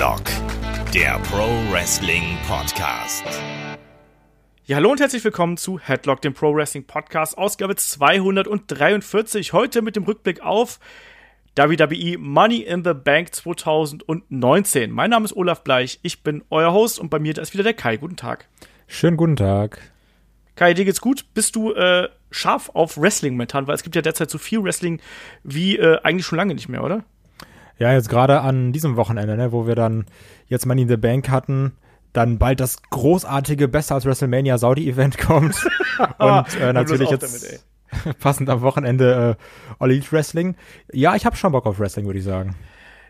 [0.00, 0.22] Headlock,
[0.94, 3.22] der Pro Wrestling Podcast.
[4.64, 9.52] Ja, hallo und herzlich willkommen zu Headlock, dem Pro Wrestling Podcast, Ausgabe 243.
[9.52, 10.80] Heute mit dem Rückblick auf
[11.54, 14.90] WWE Money in the Bank 2019.
[14.90, 17.64] Mein Name ist Olaf Bleich, ich bin euer Host und bei mir da ist wieder
[17.64, 17.98] der Kai.
[17.98, 18.48] Guten Tag.
[18.86, 19.82] Schönen guten Tag.
[20.54, 21.26] Kai, dir geht's gut?
[21.34, 23.66] Bist du äh, scharf auf Wrestling momentan?
[23.66, 25.02] Weil es gibt ja derzeit so viel Wrestling
[25.44, 27.04] wie äh, eigentlich schon lange nicht mehr, oder?
[27.80, 30.04] Ja, jetzt gerade an diesem Wochenende, ne, wo wir dann
[30.48, 31.72] jetzt Money in the Bank hatten,
[32.12, 35.56] dann bald das großartige Besser als WrestleMania Saudi-Event kommt.
[36.18, 40.56] Und äh, natürlich jetzt damit, passend am Wochenende äh, All Elite Wrestling.
[40.92, 42.54] Ja, ich habe schon Bock auf Wrestling, würde ich sagen.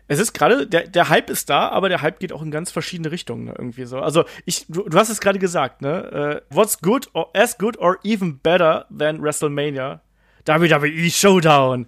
[0.07, 2.71] Es ist gerade, der, der Hype ist da, aber der Hype geht auch in ganz
[2.71, 3.99] verschiedene Richtungen ne, irgendwie so.
[3.99, 6.41] Also ich, du, du hast es gerade gesagt, ne?
[6.49, 9.99] Uh, what's good or as good or even better than WrestleMania?
[10.45, 11.87] WWE Showdown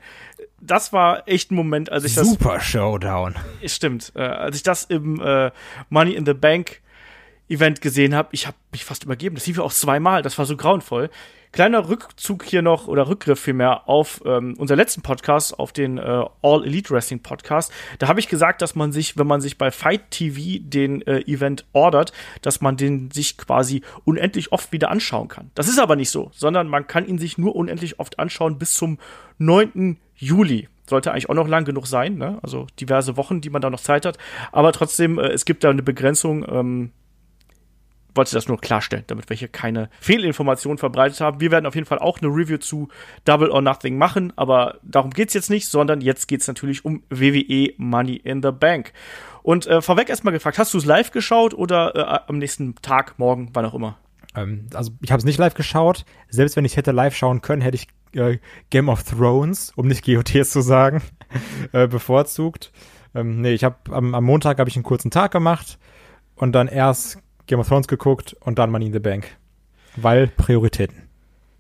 [0.66, 2.28] das war echt ein Moment, als ich das.
[2.28, 3.36] Super Showdown.
[3.66, 4.12] Stimmt.
[4.16, 5.52] Äh, als ich das im äh,
[5.90, 6.82] Money in the Bank
[7.50, 9.36] Event gesehen habe, ich habe mich fast übergeben.
[9.36, 10.22] Das lief ja auch zweimal.
[10.22, 11.10] Das war so grauenvoll.
[11.54, 16.26] Kleiner Rückzug hier noch oder Rückgriff vielmehr auf ähm, unser letzten Podcast, auf den äh,
[16.42, 17.72] All Elite Wrestling Podcast.
[18.00, 21.20] Da habe ich gesagt, dass man sich, wenn man sich bei Fight TV den äh,
[21.32, 25.52] Event ordert, dass man den sich quasi unendlich oft wieder anschauen kann.
[25.54, 28.74] Das ist aber nicht so, sondern man kann ihn sich nur unendlich oft anschauen bis
[28.74, 28.98] zum
[29.38, 30.00] 9.
[30.16, 30.70] Juli.
[30.90, 32.40] Sollte eigentlich auch noch lang genug sein, ne?
[32.42, 34.18] also diverse Wochen, die man da noch Zeit hat.
[34.52, 36.44] Aber trotzdem, äh, es gibt da eine Begrenzung.
[36.50, 36.92] Ähm,
[38.16, 41.40] wollte das nur klarstellen, damit wir hier keine Fehlinformationen verbreitet haben.
[41.40, 42.90] Wir werden auf jeden Fall auch eine Review zu
[43.26, 47.74] Double or Nothing machen, aber darum geht's jetzt nicht, sondern jetzt geht's natürlich um WWE
[47.78, 48.94] Money in the Bank.
[49.42, 53.18] Und äh, vorweg erstmal gefragt, hast du es live geschaut oder äh, am nächsten Tag,
[53.18, 53.98] morgen, wann auch immer?
[54.36, 56.06] Ähm, also ich habe es nicht live geschaut.
[56.30, 60.06] Selbst wenn ich hätte live schauen können, hätte ich äh, Game of Thrones, um nicht
[60.06, 61.02] GOTs zu sagen,
[61.72, 62.72] äh, bevorzugt.
[63.16, 65.78] Ähm, nee, ich habe am, am Montag habe ich einen kurzen Tag gemacht
[66.36, 69.38] und dann erst Game of Thrones geguckt und dann Money in the Bank.
[69.96, 71.04] Weil Prioritäten.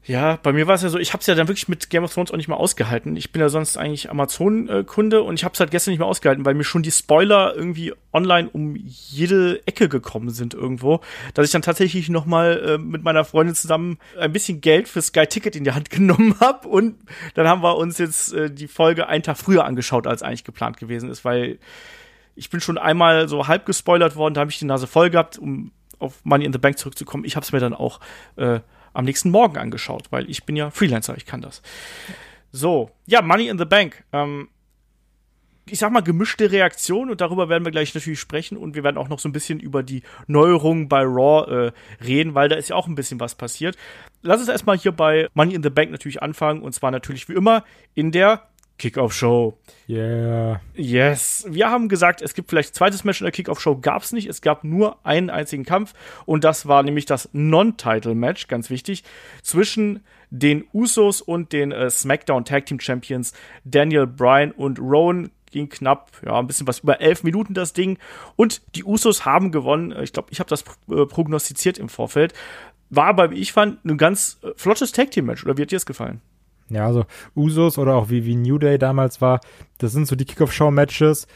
[0.06, 2.04] Ja, bei mir war es ja so, ich habe es ja dann wirklich mit Game
[2.04, 3.16] of Thrones auch nicht mehr ausgehalten.
[3.16, 6.46] Ich bin ja sonst eigentlich Amazon-Kunde und ich habe es halt gestern nicht mehr ausgehalten,
[6.46, 11.00] weil mir schon die Spoiler irgendwie online um jede Ecke gekommen sind irgendwo,
[11.34, 15.02] dass ich dann tatsächlich noch mal äh, mit meiner Freundin zusammen ein bisschen Geld für
[15.02, 16.98] Sky Ticket in die Hand genommen habe und
[17.36, 20.78] dann haben wir uns jetzt äh, die Folge einen Tag früher angeschaut, als eigentlich geplant
[20.78, 21.60] gewesen ist, weil
[22.36, 25.38] ich bin schon einmal so halb gespoilert worden, da habe ich die Nase voll gehabt,
[25.38, 27.26] um auf Money in the Bank zurückzukommen.
[27.26, 28.00] Ich habe es mir dann auch
[28.36, 28.60] äh,
[28.94, 31.62] am nächsten Morgen angeschaut, weil ich bin ja Freelancer, ich kann das.
[32.52, 34.04] So, ja, Money in the Bank.
[34.12, 34.50] Ähm,
[35.66, 38.98] ich sag mal, gemischte Reaktion und darüber werden wir gleich natürlich sprechen und wir werden
[38.98, 42.70] auch noch so ein bisschen über die Neuerungen bei Raw äh, reden, weil da ist
[42.70, 43.78] ja auch ein bisschen was passiert.
[44.22, 47.34] Lass uns erstmal hier bei Money in the Bank natürlich anfangen und zwar natürlich wie
[47.34, 47.64] immer
[47.94, 49.58] in der Kickoff-Show.
[49.88, 50.62] Yeah.
[50.76, 51.46] Yes.
[51.50, 53.78] Wir haben gesagt, es gibt vielleicht ein zweites Match in der Kickoff-Show.
[53.78, 54.28] Gab es nicht.
[54.28, 55.94] Es gab nur einen einzigen Kampf.
[56.26, 59.04] Und das war nämlich das Non-Title-Match, ganz wichtig,
[59.42, 63.34] zwischen den Usos und den äh, SmackDown Tag Team Champions
[63.64, 65.32] Daniel Bryan und Rowan.
[65.52, 68.00] Ging knapp, ja, ein bisschen was über elf Minuten das Ding.
[68.36, 69.94] Und die Usos haben gewonnen.
[70.02, 72.34] Ich glaube, ich habe das äh, prognostiziert im Vorfeld.
[72.90, 75.46] War aber, wie ich fand, ein ganz äh, flottes Tag Team Match.
[75.46, 76.22] Oder wie hat dir das gefallen?
[76.70, 79.42] Ja, also Usos oder auch wie, wie New Day damals war,
[79.78, 81.28] das sind so die Kickoff-Show-Matches,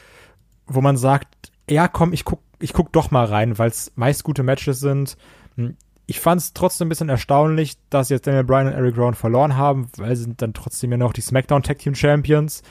[0.67, 4.23] wo man sagt, ja, komm, ich guck, ich guck doch mal rein, weil es meist
[4.23, 5.17] gute Matches sind.
[5.55, 9.13] Hm, ich fand es trotzdem ein bisschen erstaunlich, dass jetzt Daniel Bryan und Eric Rowan
[9.13, 12.63] verloren haben, weil sie sind dann trotzdem ja noch die SmackDown Tag Team Champions.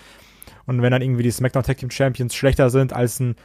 [0.65, 3.37] Und wenn dann irgendwie die SmackDown Tag Team Champions schlechter sind als ein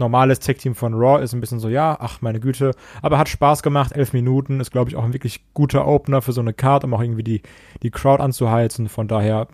[0.00, 2.72] normales Tech-Team von Raw ist ein bisschen so, ja, ach meine Güte,
[3.02, 6.32] aber hat Spaß gemacht, elf Minuten, ist glaube ich auch ein wirklich guter Opener für
[6.32, 7.42] so eine Card, um auch irgendwie die,
[7.84, 9.46] die Crowd anzuheizen, von daher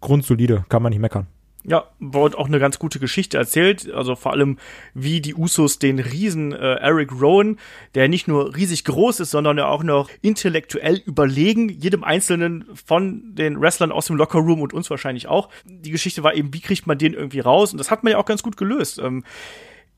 [0.00, 1.28] grundsolide, kann man nicht meckern.
[1.68, 3.92] Ja, wurde auch eine ganz gute Geschichte erzählt.
[3.92, 4.58] Also vor allem,
[4.94, 7.58] wie die Usos den Riesen äh, Eric Rowan,
[7.94, 13.60] der nicht nur riesig groß ist, sondern auch noch intellektuell überlegen, jedem Einzelnen von den
[13.60, 15.50] Wrestlern aus dem Lockerroom und uns wahrscheinlich auch.
[15.66, 17.72] Die Geschichte war eben, wie kriegt man den irgendwie raus?
[17.72, 18.98] Und das hat man ja auch ganz gut gelöst.
[18.98, 19.24] Ähm,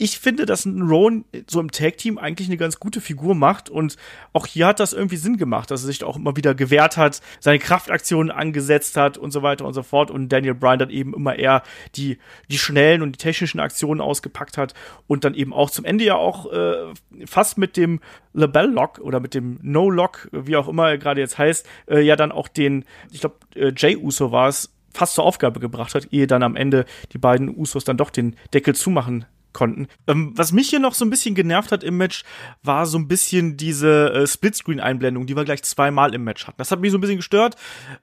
[0.00, 3.98] ich finde, dass ein Rowan so im Tag-Team eigentlich eine ganz gute Figur macht und
[4.32, 7.20] auch hier hat das irgendwie Sinn gemacht, dass er sich auch immer wieder gewehrt hat,
[7.38, 11.12] seine Kraftaktionen angesetzt hat und so weiter und so fort und Daniel Bryan dann eben
[11.12, 11.62] immer eher
[11.96, 12.16] die,
[12.48, 14.72] die schnellen und die technischen Aktionen ausgepackt hat
[15.06, 16.94] und dann eben auch zum Ende ja auch äh,
[17.26, 18.00] fast mit dem
[18.32, 22.32] Label-Lock oder mit dem No-Lock, wie auch immer er gerade jetzt heißt, äh, ja dann
[22.32, 26.26] auch den, ich glaube, äh, Jay Uso war es, fast zur Aufgabe gebracht hat, ehe
[26.26, 29.88] dann am Ende die beiden Usos dann doch den Deckel zumachen konnten.
[30.06, 32.24] Ähm, was mich hier noch so ein bisschen genervt hat im Match,
[32.62, 36.58] war so ein bisschen diese äh, Splitscreen-Einblendung, die wir gleich zweimal im Match hatten.
[36.58, 37.56] Das hat mich so ein bisschen gestört,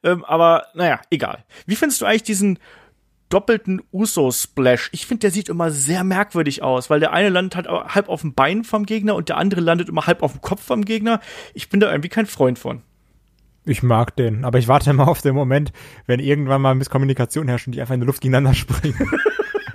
[0.04, 1.44] ähm, aber naja, egal.
[1.66, 2.60] Wie findest du eigentlich diesen
[3.30, 4.90] doppelten Uso-Splash.
[4.94, 8.22] Ich finde, der sieht immer sehr merkwürdig aus, weil der eine landet halt halb auf
[8.22, 11.20] dem Bein vom Gegner und der andere landet immer halb auf dem Kopf vom Gegner.
[11.54, 12.84] Ich bin da irgendwie kein Freund von.
[13.66, 15.74] Ich mag den, aber ich warte immer auf den Moment,
[16.06, 19.12] wenn irgendwann mal Misskommunikation herrscht und die einfach in die Luft gegeneinander springen.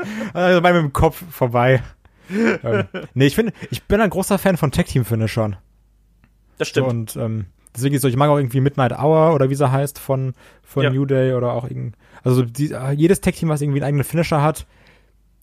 [0.33, 1.83] also bei mit dem Kopf vorbei.
[2.31, 2.85] ähm,
[3.15, 5.57] nee, ich finde, ich bin ein großer Fan von Tag Team Finishern.
[6.59, 7.11] Das stimmt.
[7.11, 9.71] So, und ähm, deswegen ist so, ich mag auch irgendwie Midnight Hour oder wie sie
[9.71, 10.91] heißt von, von Ja.
[10.91, 14.05] New Day oder auch irgend, also die, äh, jedes Tag Team, was irgendwie einen eigenen
[14.05, 14.67] Finisher hat,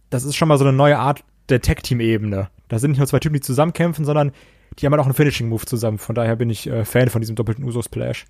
[0.09, 2.49] das ist schon mal so eine neue Art der Tag Team Ebene.
[2.67, 4.31] Da sind nicht nur zwei Typen, die zusammenkämpfen, sondern
[4.77, 5.97] die haben halt auch einen Finishing Move zusammen.
[5.97, 8.25] Von daher bin ich äh, Fan von diesem doppelten Uso Splash.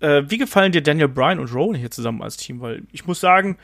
[0.00, 2.60] Äh, wie gefallen dir Daniel Bryan und Rowan hier zusammen als Team?
[2.60, 3.56] Weil ich muss sagen,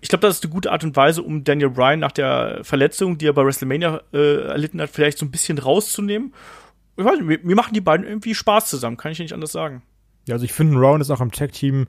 [0.00, 3.18] ich glaube, das ist eine gute Art und Weise, um Daniel Bryan nach der Verletzung,
[3.18, 6.34] die er bei WrestleMania äh, erlitten hat, vielleicht so ein bisschen rauszunehmen.
[6.96, 9.82] Ich weiß nicht, mir, machen die beiden irgendwie Spaß zusammen, kann ich nicht anders sagen.
[10.26, 11.86] Ja, also ich finde, Rowan ist auch im Tag-Team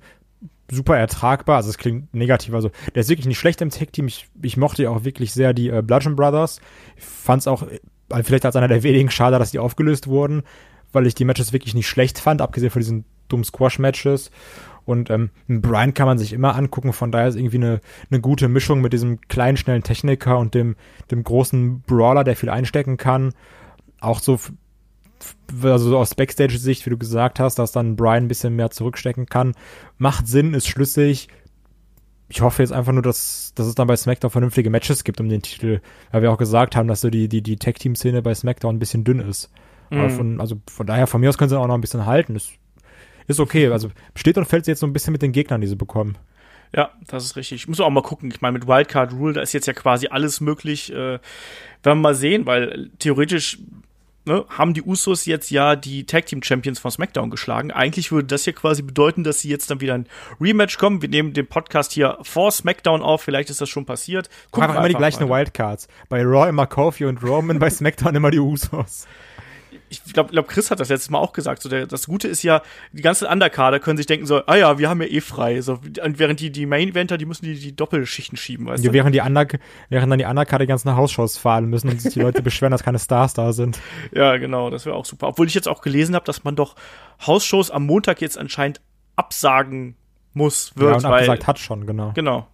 [0.72, 1.58] super ertragbar.
[1.58, 2.54] Also es klingt negativ.
[2.54, 4.08] Also der ist wirklich nicht schlecht im Tag-Team.
[4.08, 6.62] Ich, ich mochte ja auch wirklich sehr die äh, Bludgeon Brothers.
[6.96, 10.44] Ich fand es auch äh, vielleicht als einer der wenigen schade, dass die aufgelöst wurden,
[10.92, 14.32] weil ich die Matches wirklich nicht schlecht fand, abgesehen von diesen dummen Squash-Matches.
[14.90, 18.48] Und ähm, Brian kann man sich immer angucken, von daher ist irgendwie eine, eine gute
[18.48, 20.76] Mischung mit diesem kleinen, schnellen Techniker und dem,
[21.12, 23.34] dem großen Brawler, der viel einstecken kann.
[24.02, 24.40] Auch so
[25.62, 29.28] also so aus Backstage-Sicht, wie du gesagt hast, dass dann Brian ein bisschen mehr zurückstecken
[29.28, 29.54] kann.
[29.98, 31.28] Macht Sinn, ist schlüssig.
[32.30, 35.30] Ich hoffe jetzt einfach nur, dass, dass es dann bei SmackDown vernünftige Matches gibt um
[35.30, 35.82] den Titel.
[36.12, 39.04] Weil wir auch gesagt haben, dass so die, die, die Tag-Team-Szene bei SmackDown ein bisschen
[39.04, 39.52] dünn ist.
[39.92, 40.10] Mhm.
[40.10, 42.36] von, also von daher, von mir aus können sie auch noch ein bisschen halten.
[42.36, 42.54] Ist,
[43.30, 43.68] ist okay.
[43.70, 46.18] Also steht und fällt sie jetzt so ein bisschen mit den Gegnern, die sie bekommen.
[46.76, 47.62] Ja, das ist richtig.
[47.62, 48.30] Ich muss auch mal gucken.
[48.31, 50.92] Ich meine, mit Wildcard Rule, da ist jetzt ja quasi alles möglich.
[50.92, 51.22] Äh, werden
[51.84, 53.60] wir mal sehen, weil theoretisch
[54.26, 57.72] ne, haben die Usos jetzt ja die Tag Team Champions von SmackDown geschlagen.
[57.72, 60.08] Eigentlich würde das hier quasi bedeuten, dass sie jetzt dann wieder ein
[60.40, 61.02] Rematch kommen.
[61.02, 63.22] Wir nehmen den Podcast hier vor SmackDown auf.
[63.22, 64.30] Vielleicht ist das schon passiert.
[64.52, 65.30] Gucken einfach immer die gleichen.
[65.30, 65.88] Wildcards.
[66.08, 69.08] Bei Raw immer Kofi und Roman, bei SmackDown immer die Usos.
[69.90, 71.62] Ich glaube, glaub, Chris hat das letztes Mal auch gesagt.
[71.62, 74.78] So der, das Gute ist ja, die ganzen Undercarder können sich denken so, ah ja,
[74.78, 75.62] wir haben ja eh frei.
[75.62, 78.94] So, und während die, die Main-Eventer, die müssen die, die Doppelschichten schieben, weißt Ja, du?
[78.94, 79.48] während die Under,
[79.90, 82.84] während dann die Undercard die ganzen Hausshows fahren müssen und sich die Leute beschweren, dass
[82.84, 83.80] keine Stars da sind.
[84.12, 85.28] Ja, genau, das wäre auch super.
[85.30, 86.76] Obwohl ich jetzt auch gelesen habe, dass man doch
[87.26, 88.82] Hausshows am Montag jetzt anscheinend
[89.16, 89.96] absagen
[90.34, 92.12] muss, wird, ja, und weil, abgesagt hat schon, genau.
[92.14, 92.48] Genau.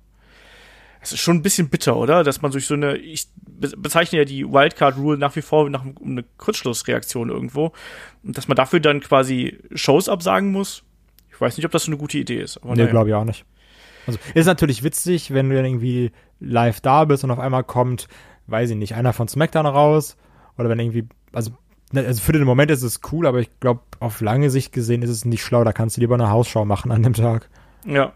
[1.02, 2.24] Es ist schon ein bisschen bitter, oder?
[2.24, 3.28] Dass man durch so eine, ich
[3.60, 7.72] be- bezeichne ja die Wildcard Rule nach wie vor nach um eine Kurzschlussreaktion irgendwo.
[8.24, 10.84] Und dass man dafür dann quasi Shows absagen muss.
[11.31, 12.57] Ich weiß nicht, ob das so eine gute Idee ist.
[12.57, 12.92] Aber Nee, naja.
[12.92, 13.46] glaube ich auch nicht.
[14.07, 18.07] Also ist natürlich witzig, wenn du dann irgendwie live da bist und auf einmal kommt,
[18.48, 20.16] weiß ich nicht, einer von SmackDown raus
[20.58, 21.51] oder wenn irgendwie, also,
[21.92, 25.01] ne, also für den Moment ist es cool, aber ich glaube, auf lange Sicht gesehen
[25.01, 27.50] ist es nicht schlau, da kannst du lieber eine Hausschau machen an dem Tag.
[27.86, 28.13] Ja,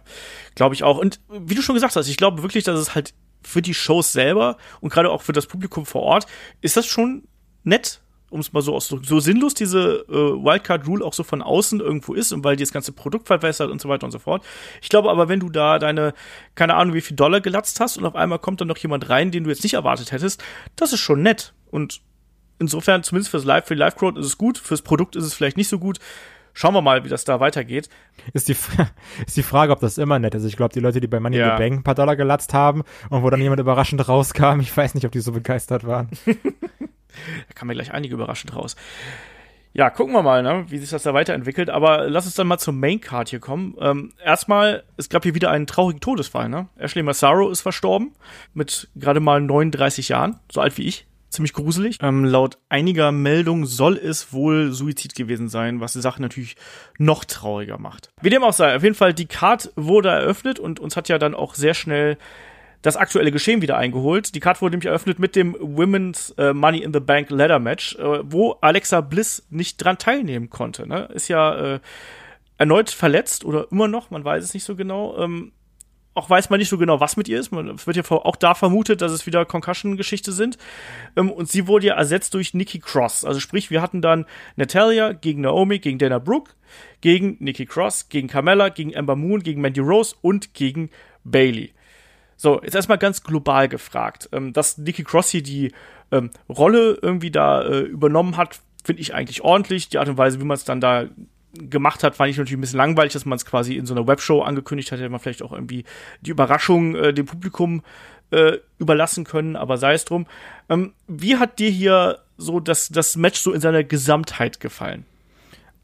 [0.56, 0.98] glaube ich auch.
[0.98, 4.12] Und wie du schon gesagt hast, ich glaube wirklich, dass es halt für die Shows
[4.12, 6.26] selber und gerade auch für das Publikum vor Ort
[6.62, 7.24] ist das schon
[7.64, 9.08] nett, um es mal so auszudrücken.
[9.08, 12.64] So sinnlos diese äh, Wildcard Rule auch so von außen irgendwo ist und weil die
[12.64, 14.46] das ganze Produkt verbessert und so weiter und so fort.
[14.82, 16.14] Ich glaube aber, wenn du da deine,
[16.56, 19.32] keine Ahnung, wie viel Dollar gelatzt hast und auf einmal kommt dann noch jemand rein,
[19.32, 20.44] den du jetzt nicht erwartet hättest,
[20.76, 21.54] das ist schon nett.
[21.72, 22.02] Und
[22.60, 25.58] insofern, zumindest fürs Live, für die Live-Crowd ist es gut, fürs Produkt ist es vielleicht
[25.58, 26.00] nicht so gut.
[26.60, 27.88] Schauen wir mal, wie das da weitergeht.
[28.34, 28.56] Ist die,
[29.26, 30.44] ist die Frage, ob das immer nett ist.
[30.44, 31.56] Ich glaube, die Leute, die bei Money in Ja.
[31.56, 34.94] the Bank ein paar Dollar gelatzt haben und wo dann jemand überraschend rauskam, ich weiß
[34.94, 36.10] nicht, ob die so begeistert waren.
[37.48, 38.76] Da kamen ja gleich einige überraschend raus.
[39.74, 41.70] Ja, gucken wir mal, ne, wie sich das da weiterentwickelt.
[41.70, 43.76] Aber lass uns dann mal zur Maincard hier kommen.
[43.80, 46.68] Ähm, erstmal, es gab hier wieder einen traurigen Todesfall, ne?
[46.78, 48.14] Ashley Massaro ist verstorben
[48.54, 51.08] mit gerade mal 39 Jahren, so alt wie ich.
[51.40, 52.00] Ziemlich gruselig.
[52.02, 56.58] Ähm, laut einiger Meldungen soll es wohl Suizid gewesen sein, was die Sache natürlich
[56.98, 58.10] noch trauriger macht.
[58.22, 61.18] Wie dem auch sei, auf jeden Fall, die Card wurde eröffnet und uns hat ja
[61.18, 62.18] dann auch sehr schnell
[62.82, 64.36] das aktuelle Geschehen wieder eingeholt.
[64.36, 67.96] Die Card wurde nämlich eröffnet mit dem Women's äh, Money in the Bank Ladder Match,
[67.96, 70.90] äh, wo Alexa Bliss nicht dran teilnehmen konnte.
[70.90, 71.08] Ne?
[71.14, 71.80] Ist ja äh,
[72.58, 75.18] erneut verletzt oder immer noch, man weiß es nicht so genau.
[75.18, 75.54] Ähm,
[76.20, 77.52] auch weiß man nicht so genau, was mit ihr ist.
[77.52, 80.58] Man wird ja auch da vermutet, dass es wieder Concussion-Geschichte sind.
[81.16, 83.24] Ähm, und sie wurde ja ersetzt durch Nikki Cross.
[83.24, 84.26] Also sprich, wir hatten dann
[84.58, 86.52] Natalia gegen Naomi, gegen Dana Brooke,
[87.02, 90.90] gegen Nikki Cross, gegen Carmella, gegen Ember Moon, gegen Mandy Rose und gegen
[91.24, 91.74] Bailey.
[92.36, 94.30] So, jetzt erstmal ganz global gefragt.
[94.34, 95.72] Ähm, dass Nikki Cross hier die
[96.12, 99.90] ähm, Rolle irgendwie da äh, übernommen hat, finde ich eigentlich ordentlich.
[99.90, 101.06] Die Art und Weise, wie man es dann da
[101.54, 104.08] gemacht hat, fand ich natürlich ein bisschen langweilig, dass man es quasi in so einer
[104.08, 105.84] Webshow angekündigt hat, hätte man vielleicht auch irgendwie
[106.22, 107.82] die Überraschung äh, dem Publikum
[108.32, 110.28] äh, überlassen können, aber sei es drum.
[110.70, 115.06] Ähm, wie hat dir hier so das, das Match so in seiner Gesamtheit gefallen?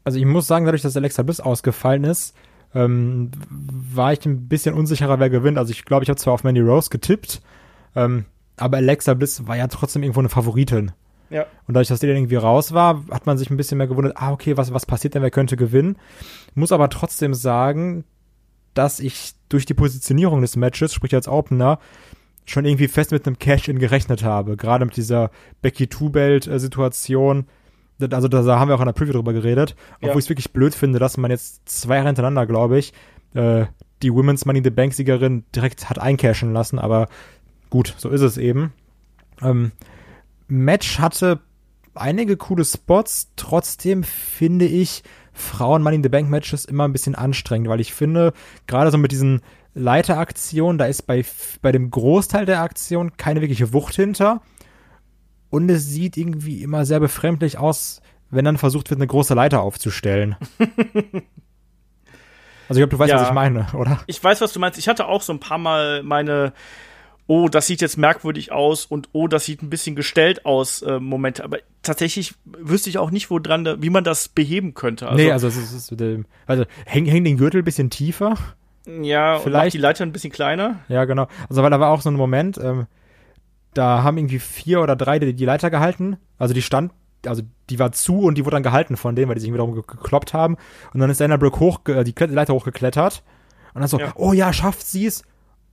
[0.04, 2.36] Also ich muss sagen, dadurch, dass Alexa Bliss ausgefallen ist,
[2.74, 5.58] ähm, war ich ein bisschen unsicherer, wer gewinnt.
[5.58, 7.42] Also ich glaube, ich habe zwar auf Mandy Rose getippt,
[7.96, 10.92] ähm, aber Alexa Bliss war ja trotzdem irgendwo eine Favoritin.
[11.30, 11.42] Ja.
[11.66, 14.32] Und dadurch, dass dann irgendwie raus war, hat man sich ein bisschen mehr gewundert, ah,
[14.32, 15.96] okay, was, was passiert denn, wer könnte gewinnen?
[16.54, 18.04] Muss aber trotzdem sagen,
[18.74, 21.78] dass ich durch die Positionierung des Matches, sprich als Opener,
[22.44, 24.56] schon irgendwie fest mit einem Cash-In gerechnet habe.
[24.56, 25.30] Gerade mit dieser
[25.62, 27.46] Becky Two-Belt-Situation.
[28.10, 29.74] Also da haben wir auch in der Preview drüber geredet.
[29.96, 30.12] Obwohl Ja.
[30.18, 32.92] ich es wirklich blöd finde, dass man jetzt zwei Jahre hintereinander, glaube ich,
[33.34, 33.66] äh,
[34.02, 36.78] die Women's Money in the Bank-Siegerin direkt hat eincashen lassen.
[36.78, 37.08] Aber
[37.70, 38.72] gut, so ist es eben.
[39.42, 39.72] Ähm,
[40.48, 41.40] Match hatte
[41.94, 43.32] einige coole Spots.
[43.36, 47.92] Trotzdem finde ich Frauen Money in the Bank Matches immer ein bisschen anstrengend, weil ich
[47.92, 48.32] finde,
[48.66, 49.42] gerade so mit diesen
[49.74, 51.24] Leiteraktionen, da ist bei,
[51.62, 54.40] bei dem Großteil der Aktion keine wirkliche Wucht hinter.
[55.50, 58.00] Und es sieht irgendwie immer sehr befremdlich aus,
[58.30, 60.36] wenn dann versucht wird, eine große Leiter aufzustellen.
[60.58, 60.70] also
[62.70, 63.20] ich glaube, du weißt, Ja.
[63.20, 64.00] was ich meine, oder?
[64.06, 64.78] Ich weiß, was du meinst.
[64.78, 66.52] Ich hatte auch so ein paar Mal meine,
[67.28, 71.00] oh, das sieht jetzt merkwürdig aus und oh, das sieht ein bisschen gestellt aus, äh,
[71.00, 71.42] Momente.
[71.44, 75.08] Aber tatsächlich wüsste ich auch nicht, wo dran, da- wie man das beheben könnte.
[75.08, 78.36] Also, nee, also es ist, es dem, also häng, häng den Gürtel ein bisschen tiefer.
[78.86, 80.80] ja, vielleicht- die Leiter ein bisschen kleiner.
[80.88, 81.26] Ja, genau.
[81.48, 82.86] Also, weil da war auch so ein Moment, ähm,
[83.74, 86.16] da haben irgendwie vier oder drei die, die Leiter gehalten.
[86.38, 86.92] Also, die stand,
[87.26, 89.74] also, die war zu und die wurde dann gehalten von denen, weil die sich wiederum
[89.74, 90.56] ge- gekloppt haben.
[90.94, 93.22] Und dann ist Dana Brooke hoch, äh, die Leiter hochgeklettert.
[93.74, 94.12] Und dann so, Ja.
[94.14, 95.22] oh ja, schafft sie's?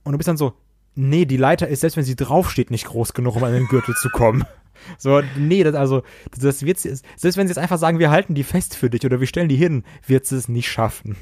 [0.02, 0.52] Und du bist dann so,
[0.94, 3.94] nee, die Leiter ist, selbst wenn sie draufsteht, nicht groß genug, um an den Gürtel
[3.94, 4.44] zu kommen.
[4.98, 6.02] So, nee, das, also,
[6.38, 9.06] das wird sie, selbst wenn sie jetzt einfach sagen, wir halten die fest für dich
[9.06, 11.16] oder wir stellen die hin, wird sie es nicht schaffen.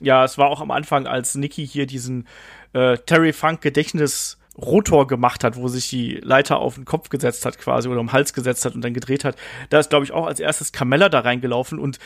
[0.00, 2.26] Ja, es war auch am Anfang, als Nikki hier diesen
[2.72, 7.46] äh, Terry Funk Gedächtnis Rotor gemacht hat, wo sich die Leiter auf den Kopf gesetzt
[7.46, 9.36] hat quasi oder um den Hals gesetzt hat und dann gedreht hat.
[9.70, 11.98] Da ist, glaube ich, auch als erstes Carmella da reingelaufen und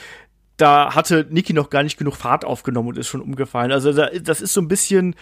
[0.57, 3.73] da hatte Nikki noch gar nicht genug Fahrt aufgenommen und ist schon umgefallen.
[3.73, 5.15] Also da, das ist so ein bisschen,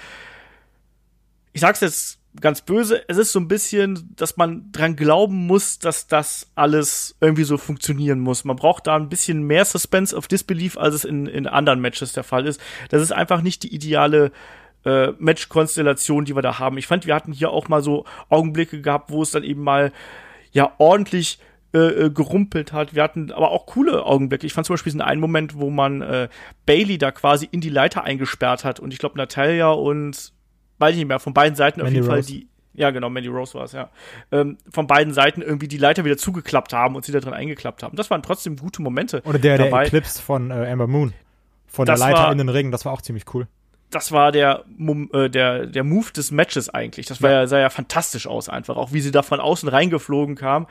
[1.54, 5.78] ich sag's jetzt ganz böse, es ist so ein bisschen, dass man dran glauben muss,
[5.78, 8.44] dass das alles irgendwie so funktionieren muss.
[8.44, 12.12] Man braucht da ein bisschen mehr Suspense of Disbelief, als es in, in anderen Matches
[12.12, 12.60] der Fall ist.
[12.90, 14.32] Das ist einfach nicht die ideale
[14.84, 16.76] äh, Match-Konstellation, die wir da haben.
[16.76, 19.92] Ich fand, wir hatten hier auch mal so Augenblicke gehabt, wo es dann eben mal
[20.50, 21.38] ja ordentlich
[21.72, 22.96] äh, äh, gerumpelt hat.
[22.96, 24.46] Wir hatten aber auch coole Augenblicke.
[24.46, 26.28] Ich fand zum Beispiel diesen einen Moment, wo man äh,
[26.66, 30.32] Bailey da quasi in die Leiter eingesperrt hat und ich glaube Natalia und
[30.78, 32.28] weiß ich nicht mehr, von beiden Seiten auf Mandy jeden Fall Rose.
[32.32, 33.88] die ja, genau, Mandy Rose war es, ja.
[34.32, 37.84] Ähm, von beiden Seiten irgendwie die Leiter wieder zugeklappt haben und sie da drin eingeklappt
[37.84, 37.94] haben.
[37.96, 39.22] Das waren trotzdem gute Momente.
[39.24, 39.84] Oder der, der dabei.
[39.86, 41.12] Eclipse von äh, Amber Moon.
[41.68, 43.46] Von Das der Leiter war- in den Ring, das war auch ziemlich cool.
[43.90, 44.64] das war der,
[45.12, 47.06] äh, der, der Move des Matches eigentlich.
[47.06, 47.46] Das war ja.
[47.46, 50.66] sah ja fantastisch aus einfach, auch wie sie da von außen reingeflogen kam.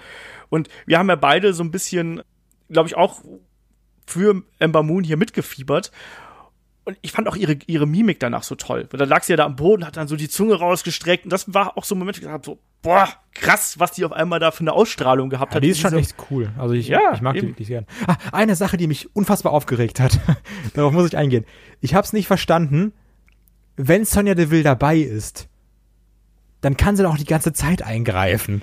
[0.50, 2.22] Und wir haben ja beide so ein bisschen,
[2.70, 3.22] glaube ich, auch
[4.06, 5.92] für Ember Moon hier mitgefiebert.
[6.86, 8.88] Und ich fand auch ihre, ihre Mimik danach so toll.
[8.92, 11.24] Weil da lag sie ja da am Boden, hat dann so die Zunge rausgestreckt.
[11.24, 13.92] Und das war auch so ein Moment, wo ich gesagt habe, so, boah, krass, was
[13.94, 15.64] die auf einmal da für eine Ausstrahlung gehabt Ja, hat.
[15.64, 16.52] die ist schon echt cool.
[16.58, 17.48] Also ich, Ja, ich mag die eben.
[17.50, 17.86] wirklich gern.
[18.06, 20.20] Ah, eine Sache, die mich unfassbar aufgeregt hat.
[20.74, 21.46] Darauf muss ich eingehen.
[21.80, 22.92] Ich habe es nicht verstanden.
[23.78, 25.48] Wenn Sonja Deville dabei ist,
[26.62, 28.62] dann kann sie doch auch die ganze Zeit eingreifen.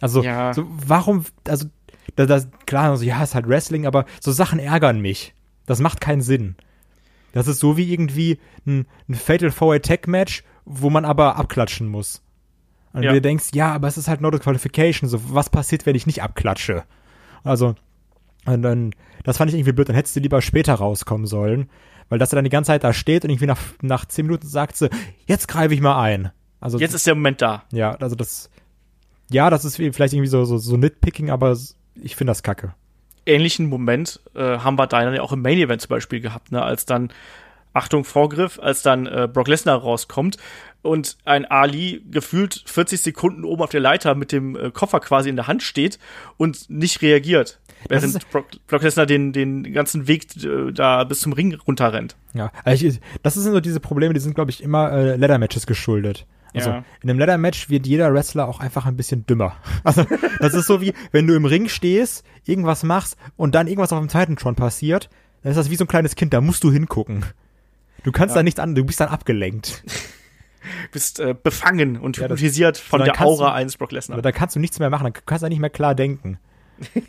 [0.00, 0.52] Also, Ja.
[0.54, 1.68] so, warum, also,
[2.16, 5.34] das, das, klar, also, ja, ist halt Wrestling, aber so Sachen ärgern mich.
[5.66, 6.56] Das macht keinen Sinn.
[7.32, 11.88] Das ist so wie irgendwie ein, ein Fatal Four Attack Match, wo man aber abklatschen
[11.88, 12.22] muss.
[12.92, 13.12] Und Ja.
[13.12, 15.08] du denkst, ja, aber es ist halt no disqualification.
[15.08, 16.84] So, was passiert, wenn ich nicht abklatsche?
[17.44, 17.74] Also,
[18.46, 19.88] und dann, das fand ich irgendwie blöd.
[19.88, 21.70] Dann hättest du lieber später rauskommen sollen.
[22.08, 24.48] Weil dass er dann die ganze Zeit da steht und irgendwie nach, nach zehn Minuten
[24.48, 24.90] sagt sie,
[25.26, 26.32] jetzt greife ich mal ein.
[26.58, 27.62] Also, Jetzt ist der Moment da.
[27.70, 28.50] ja, also das,
[29.30, 31.56] ja, das ist vielleicht irgendwie so, so, so Nitpicking, aber
[31.94, 32.74] ich finde das kacke.
[33.26, 36.52] Ähnlichen Moment äh, haben wir da dann ja auch im Main Event zum Beispiel gehabt,
[36.52, 37.12] ne, als dann
[37.72, 40.38] Achtung Vorgriff, als dann äh, Brock Lesnar rauskommt
[40.82, 45.28] und ein Ali gefühlt 40 Sekunden oben auf der Leiter mit dem äh, Koffer quasi
[45.28, 45.98] in der Hand steht
[46.36, 51.32] und nicht reagiert, während Brock, Brock Lesnar den den ganzen Weg äh, da bis zum
[51.32, 52.16] Ring runterrennt.
[52.34, 55.66] Ja, also ich, das sind so diese Probleme, die sind, glaube ich, immer äh, Ladder-Matches
[55.66, 56.26] geschuldet.
[56.54, 56.84] Also Ja.
[57.02, 59.56] in einem Ladder-Match wird jeder Wrestler auch einfach ein bisschen dümmer.
[59.84, 60.04] Also
[60.40, 63.98] das ist so wie, wenn du im Ring stehst, irgendwas machst und dann irgendwas auf
[64.00, 65.08] dem Titantron passiert,
[65.42, 67.24] dann ist das wie so ein kleines Kind, da musst du hingucken.
[68.02, 69.82] Du kannst da nichts an, du bist dann abgelenkt.
[70.92, 74.20] Bist äh, befangen und Ja, hypnotisiert von der Aura du- eines Brock Lesnar.
[74.20, 76.38] Da kannst du nichts mehr machen, dann kannst du nicht mehr klar denken.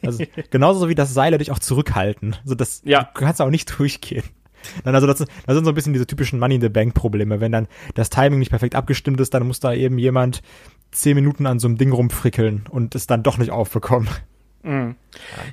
[0.05, 2.35] Also, genauso wie das Seile dich auch zurückhalten.
[2.43, 3.03] Also das, Ja.
[3.13, 4.23] du kannst auch nicht durchgehen.
[4.83, 7.39] Dann also das, das sind so ein bisschen diese typischen Money in the Bank Probleme.
[7.39, 10.41] Wenn dann das Timing nicht perfekt abgestimmt ist, dann muss da eben jemand
[10.91, 14.09] zehn Minuten an so einem Ding rumfrickeln und es dann doch nicht aufbekommen.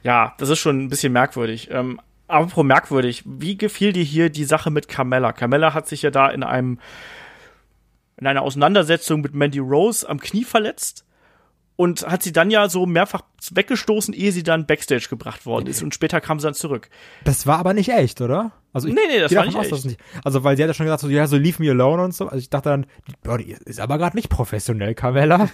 [0.03, 1.69] Ja, das ist schon ein bisschen merkwürdig.
[1.71, 5.33] Ähm, apropos merkwürdig, wie gefiel dir hier die Sache mit Carmella?
[5.33, 6.79] Carmella hat sich ja da in einem
[8.21, 11.05] in einer Auseinandersetzung mit Mandy Rose am Knie verletzt
[11.77, 13.23] und hat sie dann ja so mehrfach
[13.53, 16.91] weggestoßen, ehe sie dann Backstage gebracht worden ist und später kam sie dann zurück.
[17.23, 18.51] Das war aber nicht echt, oder?
[18.73, 19.85] Also ich nee, nee, das war nicht aus, echt.
[19.85, 22.15] Nicht, also weil sie hat ja schon gesagt, so, ja, so leave me alone und
[22.15, 22.27] so.
[22.27, 22.87] Also ich dachte dann,
[23.23, 25.49] boah, die ist aber gerade nicht professionell, Carmella.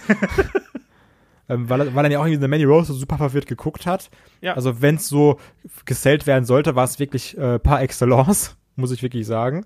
[1.49, 4.09] ähm, weil, weil dann ja auch irgendwie eine Manny Rose so super verwirrt geguckt hat.
[4.41, 4.53] Ja.
[4.53, 5.39] Also wenn es so
[5.85, 9.65] gesellt werden sollte, war es wirklich äh, par excellence, muss ich wirklich sagen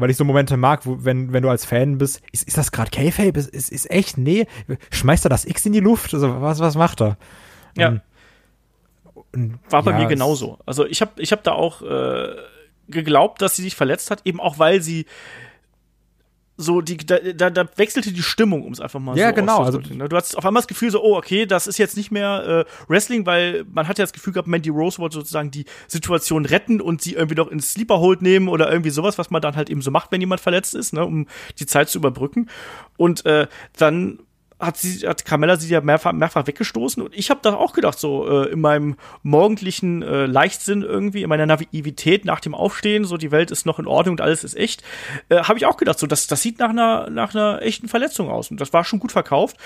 [0.00, 2.72] weil ich so Momente mag, wo, wenn, wenn du als Fan bist, ist, ist das
[2.72, 3.38] gerade K-Fape?
[3.38, 4.18] Ist, ist, ist echt?
[4.18, 4.46] Nee.
[4.90, 6.14] Schmeißt er das X in die Luft?
[6.14, 7.16] Also, was, was macht er?
[7.76, 7.88] Ja.
[7.88, 8.02] Und,
[9.70, 10.58] War bei ja, mir genauso.
[10.66, 12.36] Also ich habe ich hab da auch äh,
[12.88, 15.06] geglaubt, dass sie sich verletzt hat, eben auch weil sie
[16.60, 19.62] so die da, da, da wechselte die Stimmung, um es einfach mal ja, so genau.
[19.62, 20.08] Also ne?
[20.08, 22.90] du hast auf einmal das Gefühl so, oh okay, das ist jetzt nicht mehr äh,
[22.90, 26.80] Wrestling, weil man hat ja das Gefühl gehabt, Mandy Rose wollte sozusagen die Situation retten
[26.80, 29.70] und sie irgendwie noch ins Sleeper Hold nehmen oder irgendwie sowas, was man dann halt
[29.70, 31.28] eben so macht, wenn jemand verletzt ist, ne, um
[31.60, 32.50] die Zeit zu überbrücken.
[32.96, 33.46] Und äh,
[33.76, 34.18] dann
[34.60, 37.98] hat sie, hat Carmella sie ja mehrfach, mehrfach weggestoßen und ich habe da auch gedacht,
[37.98, 43.16] so äh, in meinem morgendlichen äh, Leichtsinn irgendwie, in meiner Naivität nach dem Aufstehen, so
[43.16, 44.82] die Welt ist noch in Ordnung und alles ist echt,
[45.28, 48.30] äh, habe ich auch gedacht, so das, das sieht nach einer, nach einer echten Verletzung
[48.30, 49.56] aus und das war schon gut verkauft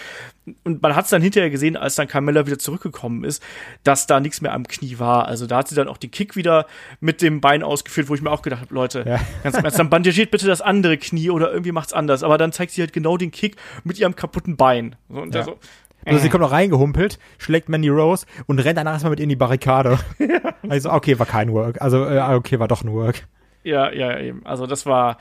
[0.64, 3.42] und man hat es dann hinterher gesehen, als dann Carmella wieder zurückgekommen ist,
[3.84, 6.34] dass da nichts mehr am Knie war, also da hat sie dann auch den Kick
[6.36, 6.66] wieder
[7.00, 9.20] mit dem Bein ausgeführt, wo ich mir auch gedacht habe, Leute, ja.
[9.42, 12.72] ganz Ernst, dann bandagiert bitte das andere Knie oder irgendwie macht's anders, aber dann zeigt
[12.72, 15.44] sie halt genau den Kick mit ihrem kaputten Bein und ja.
[15.44, 15.58] so,
[16.04, 16.30] also sie äh.
[16.30, 19.98] kommt noch reingehumpelt, schlägt Mandy Rose und rennt danach erstmal mit in die Barrikade.
[20.68, 21.82] Also, okay, war kein Work.
[21.82, 23.26] Also, äh, okay, war doch ein Work.
[23.64, 24.46] Ja, ja, eben.
[24.46, 25.18] Also, das war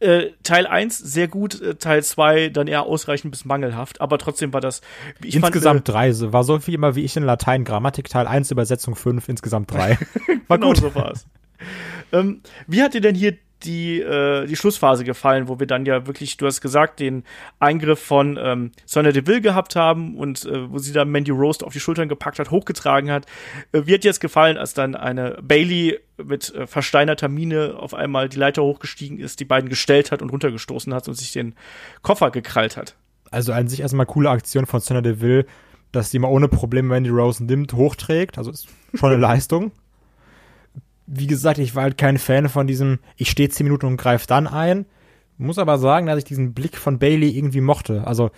[0.00, 4.52] äh, Teil 1 sehr gut, äh, Teil 2 dann eher ausreichend bis mangelhaft, aber trotzdem
[4.52, 4.80] war das,
[5.20, 8.08] wie ich Insgesamt fand, äh, drei, war so viel immer wie ich in Latein, Grammatik,
[8.08, 9.98] Teil 1, Übersetzung 5, insgesamt drei.
[10.48, 10.78] war genau gut.
[10.78, 11.26] so war's.
[12.12, 16.06] ähm, wie hat dir denn hier die, äh, die Schlussphase gefallen, wo wir dann ja
[16.06, 17.24] wirklich, du hast gesagt, den
[17.58, 21.72] Eingriff von ähm, Sonya Deville gehabt haben und äh, wo sie dann Mandy Roast auf
[21.72, 23.26] die Schultern gepackt hat, hochgetragen hat.
[23.72, 28.38] Äh, dir jetzt gefallen, als dann eine Bailey mit äh, versteinerter Miene auf einmal die
[28.38, 31.54] Leiter hochgestiegen ist, die beiden gestellt hat und runtergestoßen hat und sich den
[32.02, 32.96] Koffer gekrallt hat?
[33.30, 35.46] Also an sich erstmal coole Aktion von Sonya Deville,
[35.92, 38.38] dass die mal ohne Probleme Mandy Rose nimmt, hochträgt.
[38.38, 39.72] Also ist schon eine Leistung
[41.12, 44.28] wie gesagt, ich war halt kein Fan von diesem, ich stehe zehn Minuten und greife
[44.28, 44.86] dann ein.
[45.38, 48.06] Muss aber sagen, dass ich diesen Blick von Bailey irgendwie mochte.
[48.06, 48.30] Also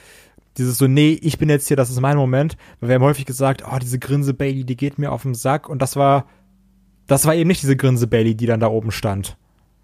[0.56, 2.56] dieses so, nee, ich bin jetzt hier, das ist mein Moment.
[2.80, 5.68] Weil wir haben häufig gesagt, oh, diese Grinse Bailey, die geht mir auf den Sack.
[5.68, 6.24] Und das war,
[7.06, 9.36] das war eben nicht diese Grinse Bailey, die dann da oben stand.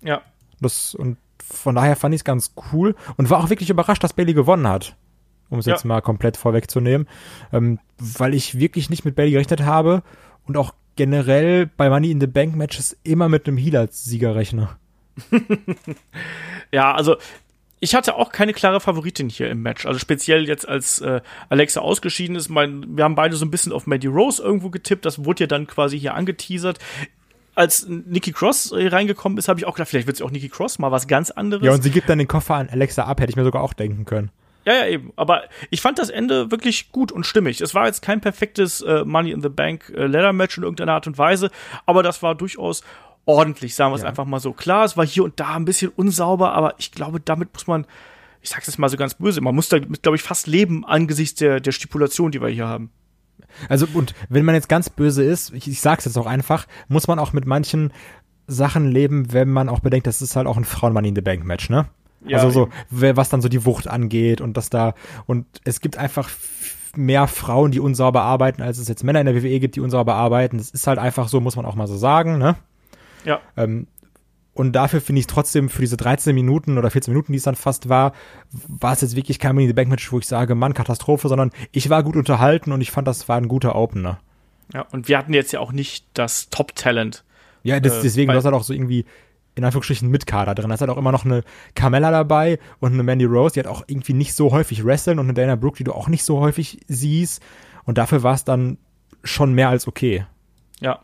[0.02, 0.22] Ja.
[0.60, 4.14] Das, und von daher fand ich es ganz cool und war auch wirklich überrascht, dass
[4.14, 4.96] Bailey gewonnen hat.
[5.50, 5.74] Um es ja.
[5.74, 7.06] jetzt mal komplett vorwegzunehmen.
[7.52, 10.02] Ähm, weil ich wirklich nicht mit Bailey gerechnet habe
[10.46, 14.34] und auch generell bei Money in the Bank Matches immer mit einem Heal als Sieger
[14.34, 14.68] rechne.
[16.72, 17.16] ja, also
[17.80, 19.86] ich hatte auch keine klare Favoritin hier im Match.
[19.86, 22.48] Also speziell jetzt als äh, Alexa ausgeschieden ist.
[22.48, 25.06] Mein, wir haben beide so ein bisschen auf Maddie Rose irgendwo getippt.
[25.06, 26.80] Das wurde ja dann quasi hier angeteasert.
[27.54, 30.80] Als Nikki Cross reingekommen ist, habe ich auch gedacht, vielleicht wird es auch Nikki Cross
[30.80, 31.64] mal was ganz anderes.
[31.64, 33.72] Ja, und sie gibt dann den Koffer an Alexa ab, hätte ich mir sogar auch
[33.72, 34.30] denken können.
[34.68, 35.14] Ja, ja, eben.
[35.16, 37.62] Aber ich fand das Ende wirklich gut und stimmig.
[37.62, 40.92] Es war jetzt kein perfektes äh, Money in the Bank äh, Leather Match in irgendeiner
[40.92, 41.50] Art und Weise,
[41.86, 42.82] aber das war durchaus
[43.24, 44.08] ordentlich, sagen wir es ja.
[44.08, 44.52] einfach mal so.
[44.52, 47.86] Klar, es war hier und da ein bisschen unsauber, aber ich glaube, damit muss man,
[48.42, 51.38] ich sag's jetzt mal so ganz böse, man muss damit, glaube ich, fast leben angesichts
[51.38, 52.90] der, der Stipulation, die wir hier haben.
[53.70, 57.08] Also, und wenn man jetzt ganz böse ist, ich, ich sag's jetzt auch einfach, muss
[57.08, 57.90] man auch mit manchen
[58.46, 61.46] Sachen leben, wenn man auch bedenkt, das ist halt auch ein Frauen-Money in the Bank
[61.46, 61.88] Match, ne?
[62.26, 64.94] Ja, also so, was dann so die Wucht angeht und das da,
[65.26, 66.28] und es gibt einfach
[66.96, 70.14] mehr Frauen, die unsauber arbeiten, als es jetzt Männer in der WWE gibt, die unsauber
[70.14, 70.58] arbeiten.
[70.58, 72.56] Das ist halt einfach so, muss man auch mal so sagen, ne?
[73.24, 73.40] Ja.
[73.56, 73.86] Ähm,
[74.54, 77.54] und dafür finde ich trotzdem für diese 13 Minuten oder 14 Minuten, die es dann
[77.54, 78.12] fast war,
[78.66, 81.52] war es jetzt wirklich kein Money the Bank Match, wo ich sage, Mann, Katastrophe, sondern
[81.70, 84.18] ich war gut unterhalten und ich fand, das war ein guter Opener.
[84.74, 87.24] Ja, und wir hatten jetzt ja auch nicht das Top-Talent.
[87.62, 89.04] Ja, das, äh, deswegen, äh, du hast halt auch so irgendwie
[89.58, 90.68] in Anführungsstrichen mit Kader drin.
[90.68, 91.42] Da ist halt auch immer noch eine
[91.74, 95.26] Carmella dabei und eine Mandy Rose, die hat auch irgendwie nicht so häufig wresteln und
[95.26, 97.42] eine Dana Brooke, die du auch nicht so häufig siehst.
[97.84, 98.78] Und dafür war es dann
[99.24, 100.24] schon mehr als okay.
[100.80, 101.00] Ja,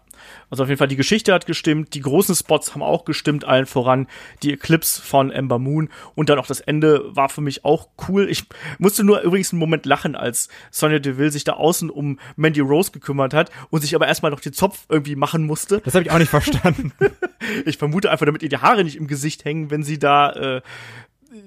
[0.51, 3.67] also auf jeden Fall die Geschichte hat gestimmt, die großen Spots haben auch gestimmt, allen
[3.67, 4.07] voran
[4.43, 8.29] die Eclipse von Ember Moon und dann auch das Ende war für mich auch cool.
[8.31, 8.45] Ich
[8.79, 12.93] musste nur übrigens einen Moment lachen, als Sonya Deville sich da außen um Mandy Rose
[12.93, 15.81] gekümmert hat und sich aber erstmal noch den Zopf irgendwie machen musste.
[15.85, 16.93] Das habe ich auch nicht verstanden.
[17.67, 20.61] ich vermute einfach, damit ihr die Haare nicht im Gesicht hängen, wenn sie da äh,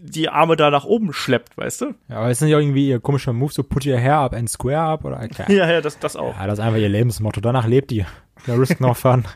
[0.01, 1.85] die Arme da nach oben schleppt, weißt du?
[2.09, 4.79] Ja, aber ist nicht irgendwie ihr komischer Move, so put your hair up and square
[4.79, 5.21] up oder?
[5.23, 5.55] Okay.
[5.55, 6.37] Ja, ja, das, das auch.
[6.37, 7.41] Ja, das ist einfach ihr Lebensmotto.
[7.41, 8.05] Danach lebt die.
[8.45, 9.23] Der Risk no fun.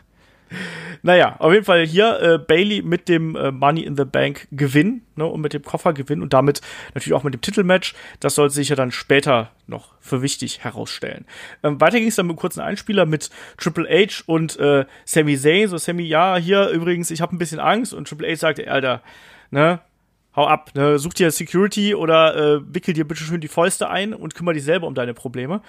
[1.04, 5.02] Naja, auf jeden Fall hier äh, Bailey mit dem äh, Money in the Bank Gewinn
[5.16, 6.60] ne, und mit dem Koffer Gewinn und damit
[6.94, 7.94] natürlich auch mit dem Titelmatch.
[8.20, 11.24] Das soll sich ja dann später noch für wichtig herausstellen.
[11.64, 15.36] Ähm, weiter ging es dann mit einem kurzen Einspieler mit Triple H und äh, Sami
[15.36, 15.68] Zayn.
[15.68, 19.02] So Sami, ja, hier übrigens, ich habe ein bisschen Angst und Triple H sagte, Alter,
[19.50, 19.80] ne,
[20.36, 24.14] hau ab, ne, such dir Security oder äh, wickel dir bitte schön die Fäuste ein
[24.14, 25.62] und kümmere dich selber um deine Probleme.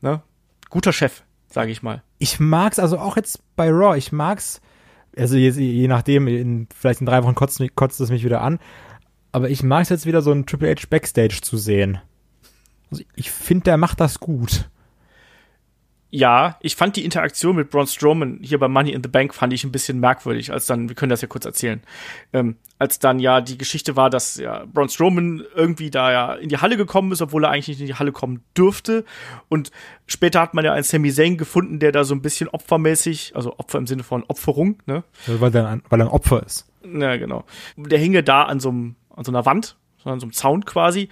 [0.00, 0.22] Ne?
[0.70, 2.02] Guter Chef, sage ich mal.
[2.18, 4.60] Ich mag's also auch jetzt bei Raw, ich mag's,
[5.16, 8.58] also je, je nachdem, in, vielleicht in drei Wochen kotzt, kotzt es mich wieder an,
[9.32, 11.98] aber ich mag's jetzt wieder so ein Triple H Backstage zu sehen.
[12.90, 14.68] Also ich finde, der macht das gut
[16.14, 19.54] ja, ich fand die Interaktion mit Braun Strowman hier bei Money in the Bank fand
[19.54, 21.80] ich ein bisschen merkwürdig, als dann, wir können das ja kurz erzählen,
[22.34, 26.50] ähm, als dann ja die Geschichte war, dass ja Braun Strowman irgendwie da ja in
[26.50, 29.06] die Halle gekommen ist, obwohl er eigentlich nicht in die Halle kommen dürfte
[29.48, 29.70] und
[30.06, 33.58] später hat man ja einen Sami Zayn gefunden, der da so ein bisschen opfermäßig, also
[33.58, 35.04] Opfer im Sinne von Opferung, ne?
[35.26, 36.70] Ja, weil, er ein, weil er ein Opfer ist.
[36.84, 37.46] Ja, genau.
[37.78, 41.08] Der hinge da an so, einem, an so einer Wand, an so einem Zaun quasi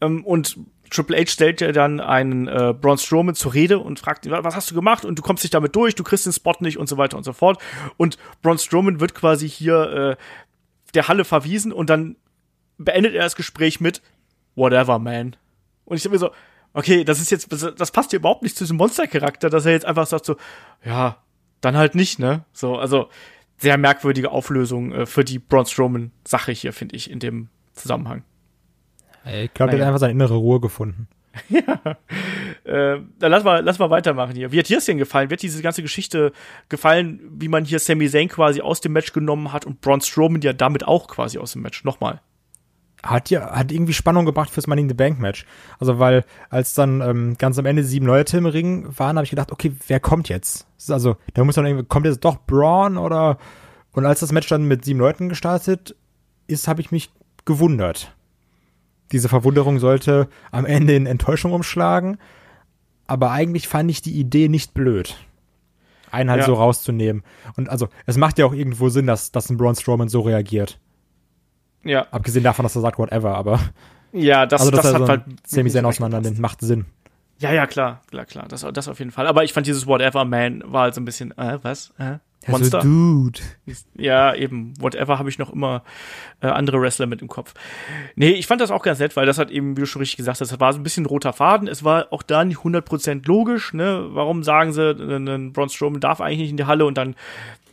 [0.00, 0.56] ähm, und
[0.90, 4.56] Triple H stellt ja dann einen äh, Braun Strowman zur Rede und fragt ihn, was
[4.56, 5.04] hast du gemacht?
[5.04, 7.24] Und du kommst nicht damit durch, du kriegst den Spot nicht und so weiter und
[7.24, 7.60] so fort.
[7.96, 10.16] Und Braun Strowman wird quasi hier äh,
[10.94, 12.16] der Halle verwiesen und dann
[12.78, 14.02] beendet er das Gespräch mit
[14.54, 15.36] Whatever, man.
[15.84, 16.30] Und ich dachte mir so,
[16.72, 19.86] okay, das ist jetzt, das passt hier überhaupt nicht zu diesem Monstercharakter, dass er jetzt
[19.86, 20.36] einfach sagt so,
[20.84, 21.22] ja,
[21.60, 22.44] dann halt nicht, ne?
[22.52, 23.08] So, also
[23.56, 28.22] sehr merkwürdige Auflösung äh, für die Braun Strowman Sache hier, finde ich, in dem Zusammenhang.
[29.32, 31.08] Ich glaube, der hat einfach seine innere Ruhe gefunden.
[31.48, 31.96] ja.
[32.64, 34.52] Äh, dann lass mal, lass mal weitermachen hier.
[34.52, 35.30] Wie hat dir das denn gefallen?
[35.30, 36.32] Wie hat diese ganze Geschichte
[36.68, 40.40] gefallen, wie man hier Sami Zayn quasi aus dem Match genommen hat und Braun Strowman
[40.40, 41.84] ja damit auch quasi aus dem Match?
[41.84, 42.20] Nochmal.
[43.02, 45.46] Hat ja, hat irgendwie Spannung gebracht fürs Money in the Bank Match.
[45.78, 49.30] Also, weil, als dann ähm, ganz am Ende sieben Leute im Ring waren, habe ich
[49.30, 50.66] gedacht, okay, wer kommt jetzt?
[50.88, 53.38] Also, da muss man irgendwie, kommt jetzt doch Braun oder,
[53.92, 55.94] und als das Match dann mit sieben Leuten gestartet
[56.48, 57.10] ist, habe ich mich
[57.44, 58.16] gewundert
[59.12, 62.18] diese Verwunderung sollte am Ende in Enttäuschung umschlagen.
[63.06, 65.16] Aber eigentlich fand ich die Idee nicht blöd.
[66.10, 66.46] Einen halt ja.
[66.46, 67.22] so rauszunehmen.
[67.56, 70.78] Und also, es macht ja auch irgendwo Sinn, dass, dass ein Braun Strowman so reagiert.
[71.84, 72.06] Ja.
[72.10, 73.60] Abgesehen davon, dass er sagt, whatever, aber.
[74.12, 75.22] Ja, das, also, das hat so halt.
[75.46, 76.86] Semi Zen auseinander nimmt, macht Sinn.
[77.38, 78.46] Ja, ja, klar, klar, klar.
[78.48, 79.26] Das, das auf jeden Fall.
[79.26, 81.92] Aber ich fand dieses Whatever Man war halt so ein bisschen, äh, was?
[81.98, 82.18] Äh?
[82.46, 82.78] Monster.
[82.78, 83.40] Also, dude.
[83.96, 85.82] Ja, eben, whatever habe ich noch immer
[86.40, 87.54] äh, andere Wrestler mit im Kopf.
[88.14, 90.16] Nee, ich fand das auch ganz nett, weil das hat eben, wie du schon richtig
[90.16, 91.68] gesagt hast, das war so ein bisschen roter Faden.
[91.68, 94.08] Es war auch da nicht 100% logisch, ne?
[94.10, 97.16] Warum sagen sie, ein Braun Strowman darf eigentlich nicht in die Halle und dann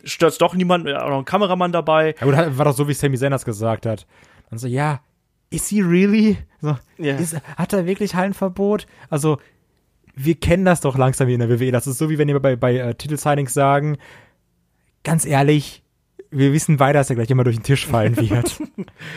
[0.04, 2.14] stört doch niemand, auch noch ein Kameramann dabei.
[2.20, 4.06] Ja gut, war doch so, wie Sammy Sanders gesagt hat.
[4.50, 5.00] Dann so, ja,
[5.50, 6.38] is he really?
[6.60, 7.18] So, yeah.
[7.18, 8.86] ist, hat er wirklich Hallenverbot?
[9.10, 9.38] Also,
[10.14, 11.72] wir kennen das doch langsam hier in der WWE.
[11.72, 13.98] Das ist so, wie wenn ihr bei, bei äh, Titelsignings sagen,
[15.06, 15.84] ganz ehrlich,
[16.30, 18.60] wir wissen beide, dass er gleich immer durch den Tisch fallen wird.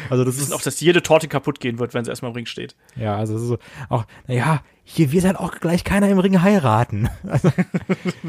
[0.10, 2.46] also das ist auch, dass jede Torte kaputt gehen wird, wenn sie erstmal im Ring
[2.46, 2.76] steht.
[2.96, 3.58] Ja, also so
[3.90, 7.10] auch, naja, hier wird halt auch gleich keiner im Ring heiraten.
[7.28, 7.52] Also,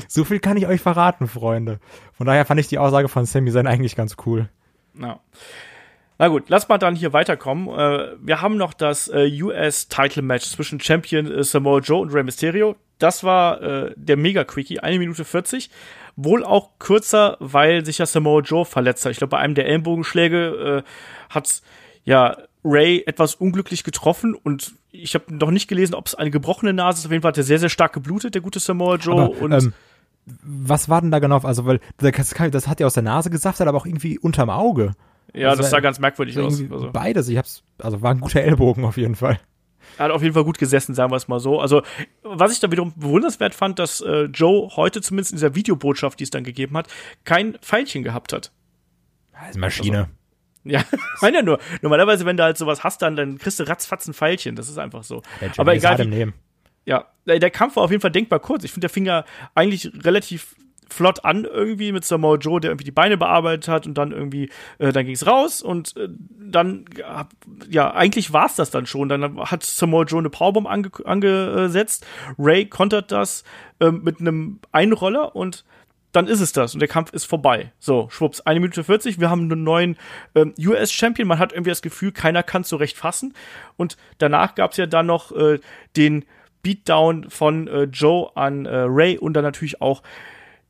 [0.09, 1.81] so viel kann ich euch verraten, Freunde.
[2.12, 4.49] Von daher fand ich die Aussage von Sammy Zayn eigentlich ganz cool.
[4.99, 5.20] Ja.
[6.18, 7.68] Na gut, lass mal dann hier weiterkommen.
[7.68, 12.77] Äh, wir haben noch das äh, US-Title-Match zwischen Champion äh, Samoa Joe und Rey Mysterio.
[13.00, 15.70] Das war äh, der Mega-Quickie, eine Minute 40
[16.16, 19.12] wohl auch kürzer, weil sich ja Samoa Joe verletzt hat.
[19.12, 21.62] Ich glaube, bei einem der Ellenbogenschläge äh, hat
[22.04, 26.72] ja Ray etwas unglücklich getroffen und ich habe noch nicht gelesen, ob es eine gebrochene
[26.72, 27.06] Nase ist.
[27.06, 29.22] Auf jeden Fall hat er sehr, sehr stark geblutet, der gute Samoa Joe.
[29.22, 29.72] Aber, und ähm,
[30.42, 31.38] was war denn da genau?
[31.38, 34.92] Also, weil das, das hat ja aus der Nase gesaftet, aber auch irgendwie unterm Auge.
[35.32, 36.60] Ja, also, das sah ganz merkwürdig aus.
[36.70, 36.90] Also.
[36.92, 37.28] Beides.
[37.28, 39.38] Ich hab's, also war ein guter Ellbogen auf jeden Fall.
[40.00, 41.60] Er hat auf jeden Fall gut gesessen, sagen wir es mal so.
[41.60, 41.82] Also,
[42.22, 46.24] was ich da wiederum bewundernswert fand, dass äh, Joe heute zumindest in dieser Videobotschaft, die
[46.24, 46.88] es dann gegeben hat,
[47.24, 48.50] kein Pfeilchen gehabt hat.
[49.34, 49.98] Das ist Maschine.
[49.98, 50.10] Also,
[50.64, 50.84] ja,
[51.20, 51.58] meine ja nur.
[51.82, 54.56] Normalerweise, wenn du halt sowas hast, dann, dann kriegst du ratzfatz ein Pfeilchen.
[54.56, 55.20] Das ist einfach so.
[55.58, 55.98] Aber egal.
[55.98, 56.32] Wie,
[56.86, 58.64] ja, der Kampf war auf jeden Fall denkbar kurz.
[58.64, 60.56] Ich finde, der fing ja eigentlich relativ
[60.92, 64.50] flott an irgendwie mit Samoa Joe, der irgendwie die Beine bearbeitet hat und dann irgendwie,
[64.79, 66.85] äh, dann ging's raus und äh, dann,
[67.68, 69.09] ja, eigentlich war's das dann schon.
[69.09, 72.07] Dann hat Samoa Joe eine Powerbomb ange angesetzt.
[72.38, 73.44] Ray kontert das
[73.81, 75.64] äh, mit einem Einroller und
[76.12, 77.72] dann ist es das und der Kampf ist vorbei.
[77.79, 79.96] So, schwupps, eine Minute 40, wir haben einen neuen
[80.35, 83.35] ähm, US-Champion, man hat irgendwie das Gefühl, keiner kann so recht fassen.
[83.76, 85.61] Und danach gab's ja dann noch äh,
[85.96, 86.24] den
[86.62, 90.03] Beatdown von äh, Joe an äh, Ray und dann natürlich auch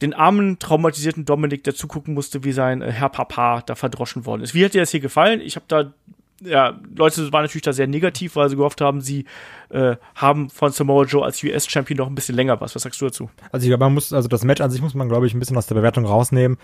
[0.02, 4.42] den armen, traumatisierten Dominik, der zugucken musste, wie sein äh, Herr Papa da verdroschen worden
[4.42, 4.54] ist.
[4.54, 5.40] Wie hat dir das hier gefallen?
[5.40, 5.92] Ich habe da
[6.42, 9.26] ja, Leute waren natürlich da sehr negativ, weil sie gehofft haben, sie
[9.68, 12.74] äh, haben von Samoa Joe als US-Champion noch ein bisschen länger was.
[12.74, 13.30] Was sagst du dazu?
[13.52, 15.38] Also ich glaube, man muss, also das Match an sich muss man, glaube ich, ein
[15.38, 16.56] bisschen aus der Bewertung rausnehmen,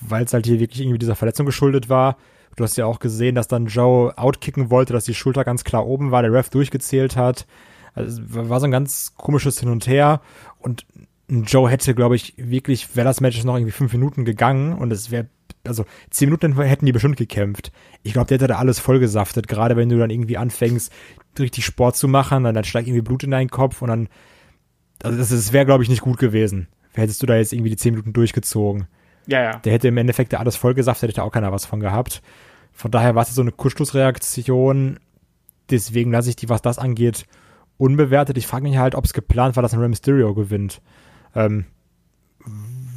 [0.00, 2.16] weil es halt hier wirklich irgendwie dieser Verletzung geschuldet war.
[2.54, 5.86] Du hast ja auch gesehen, dass dann Joe outkicken wollte, dass die Schulter ganz klar
[5.86, 7.46] oben war, der Ref durchgezählt hat.
[7.94, 10.20] Also war so ein ganz komisches Hin und Her
[10.58, 10.86] und
[11.28, 15.10] Joe hätte, glaube ich, wirklich, wäre das Match noch irgendwie fünf Minuten gegangen und es
[15.10, 15.26] wäre,
[15.66, 17.72] also zehn Minuten hätten die bestimmt gekämpft.
[18.02, 20.92] Ich glaube, der hätte da alles vollgesaftet, gerade wenn du dann irgendwie anfängst,
[21.38, 24.08] richtig Sport zu machen, dann, dann steigt irgendwie Blut in deinen Kopf und dann,
[25.02, 26.68] also das, das wäre, glaube ich, nicht gut gewesen.
[26.94, 28.86] Hättest du da jetzt irgendwie die zehn Minuten durchgezogen.
[29.26, 29.56] Ja, ja.
[29.58, 32.22] Der hätte im Endeffekt da alles vollgesaftet, hätte auch keiner was von gehabt.
[32.72, 34.98] Von daher war es so eine Kurzschlussreaktion.
[35.70, 37.26] Deswegen lasse ich die, was das angeht,
[37.76, 38.38] unbewertet.
[38.38, 40.80] Ich frage mich halt, ob es geplant war, dass ein Rey Mysterio gewinnt.
[41.34, 41.66] Ähm,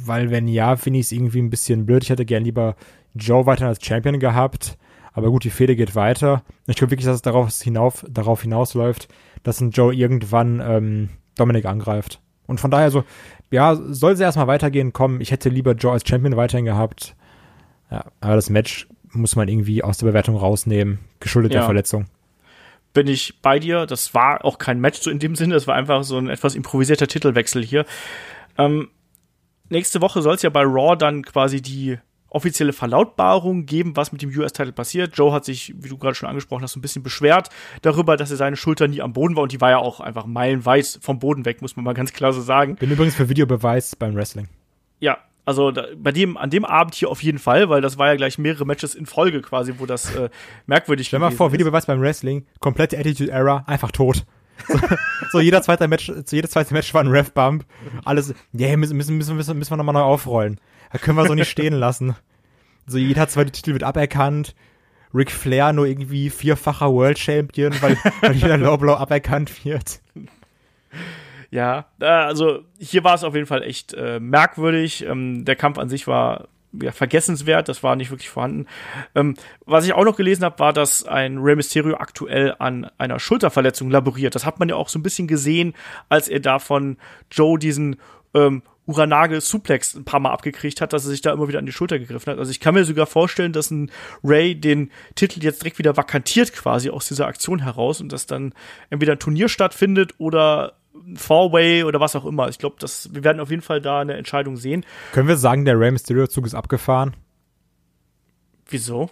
[0.04, 2.02] weil wenn ja, finde ich es irgendwie ein bisschen blöd.
[2.02, 2.76] Ich hätte gern lieber
[3.14, 4.78] Joe weiter als Champion gehabt.
[5.12, 6.42] Aber gut, die Fehde geht weiter.
[6.66, 9.08] Ich glaube wirklich, dass es darauf, hinauf, darauf hinausläuft,
[9.42, 12.20] dass ein Joe irgendwann ähm, Dominik angreift.
[12.46, 13.04] Und von daher so,
[13.50, 15.20] ja, soll sie erstmal weitergehen, kommen.
[15.20, 17.16] Ich hätte lieber Joe als Champion weiterhin gehabt.
[17.90, 21.60] Ja, aber das Match muss man irgendwie aus der Bewertung rausnehmen, geschuldet ja.
[21.60, 22.06] der Verletzung
[22.92, 23.86] bin ich bei dir.
[23.86, 26.54] Das war auch kein Match so in dem Sinne, das war einfach so ein etwas
[26.54, 27.84] improvisierter Titelwechsel hier.
[28.58, 28.88] Ähm,
[29.68, 31.98] nächste Woche soll es ja bei Raw dann quasi die
[32.30, 35.16] offizielle Verlautbarung geben, was mit dem US-Title passiert.
[35.16, 37.48] Joe hat sich, wie du gerade schon angesprochen hast, ein bisschen beschwert
[37.82, 40.26] darüber, dass er seine Schulter nie am Boden war und die war ja auch einfach
[40.26, 42.76] meilenweit vom Boden weg, muss man mal ganz klar so sagen.
[42.76, 44.48] Bin übrigens für Videobeweis beim Wrestling.
[45.00, 45.18] Ja,
[45.50, 48.14] also da, bei dem, an dem Abend hier auf jeden Fall, weil das war ja
[48.14, 50.30] gleich mehrere Matches in Folge quasi, wo das äh,
[50.66, 54.24] merkwürdig Stell mal vor, Videobeweis beim Wrestling, komplette Attitude Era, einfach tot.
[54.68, 54.78] So,
[55.32, 57.64] so, jeder zweite Match, so jedes zweite Match war ein Ref-Bump.
[58.04, 60.60] Alles, ja, yeah, müssen, müssen, müssen, müssen, müssen wir nochmal neu aufrollen.
[60.92, 62.14] Da können wir so nicht stehen lassen.
[62.86, 64.54] So jeder zweite Titel wird aberkannt.
[65.12, 70.00] Ric Flair nur irgendwie vierfacher World Champion, weil, weil jeder Low Blow aberkannt wird.
[71.50, 75.04] Ja, äh, also hier war es auf jeden Fall echt äh, merkwürdig.
[75.04, 76.48] Ähm, der Kampf an sich war
[76.80, 78.66] ja, vergessenswert, das war nicht wirklich vorhanden.
[79.14, 79.34] Ähm,
[79.66, 83.90] was ich auch noch gelesen habe, war, dass ein Rey Mysterio aktuell an einer Schulterverletzung
[83.90, 84.34] laboriert.
[84.34, 85.74] Das hat man ja auch so ein bisschen gesehen,
[86.08, 86.96] als er da von
[87.30, 87.96] Joe diesen
[88.34, 91.66] ähm, Uranage Suplex ein paar Mal abgekriegt hat, dass er sich da immer wieder an
[91.66, 92.38] die Schulter gegriffen hat.
[92.38, 93.90] Also ich kann mir sogar vorstellen, dass ein
[94.22, 98.52] Ray den Titel jetzt direkt wieder vakantiert quasi aus dieser Aktion heraus und dass dann
[98.90, 100.79] entweder ein Turnier stattfindet oder
[101.14, 102.48] Four-Way oder was auch immer.
[102.48, 104.84] Ich glaube, wir werden auf jeden Fall da eine Entscheidung sehen.
[105.12, 107.14] Können wir sagen, der Rey Mysterio-Zug ist abgefahren?
[108.68, 109.10] Wieso?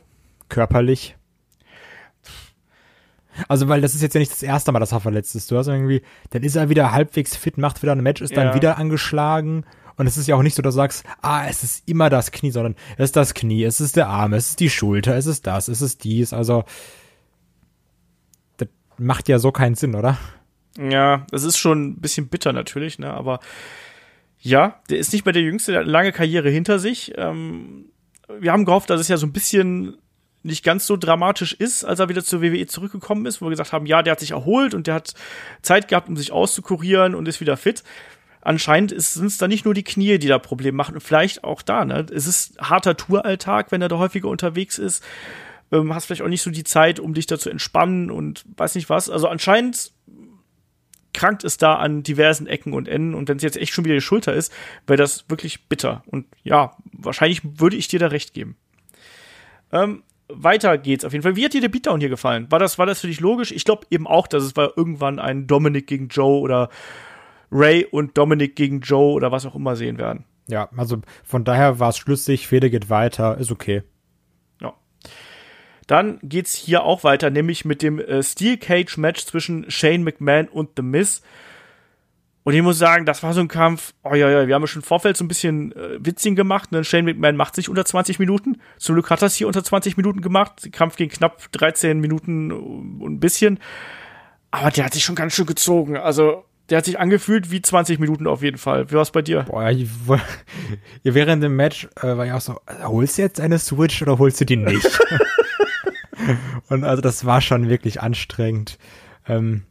[0.49, 1.17] Körperlich.
[3.47, 5.51] Also, weil das ist jetzt ja nicht das erste Mal, dass er verletzt ist.
[5.51, 8.43] Du hast irgendwie, dann ist er wieder halbwegs fit, macht wieder ein Match, ist ja.
[8.43, 9.65] dann wieder angeschlagen.
[9.97, 12.31] Und es ist ja auch nicht so, dass du sagst, ah, es ist immer das
[12.31, 15.27] Knie, sondern es ist das Knie, es ist der Arm, es ist die Schulter, es
[15.27, 16.33] ist das, es ist dies.
[16.33, 16.65] Also,
[18.57, 20.17] das macht ja so keinen Sinn, oder?
[20.79, 23.13] Ja, es ist schon ein bisschen bitter natürlich, ne?
[23.13, 23.41] Aber
[24.39, 27.13] ja, der ist nicht mehr der Jüngste, der hat eine lange Karriere hinter sich.
[27.17, 27.87] Ähm,
[28.39, 29.99] wir haben gehofft, dass es ja so ein bisschen
[30.45, 33.73] nicht ganz so dramatisch ist, als er wieder zur WWE zurückgekommen ist, wo wir gesagt
[33.73, 35.15] haben, ja, der hat sich erholt und der hat
[35.63, 37.83] Zeit gehabt, um sich auszukurieren und ist wieder fit.
[38.41, 41.61] Anscheinend sind es da nicht nur die Knie, die da Probleme machen, und vielleicht auch
[41.61, 42.07] da, ne?
[42.15, 45.03] Es ist harter Touralltag, wenn er da häufiger unterwegs ist.
[45.73, 48.77] Ähm, hast vielleicht auch nicht so die Zeit, um dich da zu entspannen und weiß
[48.77, 49.11] nicht was.
[49.11, 49.93] Also anscheinend
[51.19, 53.15] krankt es da an diversen Ecken und Enden.
[53.15, 54.53] Und wenn es jetzt echt schon wieder die Schulter ist,
[54.87, 56.05] wäre das wirklich bitter.
[56.07, 58.57] Und ja, wahrscheinlich würde ich dir da recht geben.
[59.73, 61.35] Ähm, weiter geht's auf jeden Fall.
[61.35, 62.47] Wie hat dir der Beatdown hier gefallen?
[62.51, 63.51] War das, war das für dich logisch?
[63.51, 66.69] Ich glaube eben auch, dass es war irgendwann ein Dominic gegen Joe oder
[67.51, 70.25] Ray und Dominic gegen Joe oder was auch immer sehen werden.
[70.47, 73.83] Ja, also von daher war es schlüssig, Fede geht weiter, ist okay.
[75.89, 80.47] Dann geht's hier auch weiter, nämlich mit dem äh, Steel Cage Match zwischen Shane McMahon
[80.47, 81.23] und The Miz.
[82.45, 84.67] Und ich muss sagen, das war so ein Kampf, oh ja, ja, wir haben ja
[84.67, 86.73] schon im Vorfeld so ein bisschen äh, Witzing gemacht.
[86.73, 86.85] Ne?
[86.85, 88.61] Shane McMahon macht sich unter 20 Minuten.
[88.77, 90.63] Zum Glück hat er es hier unter 20 Minuten gemacht.
[90.63, 93.59] Der Kampf ging knapp 13 Minuten und ein bisschen.
[94.51, 95.97] Aber der hat sich schon ganz schön gezogen.
[95.97, 98.91] Also, der hat sich angefühlt wie 20 Minuten auf jeden Fall.
[98.91, 99.45] Wie war es bei dir?
[99.45, 99.89] Boah, ich,
[101.03, 104.41] während dem Match äh, war ich auch so, holst du jetzt eine Switch oder holst
[104.41, 104.87] du die nicht?
[106.69, 108.79] Und also das war schon wirklich anstrengend.
[109.27, 109.63] Ähm,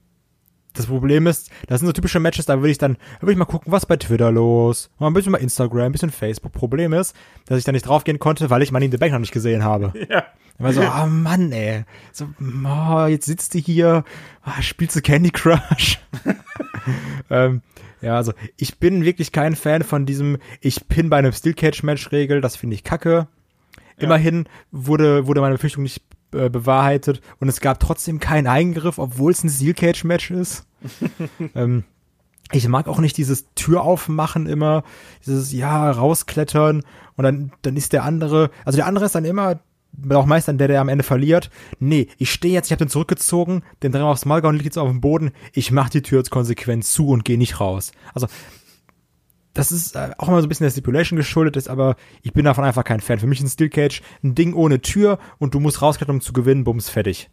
[0.77, 3.37] das Problem ist, das sind so typische Matches, da würde ich dann, da würde ich
[3.37, 6.53] mal gucken, was bei Twitter los, mal ein bisschen bei Instagram, ein bisschen Facebook.
[6.53, 7.15] Problem ist,
[7.47, 9.63] dass ich da nicht draufgehen konnte, weil ich Money in the Bank noch nicht gesehen
[9.63, 9.93] habe.
[10.09, 10.25] Ja.
[10.59, 11.83] Immer so, ah oh Mann, ey.
[12.11, 14.03] So, oh, jetzt sitzt du hier,
[14.43, 15.99] oh, spielst du Candy Crush?
[17.29, 17.61] ähm,
[18.01, 21.83] ja, also ich bin wirklich kein Fan von diesem, ich pin bei einem Steel Cage
[21.83, 23.27] Match Regel, das finde ich kacke.
[23.97, 26.01] Immerhin wurde, wurde meine Befürchtung nicht
[26.33, 30.65] äh, bewahrheitet und es gab trotzdem keinen Eingriff, obwohl es ein Steel Cage Match ist.
[31.55, 31.83] ähm,
[32.51, 34.83] ich mag auch nicht dieses Tür aufmachen immer,
[35.25, 36.83] dieses ja rausklettern
[37.15, 39.59] und dann dann ist der andere, also der andere ist dann immer
[40.11, 41.49] auch meist dann der, der am Ende verliert.
[41.79, 44.77] Nee, ich stehe jetzt, ich habe den zurückgezogen, den Dreh aufs Maul und liegt jetzt
[44.77, 45.31] auf dem Boden.
[45.53, 47.91] Ich mache die Tür jetzt konsequent zu und gehe nicht raus.
[48.13, 48.27] Also
[49.57, 52.45] das ist äh, auch immer so ein bisschen der Stipulation geschuldet ist, aber ich bin
[52.45, 53.19] davon einfach kein Fan.
[53.19, 56.21] Für mich ist ein Steel Cage ein Ding ohne Tür und du musst rausklettern, um
[56.21, 57.29] zu gewinnen, bums, fertig.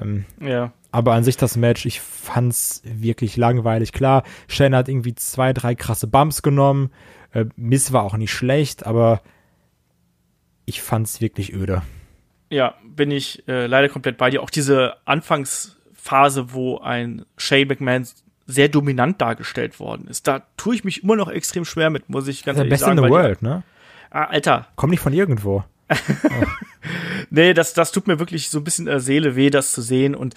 [0.00, 0.72] Ähm, Ja.
[0.90, 3.92] aber an sich das Match, ich fand's wirklich langweilig.
[3.92, 6.90] Klar, Shane hat irgendwie zwei, drei krasse Bumps genommen.
[7.32, 9.22] Äh, Miss war auch nicht schlecht, aber
[10.66, 11.82] ich fand's wirklich öde.
[12.50, 14.42] Ja, bin ich äh, leider komplett bei dir.
[14.42, 18.06] Auch diese Anfangsphase, wo ein Shay McMahon
[18.46, 22.28] sehr dominant dargestellt worden ist, da tue ich mich immer noch extrem schwer mit, muss
[22.28, 22.98] ich ganz Der ehrlich Beste sagen.
[22.98, 23.62] in the world, ne?
[24.10, 25.64] Ah, Alter, Kommt nicht von irgendwo.
[27.30, 30.14] nee, das, das tut mir wirklich so ein bisschen der Seele weh, das zu sehen
[30.14, 30.34] und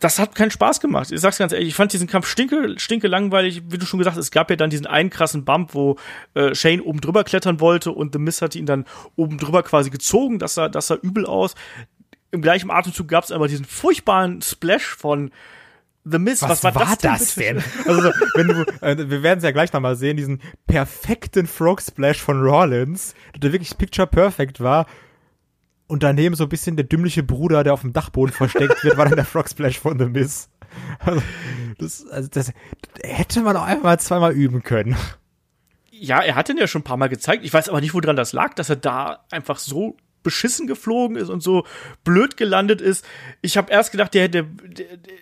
[0.00, 1.10] das hat keinen Spaß gemacht.
[1.10, 3.62] Ich sag's ganz ehrlich, ich fand diesen Kampf stinke, stinke langweilig.
[3.68, 5.96] Wie du schon gesagt hast, es gab ja dann diesen einen krassen Bump, wo
[6.34, 8.84] äh, Shane oben drüber klettern wollte und The Miz hat ihn dann
[9.16, 10.38] oben drüber quasi gezogen.
[10.38, 11.54] Das sah, das sah übel aus.
[12.30, 15.30] Im gleichen Atemzug gab's aber diesen furchtbaren Splash von
[16.08, 16.40] The Miz.
[16.42, 17.56] Was, war, das, denn?
[17.56, 17.68] bitte?
[17.88, 21.82] Also, so, wenn du, äh, wir werden es ja gleich nochmal sehen, diesen perfekten Frog
[21.82, 24.86] Splash von Rollins, der wirklich picture perfect war.
[25.88, 29.06] Und daneben so ein bisschen der dümmliche Bruder, der auf dem Dachboden versteckt wird, war
[29.06, 30.48] dann der Frog Splash von The Miz.
[31.00, 31.22] Also,
[31.78, 32.52] das, also das
[33.02, 34.96] hätte man auch einfach mal zweimal üben können.
[35.90, 37.44] Ja, er hat den ja schon ein paar Mal gezeigt.
[37.44, 41.28] Ich weiß aber nicht, woran das lag, dass er da einfach so beschissen geflogen ist
[41.30, 41.64] und so
[42.04, 43.04] blöd gelandet ist.
[43.42, 44.44] Ich habe erst gedacht, der, der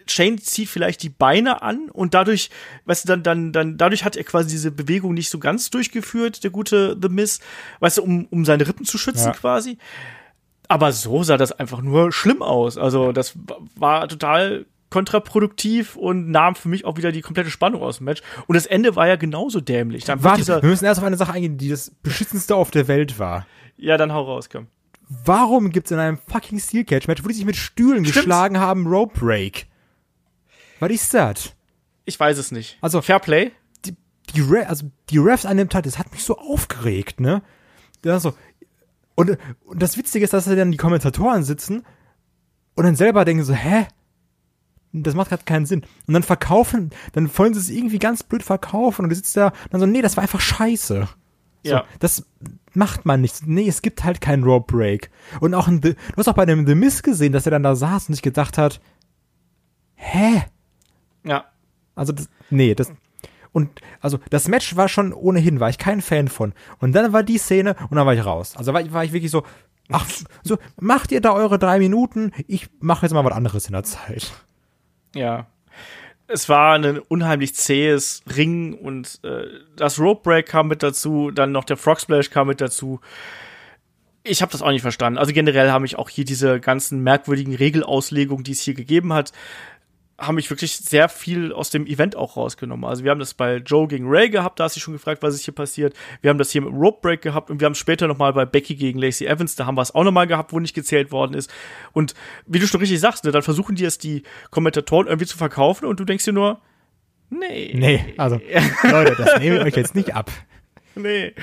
[0.09, 2.49] Shane zieht vielleicht die Beine an und dadurch,
[2.87, 6.43] weißt du, dann, dann, dann, dadurch hat er quasi diese Bewegung nicht so ganz durchgeführt,
[6.43, 7.41] der gute The Miz,
[7.81, 9.33] weißt du, um, um seine Rippen zu schützen Ja.
[9.33, 9.77] quasi.
[10.69, 12.79] Aber so sah das einfach nur schlimm aus.
[12.79, 17.83] Also das wa- war total kontraproduktiv und nahm für mich auch wieder die komplette Spannung
[17.83, 18.23] aus dem Match.
[18.47, 20.05] Und das Ende war ja genauso dämlich.
[20.05, 23.19] Dann Warte, wir müssen erst auf eine Sache eingehen, die das beschissenste auf der Welt
[23.19, 23.47] war.
[23.77, 24.69] ja, dann hau raus, komm.
[25.09, 28.15] Warum gibt's in einem fucking Steel Cage Match, wo die sich mit Stühlen Stimmt.
[28.15, 29.67] geschlagen haben, Rope Break?
[30.81, 31.53] Was ist das?
[32.05, 32.79] Ich weiß es nicht.
[32.81, 33.53] Also- Fairplay?
[33.85, 33.97] die,
[34.35, 37.43] die, Re also die Refs an dem Tag, das hat mich so aufgeregt, ne?
[38.05, 38.35] Ja, so.
[39.15, 41.85] Und, und das Witzige ist, dass da dann die Kommentatoren sitzen
[42.75, 43.87] und dann selber denken so, hä?
[44.93, 45.83] Das macht gerade keinen Sinn.
[46.07, 49.49] Und dann verkaufen, dann wollen sie es irgendwie ganz blöd verkaufen und du sitzt da
[49.49, 51.09] und dann so, nee, das war einfach scheiße.
[51.65, 51.85] So, Ja.
[51.99, 52.25] Das
[52.75, 53.47] macht man nicht.
[53.47, 55.11] Nee, es gibt halt keinen Rope Break.
[55.41, 57.63] Und auch ein The, du hast auch bei dem The Miz gesehen, dass er dann
[57.63, 58.81] da saß und sich gedacht hat,
[59.95, 60.45] hä?
[61.25, 61.45] Ja.
[61.95, 62.93] Also, das, nee, das.
[63.53, 66.53] Und also das Match war schon ohnehin, war ich kein Fan von.
[66.81, 68.57] Und dann war die Szene und dann war ich raus.
[68.57, 69.45] Also war, ich- war ich wirklich so,
[69.93, 70.05] ach,
[70.43, 73.85] so, macht ihr da eure drei Minuten, ich mache jetzt mal was anderes in der
[73.85, 74.33] Zeit.
[75.15, 75.47] Ja.
[76.27, 81.53] Es war ein unheimlich zähes Ring und äh, das Rope Break kam mit dazu, dann
[81.53, 83.01] noch der Frog Splash kam mit dazu.
[84.23, 85.19] Ich habe das auch nicht verstanden.
[85.19, 89.33] Also generell haben mich auch hier diese ganzen merkwürdigen Regelauslegungen, die es hier gegeben hat,
[90.19, 92.85] haben mich wirklich sehr viel aus dem Event auch rausgenommen.
[92.85, 95.35] Also wir haben das bei Joe gegen Ray gehabt, da hast du schon gefragt, was
[95.35, 95.95] ist hier passiert.
[96.21, 98.33] Wir haben das hier mit Rope Break gehabt und wir haben es später noch mal
[98.33, 100.75] bei Becky gegen Lacey Evans, da haben wir es auch noch mal gehabt, wo nicht
[100.75, 101.53] gezählt worden ist.
[101.93, 102.15] Und
[102.47, 105.87] wie du schon richtig sagst, ne, dann versuchen die es die Kommentatoren irgendwie zu verkaufen
[105.87, 106.61] und du denkst dir nur,
[107.31, 107.73] nee.
[107.75, 108.41] Nee, also,
[108.85, 110.31] Leute, das nehme ich euch jetzt nicht ab.
[111.05, 111.35] Nee,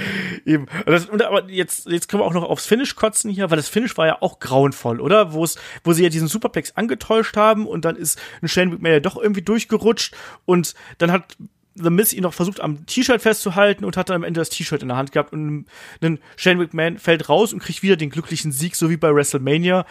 [0.45, 0.67] eben.
[0.85, 3.69] Das, und aber jetzt, jetzt können wir auch noch aufs Finish kotzen hier, weil das
[3.69, 5.33] Finish war ja auch grauenvoll, oder?
[5.33, 8.93] Wo es, wo sie ja diesen Superplex angetäuscht haben und dann ist ein Shane McMahon
[8.93, 11.37] ja doch irgendwie durchgerutscht und dann hat
[11.75, 14.81] The Miz ihn noch versucht am T-Shirt festzuhalten und hat dann am Ende das T-Shirt
[14.81, 15.65] in der Hand gehabt und
[16.01, 19.85] ein Shane McMahon fällt raus und kriegt wieder den glücklichen Sieg, so wie bei WrestleMania.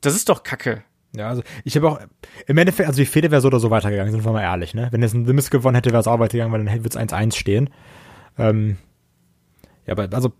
[0.00, 0.82] Das ist doch Kacke.
[1.16, 2.00] Ja, also ich habe auch,
[2.46, 4.88] im Endeffekt, also die Fehde wäre so oder so weitergegangen, sind wir mal ehrlich, ne?
[4.90, 6.96] Wenn jetzt ein The Miz gewonnen hätte, wäre es auch weitergegangen, weil dann hätte es
[6.96, 7.70] 1-1 stehen.
[8.38, 8.76] Ähm,
[9.86, 10.32] ja, aber also,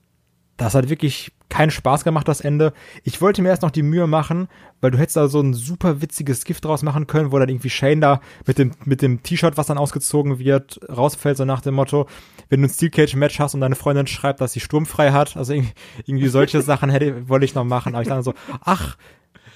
[0.56, 2.72] das hat wirklich keinen Spaß gemacht, das Ende.
[3.04, 4.48] Ich wollte mir erst noch die Mühe machen,
[4.80, 7.70] weil du hättest da so ein super witziges Gift draus machen können, wo dann irgendwie
[7.70, 11.74] Shane da mit dem, mit dem T-Shirt, was dann ausgezogen wird, rausfällt, so nach dem
[11.74, 12.06] Motto,
[12.48, 15.36] wenn du ein Steel Cage Match hast und deine Freundin schreibt, dass sie sturmfrei hat,
[15.36, 15.72] also irgendwie,
[16.04, 18.96] irgendwie solche Sachen hätte, wollte ich noch machen, aber ich dachte so, ach,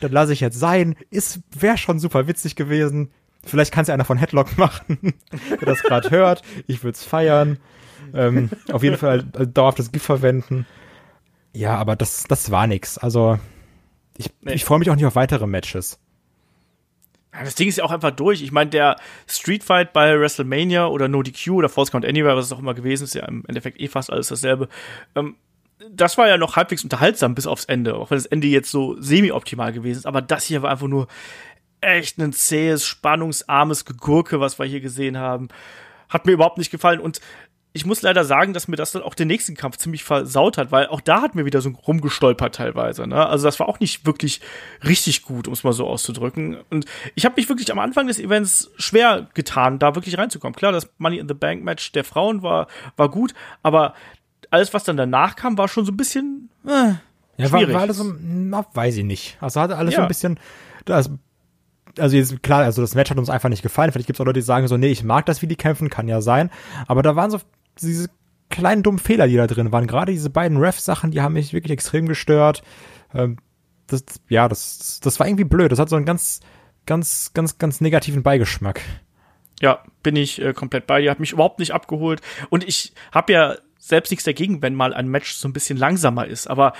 [0.00, 3.10] das lasse ich jetzt sein, ist, wäre schon super witzig gewesen.
[3.44, 5.14] Vielleicht kann es ja einer von Headlock machen,
[5.50, 6.42] der das gerade hört.
[6.66, 7.58] Ich würde es feiern.
[8.14, 10.66] Ähm, auf jeden Fall äh, dauerhaftes Gift verwenden.
[11.54, 12.98] Ja, aber das, das war nix.
[12.98, 13.38] Also,
[14.16, 14.54] ich, Nee.
[14.54, 15.98] ich freue mich auch nicht auf weitere Matches.
[17.32, 18.42] Das Ding ist ja auch einfach durch.
[18.42, 22.46] Ich meine, der Street Fight bei WrestleMania oder No DQ oder False Count Anywhere, was
[22.46, 24.68] es auch immer gewesen ist, ja im Endeffekt eh fast alles dasselbe.
[25.14, 25.36] Ähm,
[25.90, 29.00] das war ja noch halbwegs unterhaltsam bis aufs Ende, auch wenn das Ende jetzt so
[29.00, 30.06] semi-optimal gewesen ist.
[30.06, 31.06] Aber das hier war einfach nur
[31.82, 35.48] echt ein zähes, spannungsarmes Gegurke, was wir hier gesehen haben.
[36.08, 37.00] Hat mir überhaupt nicht gefallen.
[37.00, 37.20] Und
[37.74, 40.72] ich muss leider sagen, dass mir das dann auch den nächsten Kampf ziemlich versaut hat,
[40.72, 43.06] weil auch da hat mir wieder so rumgestolpert teilweise.
[43.06, 43.26] Ne?
[43.26, 44.40] Also das war auch nicht wirklich
[44.86, 46.58] richtig gut, um es mal so auszudrücken.
[46.70, 50.54] Und ich habe mich wirklich am Anfang des Events schwer getan, da wirklich reinzukommen.
[50.54, 52.66] Klar, das Money in the Bank Match der Frauen war
[52.96, 53.94] war gut, aber
[54.50, 56.92] alles, was dann danach kam, war schon so ein bisschen äh,
[57.38, 57.68] ja, schwierig.
[57.68, 59.38] War, war alles so, na, weiß ich nicht.
[59.40, 60.00] Also hatte alles ja.
[60.00, 60.38] so ein bisschen,
[60.84, 61.10] das,
[61.98, 63.92] also jetzt klar, also das Match hat uns einfach nicht gefallen.
[63.92, 65.90] Vielleicht gibt es auch Leute, die sagen so, nee, ich mag das, wie die kämpfen,
[65.90, 66.50] kann ja sein.
[66.86, 67.40] Aber da waren so
[67.80, 68.08] diese
[68.50, 69.86] kleinen dummen Fehler, die da drin waren.
[69.86, 72.62] Gerade diese beiden Ref-Sachen, die haben mich wirklich extrem gestört.
[73.14, 73.38] Ähm,
[73.86, 75.72] das, ja, das, das war irgendwie blöd.
[75.72, 76.40] Das hat so einen ganz,
[76.86, 78.80] ganz, ganz, ganz negativen Beigeschmack.
[79.60, 81.10] Ja, bin ich äh, komplett bei dir.
[81.10, 82.20] Hat mich überhaupt nicht abgeholt.
[82.50, 86.26] Und ich habe ja selbst nichts dagegen, wenn mal ein Match so ein bisschen langsamer
[86.26, 86.46] ist.
[86.46, 86.72] Aber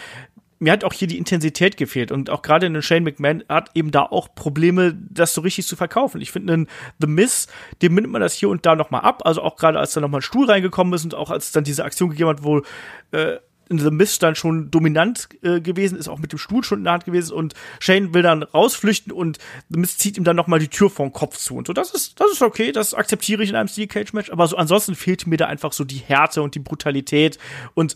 [0.63, 3.91] mir hat auch hier die Intensität gefehlt und auch gerade in Shane McMahon hat eben
[3.91, 6.21] da auch Probleme, das so richtig zu verkaufen.
[6.21, 6.69] Ich finde, einen
[7.01, 7.49] The Miss,
[7.83, 9.23] dem nimmt man das hier und da nochmal ab.
[9.25, 11.85] Also auch gerade als da nochmal ein Stuhl reingekommen ist und auch als dann diese
[11.85, 12.63] Aktion gegeben hat, wo
[13.11, 13.39] äh,
[13.69, 16.93] The Miss dann schon dominant äh, gewesen ist, auch mit dem Stuhl schon in der
[16.95, 19.39] Hand gewesen und Shane will dann rausflüchten und
[19.69, 21.73] The Miss zieht ihm dann nochmal die Tür den Kopf zu und so.
[21.73, 24.57] Das ist, das ist okay, das akzeptiere ich in einem Steel Cage Match, aber so
[24.57, 27.39] ansonsten fehlt mir da einfach so die Härte und die Brutalität
[27.75, 27.95] und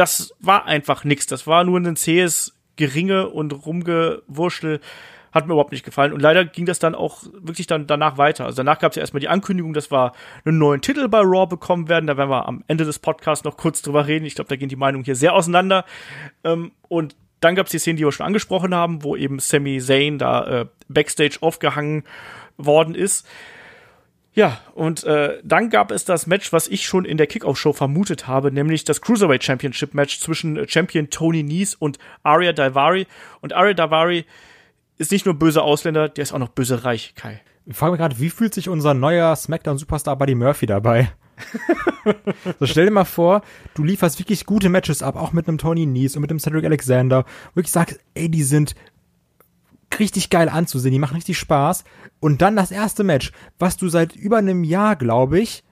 [0.00, 1.26] das war einfach nix.
[1.26, 4.80] Das war nur ein zähes Geringe und Rumgewurschtel.
[5.30, 6.12] Hat mir überhaupt nicht gefallen.
[6.12, 8.46] Und leider ging das dann auch wirklich dann danach weiter.
[8.46, 10.12] Also danach gab es ja erstmal die Ankündigung, dass wir
[10.44, 12.06] einen neuen Titel bei Raw bekommen werden.
[12.06, 14.24] Da werden wir am Ende des Podcasts noch kurz drüber reden.
[14.24, 15.84] Ich glaube, da gehen die Meinungen hier sehr auseinander.
[16.42, 19.80] Ähm, und dann gab es die Szene, die wir schon angesprochen haben, wo eben Sami
[19.80, 22.04] Zayn da äh, backstage aufgehangen
[22.56, 23.26] worden ist.
[24.32, 28.28] Ja, und äh, dann gab es das Match, was ich schon in der Kickoff-Show vermutet
[28.28, 33.06] habe, nämlich das Cruiserweight Championship Match zwischen Champion Tony Nese und Arya Daivari.
[33.40, 34.24] Und Arya Daivari
[34.98, 37.40] ist nicht nur böse Ausländer, der ist auch noch böse reich, Kai.
[37.66, 41.10] Ich frage mich gerade, wie fühlt sich unser neuer SmackDown-Superstar Buddy Murphy dabei?
[42.58, 43.42] so stell dir mal vor,
[43.74, 46.64] du lieferst wirklich gute Matches ab, auch mit einem Tony Nese und mit einem Cedric
[46.64, 47.24] Alexander,
[47.54, 48.74] wo ich sage, ey, die sind
[49.98, 51.84] richtig geil anzusehen, die machen richtig Spaß.
[52.20, 55.64] Und dann das erste Match, was du seit über einem Jahr, glaube ich,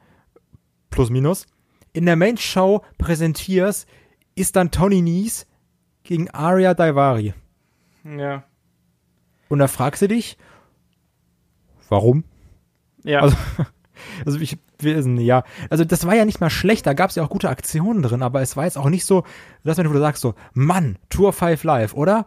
[0.90, 1.46] plus minus,
[1.92, 3.86] in der Main Show präsentierst,
[4.34, 5.46] ist dann Tony Nies
[6.02, 7.34] gegen Arya Daivari.
[8.04, 8.44] Ja.
[9.48, 10.36] Und da fragst du dich,
[11.88, 12.24] warum?
[13.04, 13.20] Ja.
[13.20, 13.36] Also,
[14.26, 15.44] also ich wissen, ja.
[15.70, 18.22] Also das war ja nicht mal schlecht, da gab es ja auch gute Aktionen drin,
[18.22, 19.24] aber es war jetzt auch nicht so,
[19.64, 22.26] dass du sagst so, Mann, Tour 5 Live, oder?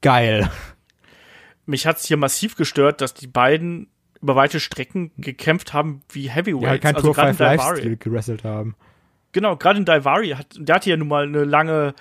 [0.00, 0.50] Geil
[1.66, 3.88] mich hat's hier massiv gestört, dass die beiden
[4.20, 6.72] über weite Strecken gekämpft haben wie Heavyweights.
[6.72, 8.74] Ja, kein also Tour 5 Live-Stil gewrestelt haben.
[9.32, 11.94] Genau, gerade in Daivari hat, der hatte ja nun mal eine lange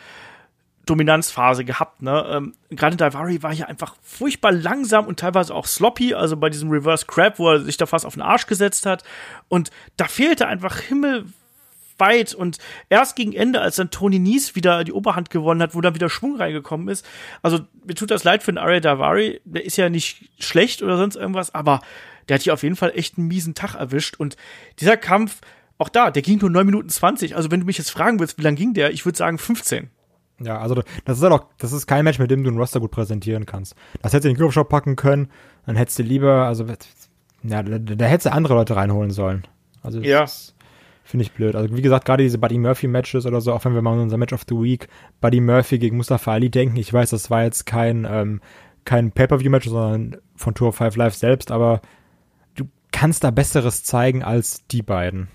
[0.86, 2.26] Dominanzphase gehabt, ne?
[2.30, 6.50] Ähm, gerade in Daivari war ja einfach furchtbar langsam und teilweise auch sloppy, also bei
[6.50, 9.04] diesem Reverse Crab, wo er sich da fast auf den Arsch gesetzt hat.
[9.48, 11.26] Und da fehlte einfach Himmel
[11.98, 12.58] weit und
[12.90, 16.10] erst gegen Ende, als dann Tony Nies wieder die Oberhand gewonnen hat, wo dann wieder
[16.10, 17.06] Schwung reingekommen ist.
[17.42, 20.98] Also mir tut das leid für den Arya Davari, der ist ja nicht schlecht oder
[20.98, 21.82] sonst irgendwas, aber
[22.28, 24.38] der hat hier auf jeden Fall echt einen miesen Tag erwischt und
[24.80, 25.42] dieser Kampf,
[25.78, 27.36] auch da, der ging nur 9 Minuten 20.
[27.36, 29.90] Also wenn du mich jetzt fragen willst, wie lang ging der, ich würde sagen 15.
[30.40, 30.76] Ja, also
[31.06, 33.46] das ist halt auch, das ist kein Match, mit dem du einen Roster gut präsentieren
[33.46, 33.76] kannst.
[34.02, 35.30] Das hättest du in den Clubshop packen können,
[35.66, 36.66] dann hättest du lieber, also
[37.44, 39.46] ja, da, da hättest du andere Leute reinholen sollen.
[39.82, 40.26] Also ja.
[41.04, 41.56] Finde ich blöd.
[41.56, 44.00] Also wie gesagt, gerade diese Buddy Murphy Matches oder so, auch wenn wir mal an
[44.00, 44.88] unser Match of the Week
[45.20, 48.42] Buddy Murphy gegen Mustafa Ali denken, ich weiß, das war jetzt kein, ähm,
[48.86, 51.82] kein Pay-Per-View-Match, sondern von Tour 5 Live selbst, aber
[52.56, 55.28] du kannst da Besseres zeigen als die beiden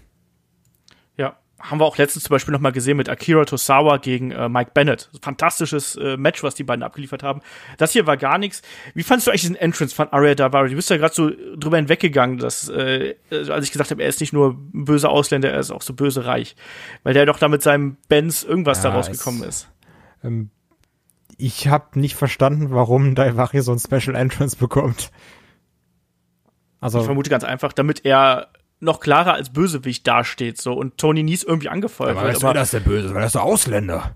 [1.60, 5.10] haben wir auch letztens zum Beispiel nochmal gesehen mit Akira Tosawa gegen äh, Mike Bennett.
[5.22, 7.40] Fantastisches äh, Match, was die beiden abgeliefert haben.
[7.78, 8.62] Das hier war gar nichts.
[8.94, 10.70] Wie fandest du eigentlich diesen Entrance von Arya Davari?
[10.70, 14.20] Du bist ja gerade so drüber hinweggegangen, dass, äh, als ich gesagt habe, er ist
[14.20, 16.54] nicht nur ein böser Ausländer, er ist auch so böse reich.
[17.02, 19.68] Weil der doch da mit seinem Benz irgendwas ja, da rausgekommen ist.
[20.22, 20.50] Ähm,
[21.38, 25.10] ich habe nicht verstanden, warum Daivari so ein Special Entrance bekommt.
[26.80, 28.48] Also, ich vermute ganz einfach, damit er
[28.80, 32.42] noch klarer als Bösewicht dasteht so und Tony Nies irgendwie angefeuert aber wird.
[32.42, 34.14] Aber das der Böse, weil das der Ausländer.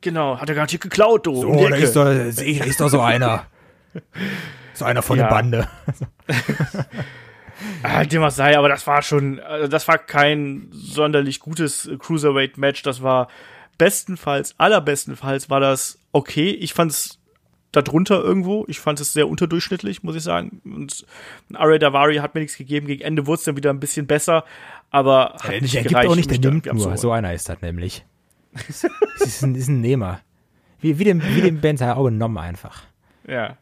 [0.00, 1.34] Genau, hat er garantiert geklaut, du.
[1.40, 3.46] So, um da ist doch, ist doch so einer.
[4.74, 5.24] so einer von ja.
[5.24, 5.68] der Bande.
[7.82, 12.82] ah, dem was sei, aber das war schon, also das war kein sonderlich gutes Cruiserweight-Match.
[12.82, 13.28] Das war
[13.78, 16.50] bestenfalls, allerbestenfalls war das okay.
[16.50, 17.18] Ich fand's
[17.76, 18.64] darunter irgendwo.
[18.68, 20.60] Ich fand es sehr unterdurchschnittlich, muss ich sagen.
[20.64, 21.06] Und
[21.52, 22.86] Arya Davari hat mir nichts gegeben.
[22.86, 24.44] Gegen Ende wurde es dann wieder ein bisschen besser,
[24.90, 26.96] aber hat ja, nicht der gereicht, gibt auch nicht, der nimmt nur.
[26.96, 28.04] So einer ist das nämlich.
[29.18, 30.20] Das ist ein, ist ein Nehmer.
[30.80, 32.82] Wie, wie dem, wie dem sei auch genommen einfach.
[33.26, 33.56] Ja.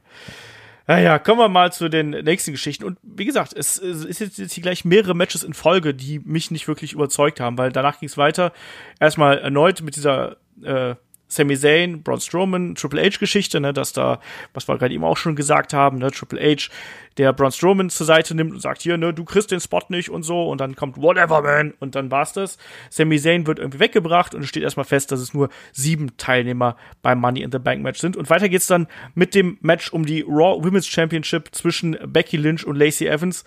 [0.87, 2.85] Naja, kommen wir mal zu den nächsten Geschichten.
[2.85, 6.19] Und wie gesagt, es, es ist jetzt, jetzt hier gleich mehrere Matches in Folge, die
[6.19, 8.53] mich nicht wirklich überzeugt haben, weil danach ging es weiter.
[8.99, 10.97] Erstmal erneut mit dieser äh,
[11.33, 14.21] Sami Zayn, Braun Strowman, Triple H-Geschichte, ne, dass da,
[14.55, 16.71] was wir gerade eben auch schon gesagt haben, ne, Triple H,
[17.17, 20.11] der Braun Strowman zur Seite nimmt und sagt, hier, ne, du kriegst den Spot nicht
[20.11, 22.59] und so, und dann kommt Whatever, man, und dann war's das.
[22.91, 26.77] Sami Zayn wird irgendwie weggebracht und es steht erstmal fest, dass es nur sieben Teilnehmer
[27.03, 28.17] beim Money in the Bank Match sind.
[28.17, 32.67] Und weiter geht's dann mit dem Match um die Raw Women's Championship zwischen Becky Lynch
[32.67, 33.45] und Lacey Evans.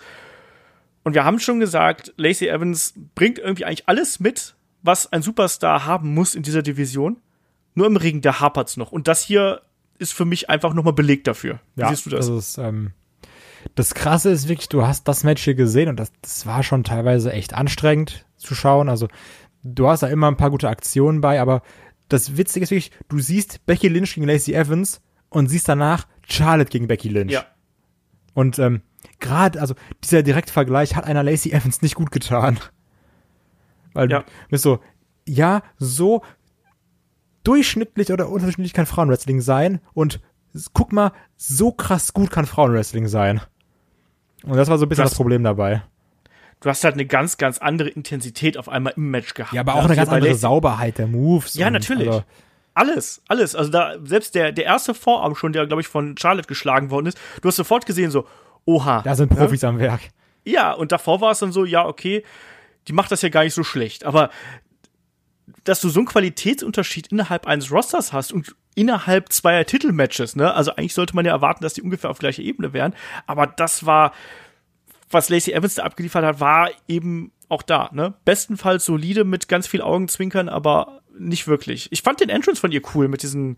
[1.04, 5.86] Und wir haben schon gesagt, Lacey Evans bringt irgendwie eigentlich alles mit, was ein Superstar
[5.86, 7.18] haben muss in dieser Division.
[7.76, 8.90] Nur im Ring, da hapert's noch.
[8.90, 9.62] Und das hier
[9.98, 11.60] ist für mich einfach nochmal Beleg dafür.
[11.76, 12.26] Wie Ja, siehst du das?
[12.26, 12.90] Das, ist, ähm,
[13.76, 16.82] das Krasse ist wirklich, du hast das Match hier gesehen und das, das war schon
[16.84, 18.88] teilweise echt anstrengend zu schauen.
[18.88, 19.06] Also
[19.62, 21.62] du hast da immer ein paar gute Aktionen bei, aber
[22.08, 26.70] das Witzige ist wirklich, du siehst Becky Lynch gegen Lacey Evans und siehst danach Charlotte
[26.70, 27.32] gegen Becky Lynch.
[27.32, 27.44] ja.
[28.34, 28.82] Und ähm,
[29.18, 29.74] gerade, also
[30.04, 32.58] dieser Direktvergleich hat einer Lacey Evans nicht gut getan.
[33.94, 34.20] Weil Ja.
[34.20, 34.80] du bist so,
[35.26, 36.22] ja, so
[37.46, 40.20] durchschnittlich oder unterdurchschnittlich kann Frauenwrestling sein und
[40.72, 43.40] guck mal, so krass gut kann Frauenwrestling sein.
[44.44, 45.82] Und das war so ein bisschen Das- das, Problem dabei.
[46.60, 49.52] Du hast halt eine ganz, ganz andere Intensität auf einmal im Match gehabt.
[49.52, 51.54] Ja, aber auch Also eine ganz bei andere Sauberheit der Moves.
[51.54, 52.08] Ja, natürlich.
[52.08, 52.24] Also,
[52.72, 53.54] Alles, alles.
[53.54, 57.06] Also da, selbst der, der erste Vorarm schon, der, glaube ich, von Charlotte geschlagen worden
[57.06, 58.26] ist, du hast sofort gesehen, so,
[58.64, 59.02] oha.
[59.02, 60.00] da sind Profis am Werk.
[60.44, 62.22] Ja, und davor war es dann so, ja, okay,
[62.88, 64.04] die macht das ja gar nicht so schlecht.
[64.04, 64.30] Aber
[65.64, 70.52] dass du so einen Qualitätsunterschied innerhalb eines Rosters hast und innerhalb zweier Titelmatches, ne?
[70.52, 72.94] Also eigentlich sollte man ja erwarten, dass die ungefähr auf gleicher Ebene wären.
[73.26, 74.12] Aber das war,
[75.10, 78.14] was Lacey Evans da abgeliefert hat, war eben auch da, ne?
[78.24, 81.88] Bestenfalls solide mit ganz viel Augenzwinkern, aber nicht wirklich.
[81.90, 83.56] Ich fand den Entrance von ihr cool mit diesen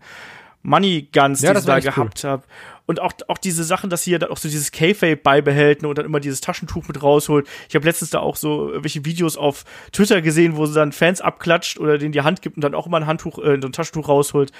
[0.61, 1.93] Money Guns, Ja, die war da echt cool.
[1.93, 2.43] gehabt hat.
[2.85, 5.87] Und auch, auch diese Sachen, dass sie ja da auch so dieses K-Fape beibehält ne,
[5.89, 7.47] und dann immer dieses Taschentuch mit rausholt.
[7.69, 11.21] Ich habe letztens da auch so welche Videos auf Twitter gesehen, wo sie dann Fans
[11.21, 13.73] abklatscht oder denen die Hand gibt und dann auch immer ein Handtuch, äh, so ein
[13.73, 14.51] Taschentuch rausholt.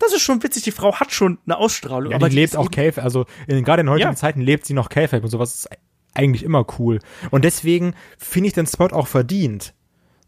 [0.00, 0.64] Das ist schon witzig.
[0.64, 2.10] Die Frau hat schon eine Ausstrahlung.
[2.10, 4.16] Ja, aber die lebt ist auch K-Fape, also in, gerade in heutigen Ja.
[4.16, 5.68] Zeiten lebt sie noch K-Fape und sowas ist
[6.14, 6.98] eigentlich immer cool.
[7.30, 9.72] Und deswegen finde ich den Spot auch verdient.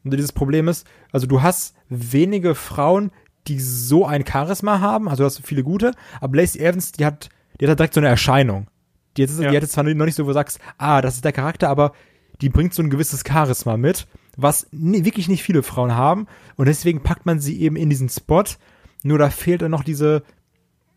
[0.05, 3.11] Und dieses Problem ist, also du hast wenige Frauen,
[3.51, 7.29] die so ein Charisma haben, also du hast viele gute, aber Lacey Evans, die hat,
[7.61, 8.69] die hat direkt so eine Erscheinung.
[9.17, 9.51] Die, hat, Ja.
[9.51, 11.69] die hat jetzt zwar noch nicht so, wo du sagst, ah, das ist der Charakter,
[11.69, 11.93] aber
[12.41, 16.27] die bringt so ein gewisses Charisma mit, was wirklich nicht viele Frauen haben.
[16.57, 18.45] Und deswegen packt man sie eben in diesen Spot.
[19.03, 20.23] Nur da fehlt dann noch diese,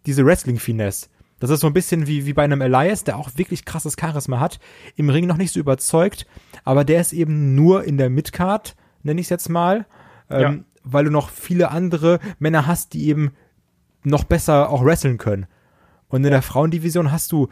[0.05, 1.07] diese Wrestling-Finesse.
[1.39, 4.39] Das ist so ein bisschen wie, wie bei einem Elias, der auch wirklich krasses Charisma
[4.39, 4.59] hat,
[4.95, 6.25] im Ring noch nicht so überzeugt,
[6.63, 9.85] aber der ist eben nur in der Midcard, nenne ich es jetzt mal,
[10.29, 13.31] ähm, weil du noch viele andere Männer hast, die eben
[14.03, 15.45] noch besser auch wresteln können.
[16.07, 17.47] Und in der Frauendivision hast du,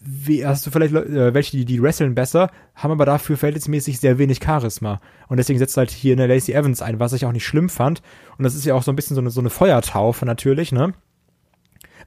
[0.00, 4.18] wie, hast du vielleicht äh, welche, die, die wresteln besser, haben aber dafür verhältnismäßig sehr
[4.18, 5.00] wenig Charisma.
[5.26, 8.00] Und deswegen setzt halt hier eine Lacey Evans ein, was ich auch nicht schlimm fand.
[8.38, 10.94] Und das ist ja auch so ein bisschen so eine, so eine Feuertaufe natürlich, ne?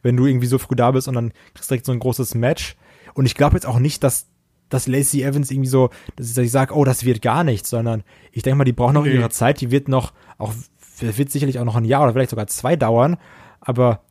[0.01, 2.36] wenn du irgendwie so früh da bist und dann kriegst du direkt so ein großes
[2.36, 2.76] Match.
[3.13, 4.28] Und ich glaube jetzt auch nicht, dass,
[4.72, 8.41] dass Lacey Evans irgendwie so, dass ich sage, oh, das wird gar nichts, sondern ich
[8.41, 9.13] denke mal, die braucht noch Nee.
[9.13, 10.53] ihre Zeit, die wird noch, auch,
[10.99, 13.17] wird sicherlich auch noch ein Jahr oder vielleicht sogar zwei dauern,
[13.59, 14.01] aber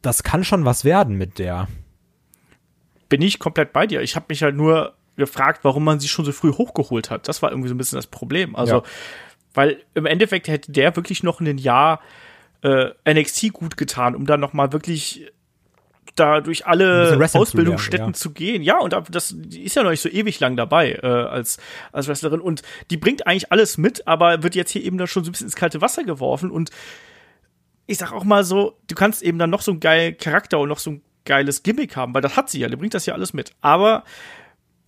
[0.00, 1.68] das kann schon was werden mit der.
[3.08, 4.00] bin ich komplett bei dir.
[4.00, 7.28] Ich habe mich halt nur gefragt, warum man sie schon so früh hochgeholt hat.
[7.28, 8.56] Das war irgendwie so ein bisschen das Problem.
[8.56, 8.82] Also, Ja.
[9.52, 12.00] weil im Endeffekt hätte der wirklich noch ein Jahr
[12.62, 15.30] äh, NXT gut getan, um dann noch mal wirklich
[16.14, 18.12] da durch alle Ausbildungsstätten ja.
[18.12, 18.62] zu gehen.
[18.62, 21.58] Ja, und das ist ja noch nicht so ewig lang dabei äh, als
[21.92, 25.24] als Wrestlerin und die bringt eigentlich alles mit, aber wird jetzt hier eben da schon
[25.24, 26.70] so ein bisschen ins kalte Wasser geworfen und
[27.86, 30.68] ich sag auch mal so, du kannst eben dann noch so einen geilen Charakter und
[30.68, 33.14] noch so ein geiles Gimmick haben, weil das hat sie ja, die bringt das ja
[33.14, 33.52] alles mit.
[33.60, 34.04] Aber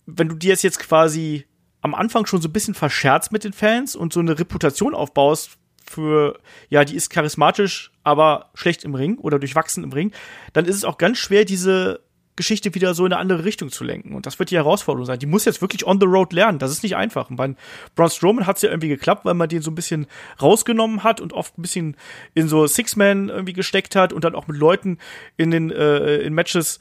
[0.05, 1.45] wenn du dir es jetzt quasi
[1.81, 5.57] am Anfang schon so ein bisschen verscherzt mit den Fans und so eine Reputation aufbaust
[5.87, 10.11] für, ja, die ist charismatisch, aber schlecht im Ring oder durchwachsen im Ring,
[10.53, 12.01] dann ist es auch ganz schwer, diese
[12.35, 14.13] Geschichte wieder so in eine andere Richtung zu lenken.
[14.13, 15.19] Und das wird die Herausforderung sein.
[15.19, 16.59] Die muss jetzt wirklich on the road lernen.
[16.59, 17.29] Das ist nicht einfach.
[17.29, 17.55] Und bei
[17.95, 20.07] Braun Strowman hat es ja irgendwie geklappt, weil man den so ein bisschen
[20.41, 21.95] rausgenommen hat und oft ein bisschen
[22.33, 24.97] in so Six-Man irgendwie gesteckt hat und dann auch mit Leuten
[25.37, 26.79] in den äh, in Matches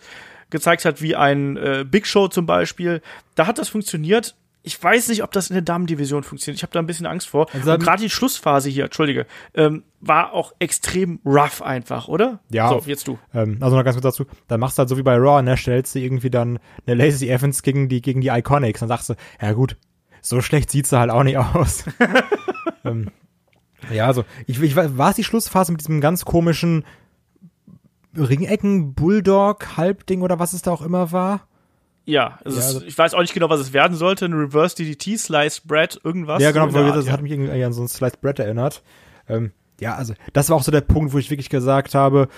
[0.50, 3.00] gezeigt hat, wie ein äh, Big Show zum Beispiel.
[3.36, 4.34] Da hat das funktioniert.
[4.66, 6.56] Ich weiß nicht, ob das in der Damendivision funktioniert.
[6.58, 7.46] Ich habe da ein bisschen Angst vor.
[7.52, 12.40] Also, gerade die Schlussphase hier, entschuldige, ähm, war auch extrem rough einfach, oder?
[12.50, 12.70] Ja.
[12.70, 13.18] So, jetzt du.
[13.34, 15.56] Ähm, also noch ganz kurz dazu, dann machst du halt so wie bei Raw, ne,
[15.56, 19.14] stellst du irgendwie dann eine Lacey Evans gegen die, gegen die Iconics, dann sagst du,
[19.40, 19.76] ja gut,
[20.22, 21.84] so schlecht sieht sie halt auch nicht aus.
[22.84, 23.10] ähm,
[23.92, 26.84] Ja, also, ich, ich war es die Schlussphase mit diesem ganz komischen
[28.16, 31.46] Ringecken, Bulldog, Halbding oder was es da auch immer war?
[32.06, 34.26] Ja, also ja, also ich weiß auch nicht genau, was es werden sollte.
[34.26, 36.42] Ein Reverse DDT, Sliced Bread, irgendwas.
[36.42, 37.12] Ja, genau, weil das ja.
[37.12, 38.82] hat mich irgendwie an so ein Sliced Bread erinnert.
[39.28, 42.28] Ähm, ja, also das war auch so der Punkt, wo ich wirklich gesagt habe,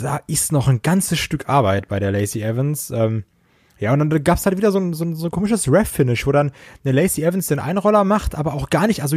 [0.00, 2.90] da ist noch ein ganzes Stück Arbeit bei der Lacey Evans.
[2.90, 3.24] Ähm,
[3.80, 6.32] ja, und dann gab's halt wieder so ein, so ein, so ein komisches Ref-Finish, wo
[6.32, 6.52] dann
[6.84, 9.16] eine Lacey Evans den Einroller macht, aber auch gar nicht, also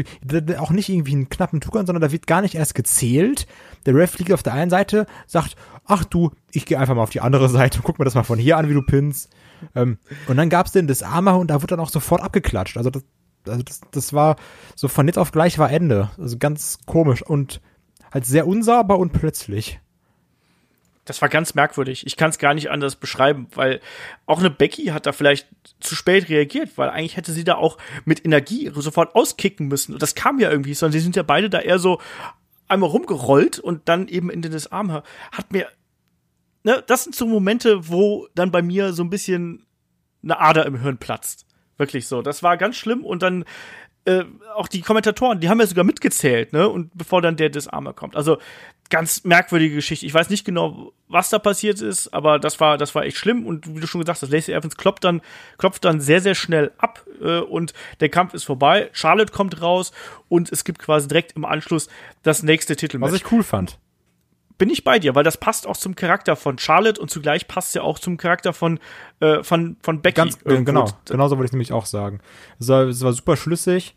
[0.58, 3.46] auch nicht irgendwie einen knappen Tukan, sondern da wird gar nicht erst gezählt.
[3.86, 7.10] Der Ref liegt auf der einen Seite, sagt, ach du, ich gehe einfach mal auf
[7.10, 9.30] die andere Seite und guck mir das mal von hier an, wie du pinnst.
[9.76, 9.98] Ähm,
[10.28, 12.78] und dann gab's den Disarmer und da wurde dann auch sofort abgeklatscht.
[12.78, 13.04] Also das,
[13.48, 14.36] also das, das war
[14.76, 16.10] so von jetzt auf gleich war Ende.
[16.18, 17.62] Also ganz komisch und
[18.12, 19.80] halt sehr unsauber und plötzlich.
[21.06, 22.06] Das war ganz merkwürdig.
[22.08, 23.82] Ich kann es gar nicht anders beschreiben, weil
[24.26, 25.48] auch eine Becky hat da vielleicht
[25.82, 29.94] zu spät reagiert, weil eigentlich hätte sie da auch mit Energie sofort auskicken müssen.
[29.94, 32.00] Und das kam ja irgendwie, sondern sie sind ja beide da eher so
[32.70, 34.92] einmal rumgerollt und dann eben in den Arm.
[34.94, 35.68] Hat mir,
[36.64, 39.66] ne, das sind so Momente, wo dann bei mir so ein bisschen
[40.24, 41.46] eine Ader im Hirn platzt.
[41.78, 42.22] Wirklich so.
[42.22, 43.46] Das war ganz schlimm und dann
[44.06, 46.68] äh, auch die Kommentatoren, die haben ja sogar mitgezählt, ne?
[46.68, 48.16] Und bevor dann der Disarmer kommt.
[48.16, 48.38] Also
[48.90, 50.06] ganz merkwürdige Geschichte.
[50.06, 53.46] Ich weiß nicht genau, was da passiert ist, aber das war, das war echt schlimm.
[53.46, 55.22] Und wie du schon gesagt hast, Lacey Evans klopft dann,
[55.58, 58.90] klopft dann sehr, sehr schnell ab äh, und der Kampf ist vorbei.
[58.92, 59.94] Charlotte kommt raus
[60.28, 61.88] und es gibt quasi direkt im Anschluss
[62.24, 63.14] das nächste Titelmatch.
[63.14, 63.80] Was ich cool fand
[64.58, 67.70] bin ich bei dir, weil das passt auch zum Charakter von Charlotte und zugleich passt
[67.70, 68.80] es ja auch zum Charakter von,
[69.20, 70.16] äh, von, von Becky.
[70.16, 72.20] Ganz, äh, genau, genau so würde ich nämlich auch sagen.
[72.60, 73.96] Es war, es war super schlüssig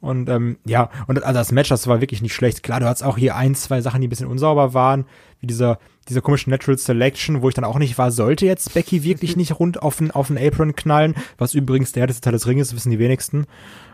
[0.00, 2.62] und ähm, ja, und also das Match, das war wirklich nicht schlecht.
[2.62, 5.06] Klar, du hattest auch hier ein, zwei Sachen, die ein bisschen unsauber waren,
[5.40, 5.78] wie dieser,
[6.08, 9.58] dieser komische Natural Selection, wo ich dann auch nicht war, sollte jetzt Becky wirklich nicht
[9.58, 12.90] rund auf den, auf den Apron knallen, was übrigens der härteste Teil des Ringes, wissen
[12.90, 13.46] die wenigsten.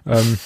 [0.05, 0.39] Ähm,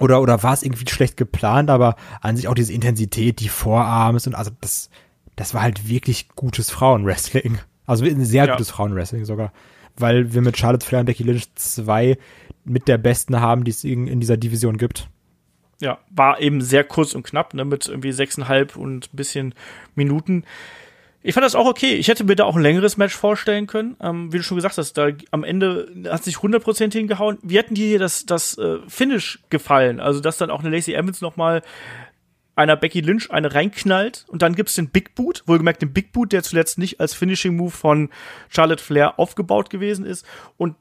[0.00, 4.26] oder, oder war es irgendwie schlecht geplant, aber an sich auch diese Intensität, die Vorarms
[4.26, 4.90] und also das,
[5.36, 7.58] das war halt wirklich gutes Frauenwrestling.
[7.86, 8.52] Also ein sehr ja.
[8.52, 9.52] gutes Frauenwrestling sogar.
[9.96, 12.18] Weil wir mit Charlotte Flair und Becky Lynch zwei
[12.64, 15.08] mit der besten haben, die es in dieser Division gibt.
[15.80, 19.54] Ja, war eben sehr kurz und knapp, ne, mit irgendwie sechseinhalb und ein bisschen
[19.94, 20.44] Minuten.
[21.22, 21.94] Ich fand das auch okay.
[21.94, 23.96] Ich hätte mir da auch ein längeres Match vorstellen können.
[24.00, 27.38] Ähm, wie du schon gesagt hast, da am Ende hat sich 100% hingehauen.
[27.42, 30.00] Wie hätten dir das, das äh, Finish gefallen?
[30.00, 31.62] Also, dass dann auch eine Lacey Evans noch mal
[32.56, 36.32] einer Becky Lynch eine reinknallt und dann gibt's den Big Boot, wohlgemerkt den Big Boot,
[36.32, 38.10] der zuletzt nicht als Finishing Move von
[38.48, 40.26] Charlotte Flair aufgebaut gewesen ist.
[40.56, 40.76] Und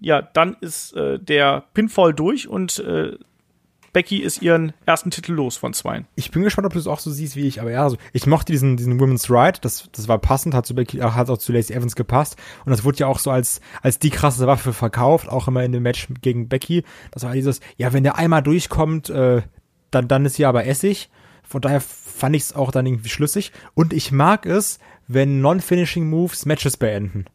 [0.00, 3.16] ja, dann ist äh, der Pinfall durch und äh,
[3.94, 6.06] Becky ist ihren ersten Titel los von zweien.
[6.16, 8.26] Ich bin gespannt, ob du es auch so siehst wie ich, aber ja, also ich
[8.26, 11.52] mochte diesen, diesen Women's Ride, das, das war passend, hat zu Becky, hat auch zu
[11.52, 12.36] Lacey Evans gepasst
[12.66, 15.72] und das wurde ja auch so als, als die krasse Waffe verkauft, auch immer in
[15.72, 16.82] dem Match gegen Becky.
[17.12, 19.42] Das war dieses, ja, wenn der einmal durchkommt, äh,
[19.92, 21.08] dann, dann ist hier aber Essig.
[21.46, 26.08] Von daher fand ich es auch dann irgendwie schlüssig und ich mag es, wenn Non-Finishing
[26.08, 27.26] Moves Matches beenden.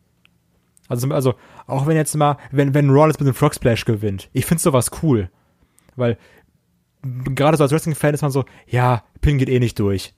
[0.89, 1.35] Also, also,
[1.67, 4.89] auch wenn jetzt mal, wenn, wenn Rollins mit dem Frog Splash gewinnt, ich finde sowas
[5.03, 5.29] cool.
[5.95, 6.17] Weil
[7.01, 10.13] gerade so als Wrestling-Fan ist man so, ja, Pin geht eh nicht durch.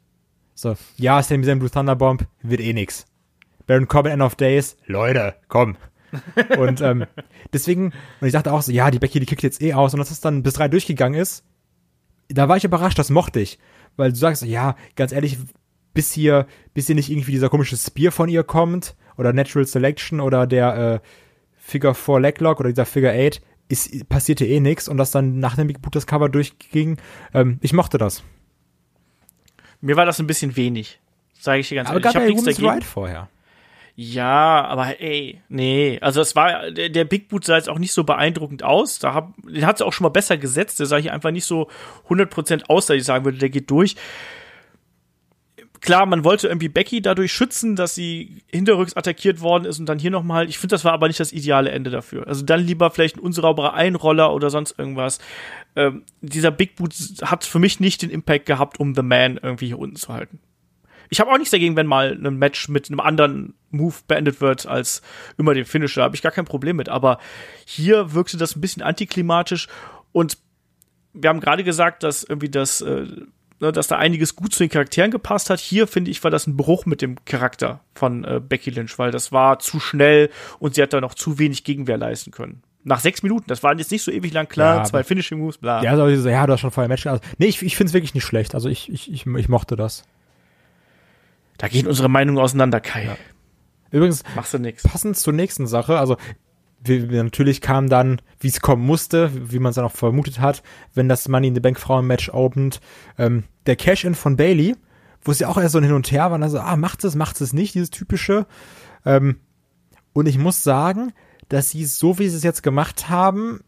[0.55, 3.05] So, ja, Sami Zayn Blue Thunderbomb wird eh nix.
[3.67, 5.77] Baron Corbin End of Days, Leute, komm.
[6.57, 7.05] und ähm,
[7.53, 9.93] deswegen, und ich dachte auch so, ja, die Becky, die kickt jetzt eh aus.
[9.93, 11.45] Und dass das dann bis drei durchgegangen ist,
[12.27, 13.59] da war ich überrascht, das mochte ich.
[13.95, 15.37] Weil du sagst, ja, ganz ehrlich,
[15.93, 20.19] bis hier, bis hier nicht irgendwie dieser komische Spear von ihr kommt, oder Natural Selection,
[20.19, 20.99] oder der äh,
[21.57, 23.41] Figure 4 Leglock, oder dieser Figure 8,
[23.71, 26.97] ist, passierte eh nichts und dass dann nach dem Big Boot das Cover durchging.
[27.33, 28.23] Ähm, ich mochte das.
[29.81, 30.99] Mir war das ein bisschen wenig,
[31.39, 32.15] sage ich dir ganz aber ehrlich.
[32.15, 33.29] Aber gab ja nichts Ride vorher.
[33.95, 35.99] Ja, aber ey, nee.
[36.01, 38.99] Also es war, der, der Big Boot sah jetzt auch nicht so beeindruckend aus.
[38.99, 40.79] Da hab, den hat es auch schon mal besser gesetzt.
[40.79, 41.67] Der sah hier einfach nicht so
[42.09, 43.95] 100% aus, dass ich sagen würde, der geht durch
[45.81, 49.99] klar, man wollte irgendwie Becky dadurch schützen, dass sie hinterrücks attackiert worden ist und dann
[49.99, 50.47] hier nochmal.
[50.47, 52.27] Ich finde, das war aber nicht das ideale Ende dafür.
[52.27, 55.19] Also dann lieber vielleicht ein unsauberer Einroller oder sonst irgendwas.
[55.75, 59.67] Ähm, dieser Big Boot hat für mich nicht den Impact gehabt, um The Man irgendwie
[59.67, 60.39] hier unten zu halten.
[61.09, 64.65] Ich habe auch nichts dagegen, wenn mal ein Match mit einem anderen Move beendet wird
[64.65, 65.01] als
[65.37, 66.03] immer den Finisher.
[66.03, 66.87] Habe ich gar kein Problem mit.
[66.87, 67.19] Aber
[67.65, 69.67] hier wirkte das ein bisschen antiklimatisch
[70.13, 70.37] und
[71.13, 73.05] wir haben gerade gesagt, dass irgendwie das äh,
[73.61, 75.59] ne, dass da einiges gut zu den Charakteren gepasst hat.
[75.59, 79.11] Hier finde ich, war das ein Bruch mit dem Charakter von äh, Becky Lynch, weil
[79.11, 82.63] das war zu schnell und sie hat da noch zu wenig Gegenwehr leisten können.
[82.83, 85.59] Nach sechs Minuten, das waren jetzt nicht so ewig lang klar, ja, zwei Finishing Moves,
[85.59, 85.83] bla.
[85.83, 87.05] Ja, also, ja, du hast schon vorher Match.
[87.05, 88.55] Also, nee, ich, ich finde es wirklich nicht schlecht.
[88.55, 90.03] Also ich, ich, ich, ich mochte das.
[91.59, 93.05] Da gehen unsere Meinungen auseinander, Kai.
[93.05, 93.17] Ja.
[93.91, 94.81] Übrigens, machst du nix.
[94.83, 96.17] passend zur nächsten Sache, also
[96.87, 100.63] natürlich kam dann, wie es kommen musste, wie man es dann auch vermutet hat,
[100.93, 102.81] wenn das Money in the Bank Frauen-Match opent,
[103.17, 104.75] ähm, der Cash-In von Bailey,
[105.23, 107.39] wo ja auch erst so ein Hin und Her war, also, ah, macht es, macht
[107.41, 108.47] es nicht, dieses typische.
[109.05, 109.37] Ähm,
[110.13, 111.13] und ich muss sagen,
[111.49, 113.61] dass sie so, wie sie es jetzt gemacht haben,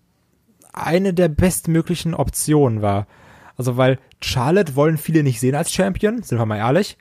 [0.71, 3.07] eine der bestmöglichen Optionen war.
[3.55, 6.97] Also, weil Charlotte wollen viele nicht sehen als Champion, sind wir mal ehrlich.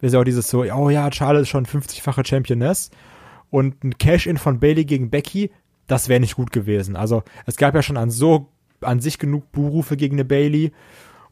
[0.00, 2.90] Wir sehen auch dieses so, oh ja, Charlotte ist schon 50-fache Championess
[3.54, 5.52] und ein Cash-In von Bailey gegen Becky,
[5.86, 6.96] das wäre nicht gut gewesen.
[6.96, 8.48] Also es gab ja schon an so
[8.80, 10.72] an sich genug Buhrufe gegen eine Bailey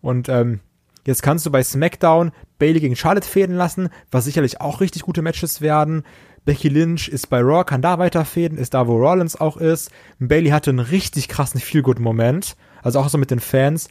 [0.01, 0.61] und ähm,
[1.05, 5.21] jetzt kannst du bei SmackDown Bailey gegen Charlotte fäden lassen, was sicherlich auch richtig gute
[5.21, 6.05] Matches werden.
[6.45, 9.91] Becky Lynch ist bei Raw, kann da weiter fäden, ist da, wo Rollins auch ist.
[10.21, 12.55] Bailey hatte einen richtig krassen Feel-Good-Moment,
[12.85, 13.89] also auch so mit den Fans.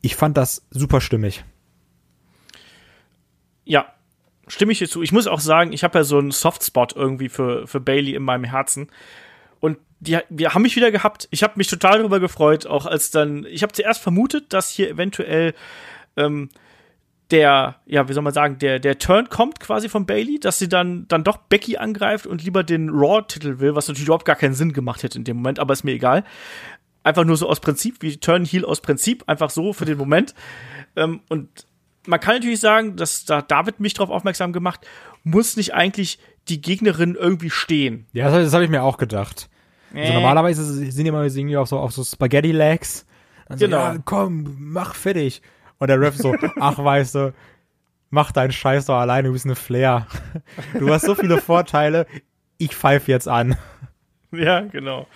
[0.00, 1.44] Ich fand das super stimmig.
[3.64, 3.86] Ja,
[4.48, 5.02] stimme ich dir zu.
[5.02, 8.22] Ich muss auch sagen, ich habe ja so einen Softspot irgendwie für, für Bailey in
[8.22, 8.88] meinem Herzen.
[9.60, 11.28] Und die, wir haben mich wieder gehabt.
[11.30, 14.90] Ich habe mich total darüber gefreut, auch als dann, ich habe zuerst vermutet, dass hier
[14.90, 15.54] eventuell
[16.16, 16.50] ähm,
[17.30, 20.68] der, ja, wie soll man sagen, der, der Turn kommt quasi von Bailey, dass sie
[20.68, 24.54] dann, dann doch Becky angreift und lieber den Raw-Titel will, was natürlich überhaupt gar keinen
[24.54, 26.24] Sinn gemacht hätte in dem Moment, aber ist mir egal.
[27.04, 30.34] Einfach nur so aus Prinzip, wie Turn Heel aus Prinzip, einfach so für den Moment.
[30.94, 31.48] Ähm, und
[32.06, 34.86] man kann natürlich sagen, dass da David mich darauf aufmerksam gemacht,
[35.24, 38.06] muss nicht eigentlich die Gegnerin irgendwie stehen.
[38.12, 39.48] Ja, das, das habe ich mir auch gedacht.
[39.94, 40.02] Äh.
[40.02, 43.06] Also normalerweise sind die immer irgendwie auf so, auf so Spaghetti Legs.
[43.46, 43.78] Also, genau.
[43.78, 45.42] Ja, komm, mach fertig.
[45.78, 47.34] Und der Ref so, ach, weißt du,
[48.10, 50.06] mach deinen Scheiß doch alleine, du bist eine Flair.
[50.78, 52.06] Du hast so viele Vorteile,
[52.58, 53.56] ich pfeife jetzt an.
[54.42, 55.06] Ja, genau.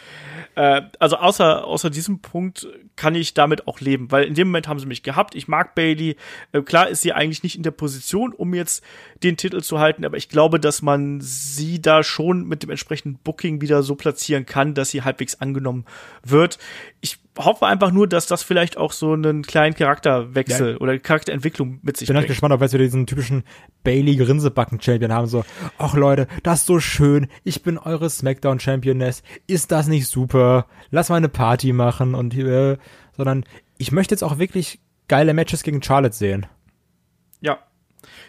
[0.57, 4.69] Äh, also außer, außer diesem Punkt kann ich damit auch leben, weil in dem Moment
[4.69, 5.35] haben sie mich gehabt.
[5.35, 6.17] Ich mag Bailey.
[6.53, 8.85] Äh, klar ist sie eigentlich nicht in der Position, um jetzt
[9.23, 13.19] den Titel zu halten, aber ich glaube, dass man sie da schon mit dem entsprechenden
[13.19, 15.87] Booking wieder so platzieren kann, dass sie halbwegs angenommen
[16.23, 16.59] wird.
[17.07, 20.77] Ich hoffe einfach nur, dass das vielleicht auch so einen kleinen Charakterwechsel ja.
[20.79, 22.19] oder Charakterentwicklung mit sich bringt.
[22.19, 23.45] Ich bin gespannt, ob wir diesen typischen
[23.85, 25.29] Bailey Grinsebacken Champion haben.
[25.29, 25.45] So,
[25.79, 27.29] ach Leute, das ist so schön.
[27.45, 29.23] Ich bin eure Smackdown Championess.
[29.47, 30.67] Ist das nicht super?
[30.91, 32.77] Lass mal eine Party machen und äh,
[33.17, 33.45] sondern
[33.79, 36.47] ich möchte jetzt auch wirklich geile Matches gegen Charlotte sehen.
[37.41, 37.61] Ja,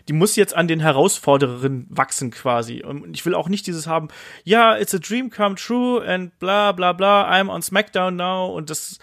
[0.07, 2.83] die muss jetzt an den Herausfordererinnen wachsen quasi.
[2.83, 4.09] Und ich will auch nicht dieses haben,
[4.43, 8.69] ja, it's a dream come true and bla bla bla, I'm on SmackDown now und
[8.69, 8.99] das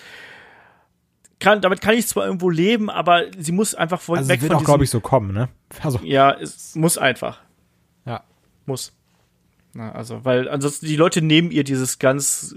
[1.41, 4.53] kann, damit kann ich zwar irgendwo leben, aber sie muss einfach von also weg wird
[4.53, 5.49] von auch, glaube ich, so kommen, ne?
[5.83, 6.01] Also.
[6.03, 7.41] Ja, es muss einfach.
[8.07, 8.25] Ja.
[8.67, 8.93] Muss.
[9.75, 12.55] Na, also, weil ansonsten die Leute nehmen ihr dieses ganz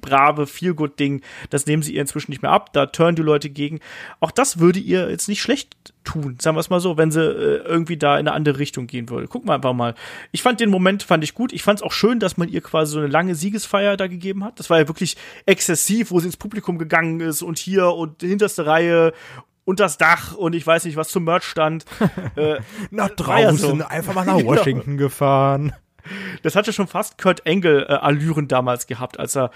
[0.00, 3.80] brave Feel-Good-Ding, das nehmen sie ihr inzwischen nicht mehr ab, da turnen die Leute gegen.
[4.20, 7.22] Auch das würde ihr jetzt nicht schlecht tun, sagen wir es mal so, wenn sie
[7.22, 9.28] äh, irgendwie da in eine andere Richtung gehen würde.
[9.28, 9.94] Gucken wir einfach mal.
[10.30, 11.52] Ich fand den Moment, fand ich gut.
[11.52, 14.44] Ich fand es auch schön, dass man ihr quasi so eine lange Siegesfeier da gegeben
[14.44, 14.58] hat.
[14.58, 15.16] Das war ja wirklich
[15.46, 19.12] exzessiv, wo sie ins Publikum gegangen ist und hier und hinterste Reihe
[19.64, 21.84] und das Dach und ich weiß nicht, was zum Merch stand.
[22.36, 22.60] Äh,
[22.90, 23.88] nach draußen, ja so.
[23.88, 24.50] einfach mal nach genau.
[24.50, 25.08] Washington genau.
[25.08, 25.72] gefahren.
[26.42, 29.50] Das hatte schon fast Kurt Engel äh, Allüren damals gehabt, als er,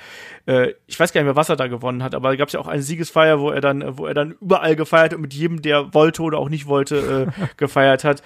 [0.47, 2.55] äh, ich weiß gar nicht mehr, was er da gewonnen hat, aber da gab es
[2.55, 5.63] ja auch eine Siegesfeier, wo er dann, wo er dann überall gefeiert und mit jedem,
[5.63, 8.23] der wollte oder auch nicht wollte, äh, gefeiert hat.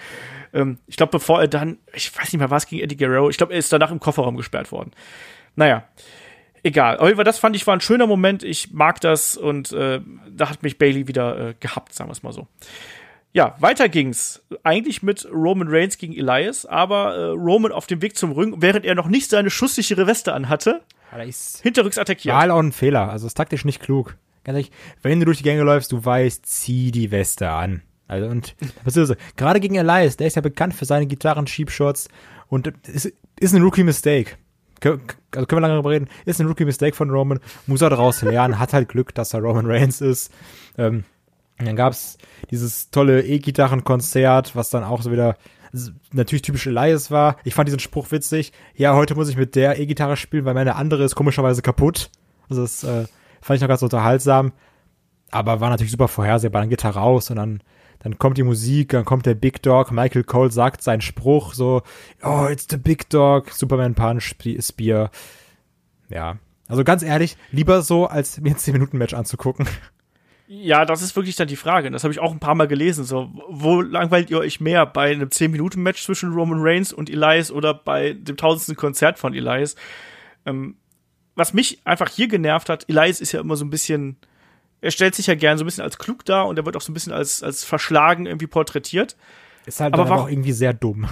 [0.53, 3.37] Ähm, ich glaube, bevor er dann, ich weiß nicht mehr, was gegen Eddie Guerrero, ich
[3.37, 4.93] glaube, er ist danach im Kofferraum gesperrt worden.
[5.55, 5.85] Naja
[6.66, 6.99] egal.
[6.99, 8.43] Aber das fand ich war ein schöner Moment.
[8.43, 12.22] Ich mag das und äh, da hat mich Bailey wieder äh, gehabt, sagen wir es
[12.22, 12.47] mal so.
[13.37, 14.41] Ja, weiter ging's.
[14.62, 18.87] Eigentlich mit Roman Reigns gegen Elias, aber äh, Roman auf dem Weg zum Ring, während
[18.87, 20.80] er noch nicht seine schusssichere Weste anhatte,
[21.62, 22.32] hinterrücks attackiert.
[22.32, 23.11] War halt auch ein Fehler.
[23.11, 24.16] Also ist taktisch nicht klug.
[24.45, 24.70] Ganz ehrlich,
[25.03, 27.82] wenn du durch die Gänge läufst, du weißt, zieh die Weste an.
[28.09, 29.18] Also und was ist das?
[29.37, 32.09] Gerade gegen Elias, der ist ja bekannt für seine Gitarren-Sheepshots
[32.49, 34.39] und ist, ist ein Rookie-Mistake.
[34.82, 36.09] Also können wir lange darüber reden.
[36.24, 37.41] Ist ein Rookie-Mistake von Roman.
[37.66, 38.59] Muss er daraus lernen.
[38.59, 40.32] Hat halt Glück, dass er Roman Reigns ist.
[40.78, 41.05] Ähm,
[41.59, 42.19] und dann gab's
[42.51, 45.37] dieses tolle E-Gitarren-Konzert, was dann auch so wieder
[46.13, 47.37] natürlich typisch Elias war.
[47.45, 48.53] Ich fand diesen Spruch witzig.
[48.75, 52.11] Ja, heute muss ich mit der E-Gitarre spielen, weil meine andere ist komischerweise kaputt.
[52.49, 53.07] Also das äh,
[53.41, 54.53] fand ich noch ganz unterhaltsam.
[55.31, 56.63] Aber war natürlich super vorhersehbar.
[56.63, 57.61] Dann geht er raus und dann,
[57.99, 59.91] dann kommt die Musik, dann kommt der Big Dog.
[59.91, 61.83] Michael Cole sagt seinen Spruch so,
[62.23, 65.11] oh, it's the Big Dog, Superman Punch, Spear.
[66.09, 66.39] Ja.
[66.69, 69.67] Also ganz ehrlich, lieber so, als mir ein 10-Minuten-Match anzugucken.
[70.49, 71.91] Ja, das ist wirklich dann die Frage.
[71.91, 73.05] Das habe ich auch ein paar Mal gelesen.
[73.05, 74.87] So, wo langweilt ihr euch mehr?
[74.87, 79.75] Bei einem 10-Minuten-Match zwischen Roman Reigns und Elias oder bei dem tausendsten Konzert von Elias?
[80.45, 80.77] Ähm,
[81.35, 84.17] was mich einfach hier genervt hat, Elias ist ja immer so ein bisschen,
[84.81, 86.81] er stellt sich ja gern so ein bisschen als klug dar und er wird auch
[86.81, 89.17] so ein bisschen als, als verschlagen irgendwie porträtiert.
[89.67, 91.09] Ist halt aber, aber auch irgendwie sehr dumm.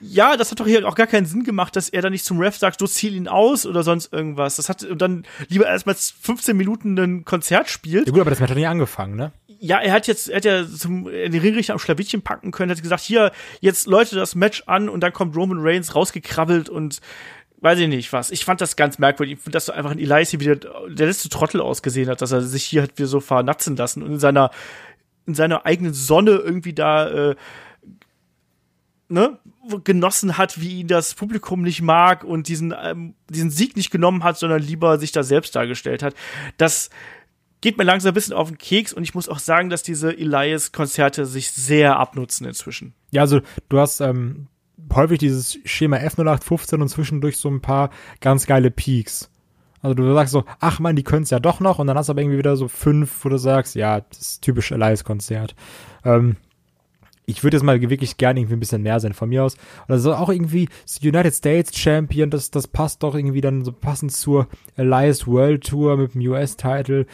[0.00, 2.40] Ja, das hat doch hier auch gar keinen Sinn gemacht, dass er dann nicht zum
[2.40, 4.56] Ref sagt, du ziel ihn aus oder sonst irgendwas.
[4.56, 8.06] Das hat und dann lieber erstmal 15 Minuten ein Konzert spielt.
[8.06, 9.32] Ja gut, aber das hat doch nie angefangen, ne?
[9.62, 12.80] Ja, er hat jetzt, er hat ja zum, den Ringrichter am Schlawittchen packen können, hat
[12.80, 13.30] gesagt, hier,
[13.60, 17.00] jetzt läute das Match an und dann kommt Roman Reigns rausgekrabbelt und
[17.60, 18.30] weiß ich nicht was.
[18.30, 19.38] Ich fand das ganz merkwürdig.
[19.50, 22.64] Dass so einfach ein Elias hier wieder der letzte Trottel ausgesehen hat, dass er sich
[22.64, 24.50] hier hat wieder so vernatzen lassen und in seiner,
[25.26, 27.36] in seiner eigenen Sonne irgendwie da, äh,
[29.08, 29.38] ne,
[29.78, 34.24] genossen hat, wie ihn das Publikum nicht mag und diesen, ähm, diesen Sieg nicht genommen
[34.24, 36.14] hat, sondern lieber sich da selbst dargestellt hat.
[36.56, 36.90] Das
[37.60, 40.16] geht mir langsam ein bisschen auf den Keks und ich muss auch sagen, dass diese
[40.16, 42.94] Elias-Konzerte sich sehr abnutzen inzwischen.
[43.10, 44.48] Ja, also du hast ähm,
[44.92, 47.90] häufig dieses Schema F0815 und zwischendurch so ein paar
[48.20, 49.30] ganz geile Peaks.
[49.82, 52.08] Also du sagst so, ach man, die können es ja doch noch und dann hast
[52.08, 55.54] du aber irgendwie wieder so fünf, wo du sagst, ja, das ist typisch Elias-Konzert.
[56.04, 56.36] Ähm,
[57.30, 59.56] ich würde jetzt mal wirklich gerne irgendwie ein bisschen mehr sein von mir aus.
[59.88, 60.68] Oder so auch irgendwie
[61.02, 65.96] United States Champion, das, das passt doch irgendwie dann so passend zur Elias World Tour
[65.96, 67.06] mit dem US-Title.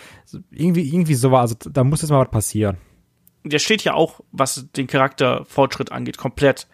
[0.50, 2.78] Irgendwie, irgendwie so war, also da muss jetzt mal was passieren.
[3.44, 6.66] Der steht ja auch, was den Charakterfortschritt angeht, komplett.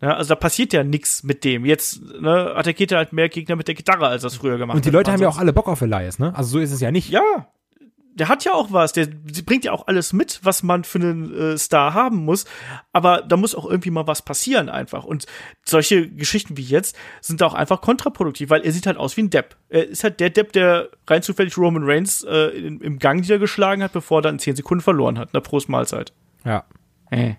[0.00, 1.64] Ne, also da passiert ja nichts mit dem.
[1.64, 4.76] Jetzt ne, attackiert er halt mehr Gegner mit der Gitarre, als das früher gemacht hat.
[4.76, 6.34] Und die Leute haben ja auch alle Bock auf Elias, ne?
[6.34, 7.10] Also so ist es ja nicht.
[7.10, 7.48] Ja,
[8.14, 9.06] der hat ja auch was, der
[9.46, 12.44] bringt ja auch alles mit, was man für einen äh, Star haben muss,
[12.92, 15.04] aber da muss auch irgendwie mal was passieren einfach.
[15.04, 15.26] Und
[15.64, 19.30] solche Geschichten wie jetzt sind auch einfach kontraproduktiv, weil er sieht halt aus wie ein
[19.30, 19.56] Depp.
[19.68, 23.82] Er ist halt der Depp, der rein zufällig Roman Reigns äh, im, im Gang niedergeschlagen
[23.82, 26.12] hat, bevor er dann 10 Sekunden verloren hat, in der Prost Mahlzeit.
[26.44, 26.64] Ja.
[27.10, 27.34] Äh.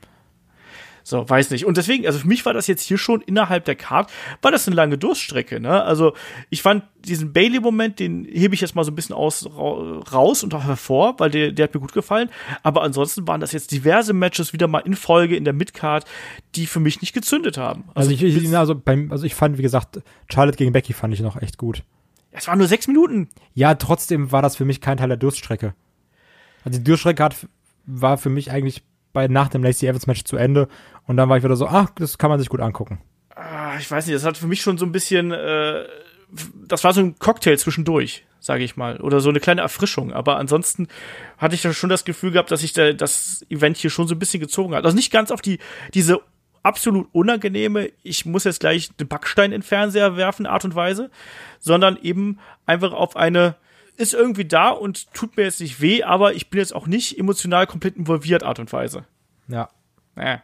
[1.04, 1.66] So, weiß nicht.
[1.66, 4.68] Und deswegen, also für mich war das jetzt hier schon innerhalb der Card, war das
[4.68, 5.84] eine lange Durststrecke, ne?
[5.84, 6.14] Also,
[6.50, 10.54] ich fand diesen Bailey-Moment, den hebe ich jetzt mal so ein bisschen aus, raus und
[10.54, 12.30] auch hervor, weil der, der hat mir gut gefallen.
[12.64, 16.06] Aber ansonsten waren das jetzt diverse Matches wieder mal in Folge in der Midcard,
[16.56, 17.86] die für mich nicht gezündet haben.
[17.96, 21.14] Also, also ich, ich, also, beim, also ich fand, wie gesagt, Charlotte gegen Becky fand
[21.14, 21.84] ich noch echt gut.
[22.32, 23.30] Es waren nur sechs Minuten.
[23.54, 25.74] Ja, trotzdem war das für mich kein Teil der Durststrecke.
[26.64, 27.48] Also die Durststrecke hat,
[27.86, 28.84] war für mich eigentlich
[29.14, 30.68] bei, nach dem Lacey Evans Match zu Ende.
[31.08, 33.02] Und dann war ich wieder so, ach, das kann man sich gut angucken.
[33.36, 35.86] Ah, ich weiß nicht, das hat für mich schon so ein bisschen, äh,
[36.68, 40.14] das war so ein Cocktail zwischendurch, sage ich mal, oder so eine kleine Erfrischung.
[40.14, 40.88] Aber ansonsten
[41.38, 44.16] hatte ich da schon das Gefühl gehabt, dass sich da das Event hier schon so
[44.16, 44.86] ein bisschen gezogen hat.
[44.86, 45.60] Also nicht ganz auf die
[45.94, 46.22] diese
[46.64, 51.10] absolut unangenehme, ich muss jetzt gleich den Backstein in den Fernseher werfen Art und Weise,
[51.60, 53.56] sondern eben einfach auf eine
[54.02, 57.18] ist irgendwie da und tut mir jetzt nicht weh, aber ich bin jetzt auch nicht
[57.18, 59.06] emotional komplett involviert Art und Weise.
[59.48, 59.70] Ja.
[60.16, 60.42] Naja.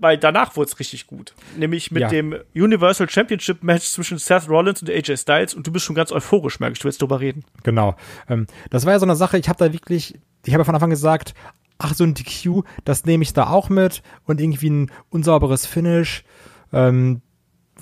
[0.00, 1.34] Weil danach wurde es richtig gut.
[1.56, 2.08] Nämlich mit Ja.
[2.08, 6.10] dem Universal Championship Match zwischen Seth Rollins und AJ Styles und du bist schon ganz
[6.10, 7.44] euphorisch, merke ich, du willst drüber reden.
[7.62, 7.94] Genau.
[8.28, 10.14] Ähm, das war ja so eine Sache, ich habe da wirklich,
[10.44, 11.34] ich habe ja von Anfang gesagt,
[11.78, 16.24] ach, so ein DQ, das nehme ich da auch mit und irgendwie ein unsauberes Finish,
[16.72, 17.22] ähm,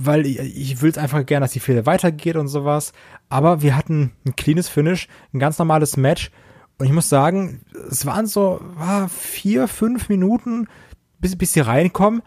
[0.05, 2.93] weil ich, ich will es einfach gerne, dass die Fehde weitergeht und sowas.
[3.29, 6.31] Aber wir hatten ein cleanes Finish, ein ganz normales Match
[6.81, 10.67] und ich muss sagen, es waren so ah, vier, fünf Minuten,
[11.19, 12.23] bis, bis sie reinkommen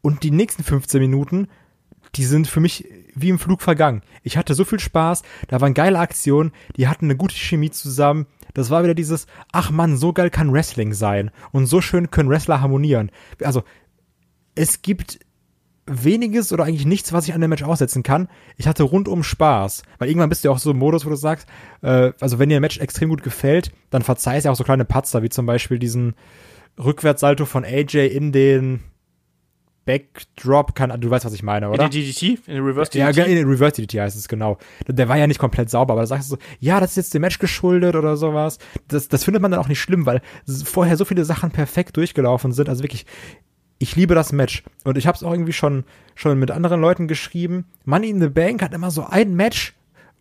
[0.00, 1.48] und die nächsten 15 Minuten,
[2.14, 4.00] die sind für mich wie im Flug vergangen.
[4.22, 8.26] Ich hatte so viel Spaß, da waren geile Aktionen, die hatten eine gute Chemie zusammen.
[8.54, 12.30] Das war wieder dieses, ach man, so geil kann Wrestling sein und so schön können
[12.30, 13.10] Wrestler harmonieren.
[13.42, 13.64] Also,
[14.54, 15.20] es gibt
[15.88, 18.28] weniges oder eigentlich nichts, was ich an dem Match aussetzen kann.
[18.56, 21.16] Ich hatte rundum Spaß, weil irgendwann bist du ja auch so im Modus, wo du
[21.16, 21.48] sagst,
[21.82, 24.84] äh, also wenn dir ein Match extrem gut gefällt, dann verzeihst ja auch so kleine
[24.84, 26.14] Patzer, wie zum Beispiel diesen
[26.78, 28.80] Rückwärtssalto von AJ in den
[29.88, 31.86] Backdrop, kann, du weißt, was ich meine, oder?
[31.86, 33.16] In den DDT, in den Reverse DDT.
[33.16, 34.58] Ja, in den Reverse DDT heißt es genau.
[34.86, 37.14] Der war ja nicht komplett sauber, aber da sagst du so, ja, das ist jetzt
[37.14, 38.58] dem Match geschuldet oder sowas.
[38.86, 40.20] Das, das findet man dann auch nicht schlimm, weil
[40.64, 42.68] vorher so viele Sachen perfekt durchgelaufen sind.
[42.68, 43.06] Also wirklich,
[43.78, 44.62] ich liebe das Match.
[44.84, 47.66] Und ich habe es auch irgendwie schon, schon mit anderen Leuten geschrieben.
[47.84, 49.74] Money in the Bank hat immer so ein Match,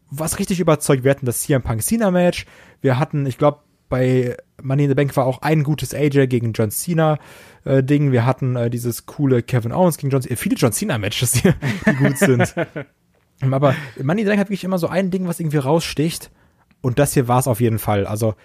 [0.10, 1.04] was richtig überzeugt.
[1.04, 2.46] Wir hatten das CM Punk Cena Match.
[2.82, 6.54] Wir hatten, ich glaube, bei Money in the Bank war auch ein gutes AJ gegen
[6.54, 7.18] John Cena
[7.64, 8.12] äh, Ding.
[8.12, 10.36] Wir hatten äh, dieses coole Kevin Owens gegen John Cena.
[10.36, 11.52] Viele John Cena Matches, die,
[11.86, 12.54] die gut sind.
[13.42, 16.32] Aber Money in the Bank hat wirklich immer so ein Ding, was irgendwie raussticht.
[16.82, 18.06] Und das hier war es auf jeden Fall.
[18.06, 18.36] Also,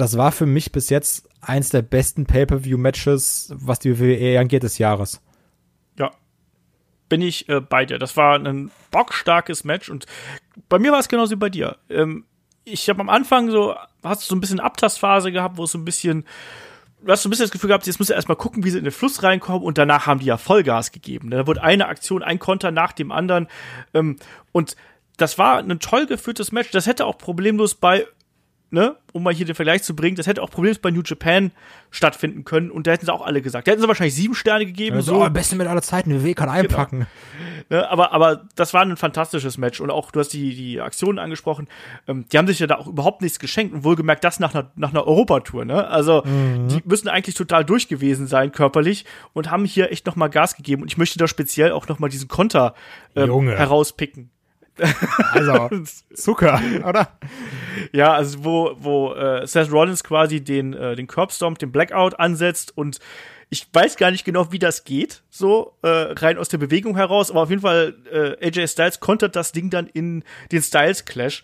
[0.00, 4.78] das war für mich bis jetzt eins der besten Pay-Per-View-Matches, was die WWE angeht des
[4.78, 5.20] Jahres.
[5.98, 6.10] Ja.
[7.08, 7.98] Bin ich äh, bei dir.
[7.98, 10.06] Das war ein bockstarkes Match und
[10.68, 11.76] bei mir war es genauso wie bei dir.
[11.88, 12.24] Ähm,
[12.64, 15.78] ich habe am Anfang so, hast du so ein bisschen Abtastphase gehabt, wo es so
[15.78, 16.24] ein bisschen,
[17.02, 18.84] du hast so ein bisschen das Gefühl gehabt, jetzt du erstmal gucken, wie sie in
[18.84, 21.30] den Fluss reinkommen und danach haben die ja Vollgas gegeben.
[21.30, 23.48] Da wurde eine Aktion, ein Konter nach dem anderen
[23.92, 24.16] ähm,
[24.52, 24.76] und
[25.16, 26.70] das war ein toll geführtes Match.
[26.70, 28.06] Das hätte auch problemlos bei
[28.70, 31.50] ne, um mal hier den Vergleich zu bringen, das hätte auch problemlos bei New Japan
[31.90, 33.66] stattfinden können und da hätten sie auch alle gesagt.
[33.66, 34.96] Da hätten sie wahrscheinlich sieben Sterne gegeben.
[34.96, 35.24] Also, so.
[35.24, 37.06] oh, beste mit aller Zeiten, WWE kann einpacken.
[37.68, 41.18] Ne, aber, aber das war ein fantastisches Match und auch, du hast die, die Aktionen
[41.18, 41.68] angesprochen,
[42.08, 44.70] ähm, die haben sich ja da auch überhaupt nichts geschenkt und wohlgemerkt das nach einer,
[44.76, 45.86] nach einer Europatour, ne?
[45.86, 50.56] Also, die müssen eigentlich total durch gewesen sein, körperlich und haben hier echt nochmal Gas
[50.56, 52.74] gegeben und ich möchte da speziell auch nochmal diesen Konter
[53.14, 54.30] ähm, herauspicken.
[55.32, 55.68] Also,
[56.14, 57.18] Zucker, oder?
[57.92, 62.76] Ja, also wo, wo äh, Seth Rollins quasi den, äh, den Curbstomp, den Blackout ansetzt
[62.76, 62.98] und
[63.52, 67.30] ich weiß gar nicht genau, wie das geht, so äh, rein aus der Bewegung heraus,
[67.30, 70.22] aber auf jeden Fall äh, AJ Styles kontert das Ding dann in
[70.52, 71.42] den Styles Clash.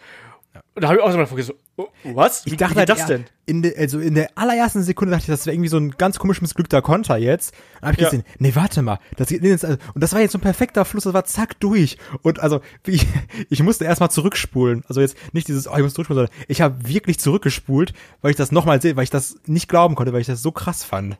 [0.74, 2.44] Und da habe ich auch so mal vergessen, so, oh, was?
[2.46, 3.24] Wie, Ich dachte wie halt, das ja, denn?
[3.46, 6.18] In de, also in der allerersten Sekunde dachte ich, das wäre irgendwie so ein ganz
[6.18, 7.54] komisch missglückter Konter jetzt.
[7.80, 8.10] Dann hab ich Ja.
[8.10, 8.98] gesehen, nee, warte mal.
[9.16, 11.58] Das, geht jetzt, also, und das war jetzt so ein perfekter Fluss, das war zack
[11.60, 11.98] durch.
[12.22, 13.00] Und also, wie,
[13.48, 14.84] ich musste erstmal zurückspulen.
[14.88, 17.92] Also jetzt nicht dieses, oh, ich muss zurückspulen, sondern ich habe wirklich zurückgespult,
[18.22, 20.52] weil ich das nochmal sehe, weil ich das nicht glauben konnte, weil ich das so
[20.52, 21.16] krass fand.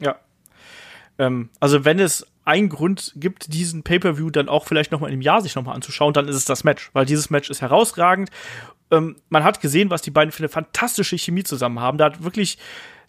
[0.00, 0.16] Ja.
[1.18, 5.20] Ähm, also wenn es einen Grund gibt, diesen Pay-Per-View dann auch vielleicht noch mal im
[5.20, 8.30] Jahr sich noch mal anzuschauen, dann ist es das Match, weil dieses Match ist herausragend.
[8.90, 11.98] Ähm, man hat gesehen, was die beiden für eine fantastische Chemie zusammen haben.
[11.98, 12.56] Da hat wirklich,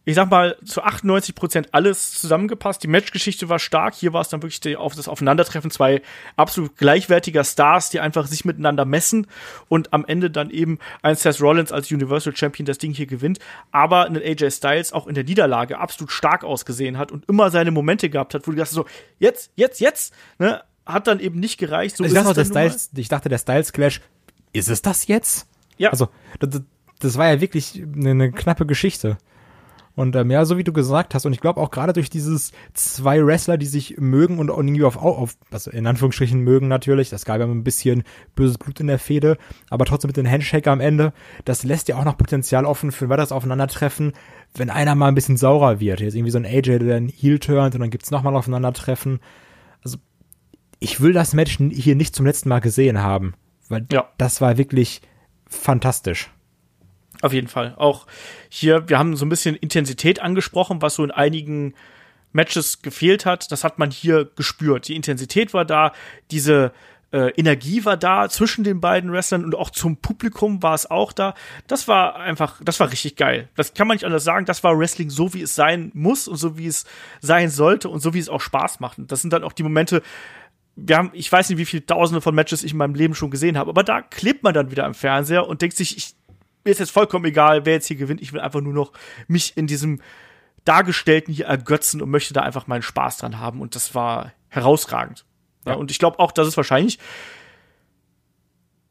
[0.10, 2.82] ich sag mal, zu 98 Prozent alles zusammengepasst.
[2.82, 3.94] Die Matchgeschichte war stark.
[3.94, 6.02] Hier war es dann wirklich die, auf das Aufeinandertreffen zwei
[6.36, 9.28] absolut gleichwertiger Stars, die einfach sich miteinander messen
[9.68, 13.38] und am Ende dann eben ein Seth Rollins als Universal Champion das Ding hier gewinnt,
[13.72, 17.70] aber ein AJ Styles auch in der Niederlage absolut stark ausgesehen hat und immer seine
[17.70, 18.86] Momente gehabt hat, wo du dachtest so,
[19.20, 21.98] jetzt, jetzt, jetzt, ne, hat dann eben nicht gereicht.
[21.98, 22.46] So ich, ist dachte, der.
[22.46, 24.02] Styles, ich dachte, der Styles Clash,
[24.54, 25.46] ist es das jetzt?
[25.78, 25.92] Ja.
[25.92, 26.64] Also, das,
[26.98, 29.20] das war ja wirklich eine, eine knappe Geschichte.
[30.00, 32.54] Und ähm, ja, so wie du gesagt hast, und ich glaube auch gerade durch dieses
[32.74, 37.10] zwei Wrestler, die sich mögen und auch irgendwie auf, auf also in Anführungsstrichen mögen natürlich,
[37.10, 39.38] das gab ja ein bisschen böses Blut in der Fehde,
[39.70, 41.12] aber trotzdem mit dem Handshake am Ende,
[41.44, 44.14] das lässt ja auch noch Potenzial offen für ein weiteres Aufeinandertreffen,
[44.56, 46.00] wenn einer mal ein bisschen saurer wird.
[46.00, 49.20] Jetzt irgendwie so ein AJ, der dann Heel turnt und dann gibt's nochmal Aufeinandertreffen.
[49.84, 49.98] Also
[50.80, 53.34] ich will das Match hier nicht zum letzten Mal gesehen haben,
[53.68, 54.08] weil Ja.
[54.18, 55.02] das war wirklich
[55.50, 56.32] fantastisch.
[57.22, 57.74] Auf jeden Fall.
[57.78, 58.08] Auch
[58.48, 61.74] hier, wir haben so ein bisschen Intensität angesprochen, was so in einigen
[62.32, 63.52] Matches gefehlt hat.
[63.52, 64.88] Das hat man hier gespürt.
[64.88, 65.92] Die Intensität war da,
[66.32, 66.72] diese
[67.12, 71.12] äh, Energie war da zwischen den beiden Wrestlern und auch zum Publikum war es auch
[71.12, 71.34] da.
[71.68, 73.50] Das war einfach, das war richtig geil.
[73.56, 74.46] Das kann man nicht anders sagen.
[74.46, 76.86] Das war Wrestling so, wie es sein muss und so, wie es
[77.20, 79.00] sein sollte und so, wie es auch Spaß macht.
[79.00, 80.02] Und das sind dann auch die Momente,
[80.76, 83.32] wir haben, ich weiß nicht, wie viele Tausende von Matches ich in meinem Leben schon
[83.32, 86.16] gesehen habe, aber da klebt man dann wieder am Fernseher und denkt sich, ich,
[86.70, 88.22] mir ist jetzt vollkommen egal, wer jetzt hier gewinnt.
[88.22, 88.94] Ich will einfach nur noch
[89.28, 90.02] mich in diesem
[90.66, 93.60] Dargestellten hier ergötzen und möchte da einfach meinen Spaß dran haben.
[93.60, 95.26] Und das war herausragend.
[95.66, 95.74] Ja.
[95.74, 97.00] und ich glaube auch, dass es wahrscheinlich,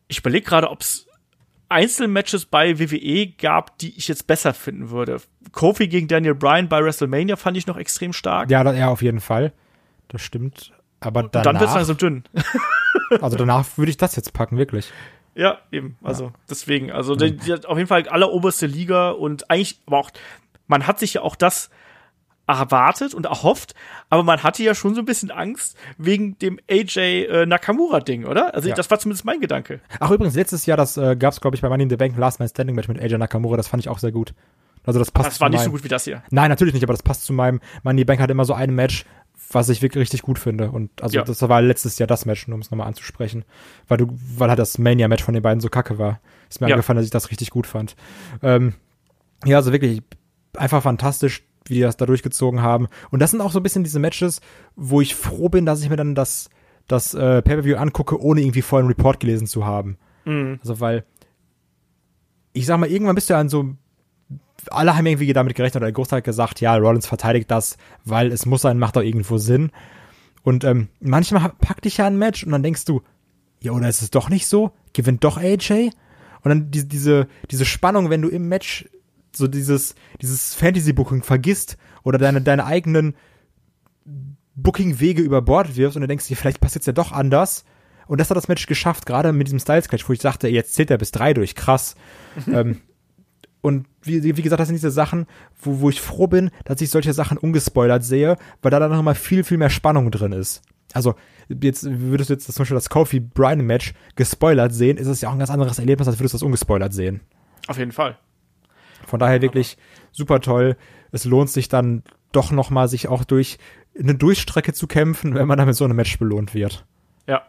[0.09, 1.07] ich überlege gerade, ob es
[1.69, 5.21] Einzelmatches bei WWE gab, die ich jetzt besser finden würde.
[5.53, 8.51] Kofi gegen Daniel Bryan bei WrestleMania fand ich noch extrem stark.
[8.51, 9.53] Ja, ja, auf jeden Fall.
[10.09, 10.73] Das stimmt.
[11.01, 12.25] Aber und dann wird es danach, langsam dünn.
[13.21, 14.93] also danach würde ich das jetzt packen, wirklich.
[15.39, 15.97] Ja, eben.
[16.03, 20.11] Also deswegen, also die, die hat auf jeden Fall alleroberste Liga und eigentlich, aber auch,
[20.67, 21.71] man hat sich ja auch das
[22.49, 23.75] erwartet und erhofft,
[24.11, 28.25] aber man hatte ja schon so ein bisschen Angst wegen dem AJ äh, Nakamura Ding,
[28.25, 28.53] oder?
[28.55, 28.75] Also Ja.
[28.75, 29.81] das war zumindest mein Gedanke.
[30.01, 32.17] Ach, übrigens, letztes Jahr, das äh, gab es, glaube ich, bei Money in the Bank
[32.17, 34.35] Last Man Standing Match mit AJ Nakamura, das fand ich auch sehr gut.
[34.85, 36.23] Also das passt Das war nicht so gut wie das hier.
[36.31, 38.55] Nein, natürlich nicht, aber das passt zu meinem Money in the Bank hat immer so
[38.55, 39.05] ein Match,
[39.51, 40.71] was ich wirklich richtig gut finde.
[40.71, 41.25] Und also Ja.
[41.25, 43.45] das war letztes Jahr das Match, um es nochmal anzusprechen.
[43.87, 46.21] Weil du, weil halt das Mania-Match von den beiden so kacke war.
[46.51, 46.75] Ist mir Ja.
[46.75, 47.97] angefallen, dass ich das richtig gut fand.
[48.43, 48.75] Ähm,
[49.45, 50.03] ja, also wirklich
[50.57, 52.89] einfach fantastisch, wie die das da durchgezogen haben.
[53.11, 54.41] Und das sind auch so ein bisschen diese Matches,
[54.77, 56.51] wo ich froh bin, dass ich mir dann das,
[56.87, 59.99] das äh, Pay-Per-View angucke, ohne irgendwie vorher einen Report gelesen zu haben.
[60.25, 60.59] Mhm.
[60.63, 61.05] Also, weil
[62.53, 63.75] ich sag mal, irgendwann bist du ja an so
[64.71, 68.33] alle haben irgendwie damit gerechnet oder der Großteil hat gesagt, ja, Rollins verteidigt das, weil
[68.33, 69.71] es muss sein, macht doch irgendwo Sinn.
[70.43, 73.03] Und ähm, manchmal packt dich ja ein Match und dann denkst du,
[73.61, 74.73] ja, oder ist es doch nicht so?
[74.93, 75.91] Gewinnt doch AJ?
[76.43, 78.89] Und dann die, diese, diese Spannung, wenn du im Match
[79.33, 83.15] so dieses, dieses Fantasy-Booking vergisst oder deine, deine eigenen
[84.55, 87.65] Booking-Wege über Bord wirfst und du denkst dir, vielleicht passiert ja doch anders.
[88.07, 90.91] Und das hat das Match geschafft, gerade mit diesem Styles-Catch, wo ich dachte, jetzt zählt
[90.91, 91.95] er bis drei durch, krass.
[92.47, 92.81] ähm,
[93.61, 95.27] und wie, wie gesagt, das sind diese Sachen,
[95.61, 99.03] wo, wo ich froh bin, dass ich solche Sachen ungespoilert sehe, weil da dann noch
[99.03, 100.63] mal viel, viel mehr Spannung drin ist.
[100.93, 101.15] Also,
[101.49, 105.29] jetzt würdest du jetzt zum Beispiel das Kofi Bryan Match gespoilert sehen, ist es ja
[105.29, 107.21] auch ein ganz anderes Erlebnis, als würdest du das ungespoilert sehen.
[107.67, 108.17] Auf jeden Fall.
[109.07, 109.77] Von daher wirklich
[110.13, 110.77] super toll.
[111.13, 112.03] Es lohnt sich dann
[112.33, 113.59] doch noch mal, sich auch durch
[113.99, 116.85] eine Durchstrecke zu kämpfen, wenn man damit so einem Match belohnt wird.
[117.27, 117.43] Ja.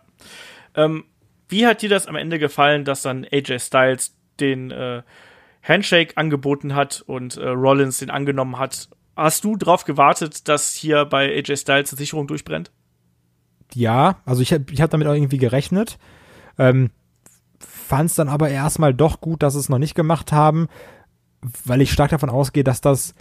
[0.76, 1.06] Ähm,
[1.48, 5.04] wie hat dir das am Ende gefallen, dass dann AJ Styles den, äh,
[5.62, 8.90] Handshake angeboten hat und äh, Rollins den angenommen hat.
[9.16, 12.72] Hast du drauf gewartet, dass hier bei AJ Styles die Sicherung durchbrennt?
[13.74, 15.98] Ja, also ich, hab- ich habe damit auch irgendwie gerechnet.
[16.58, 16.92] Ähm,
[17.60, 20.68] Fand es dann aber erstmal doch gut, dass es noch nicht gemacht haben,
[21.66, 23.16] weil ich stark davon ausgehe, dass das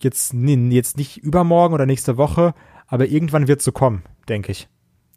[0.00, 2.54] jetzt, nee, jetzt nicht übermorgen oder nächste Woche,
[2.86, 4.68] aber irgendwann wird so kommen, denke ich.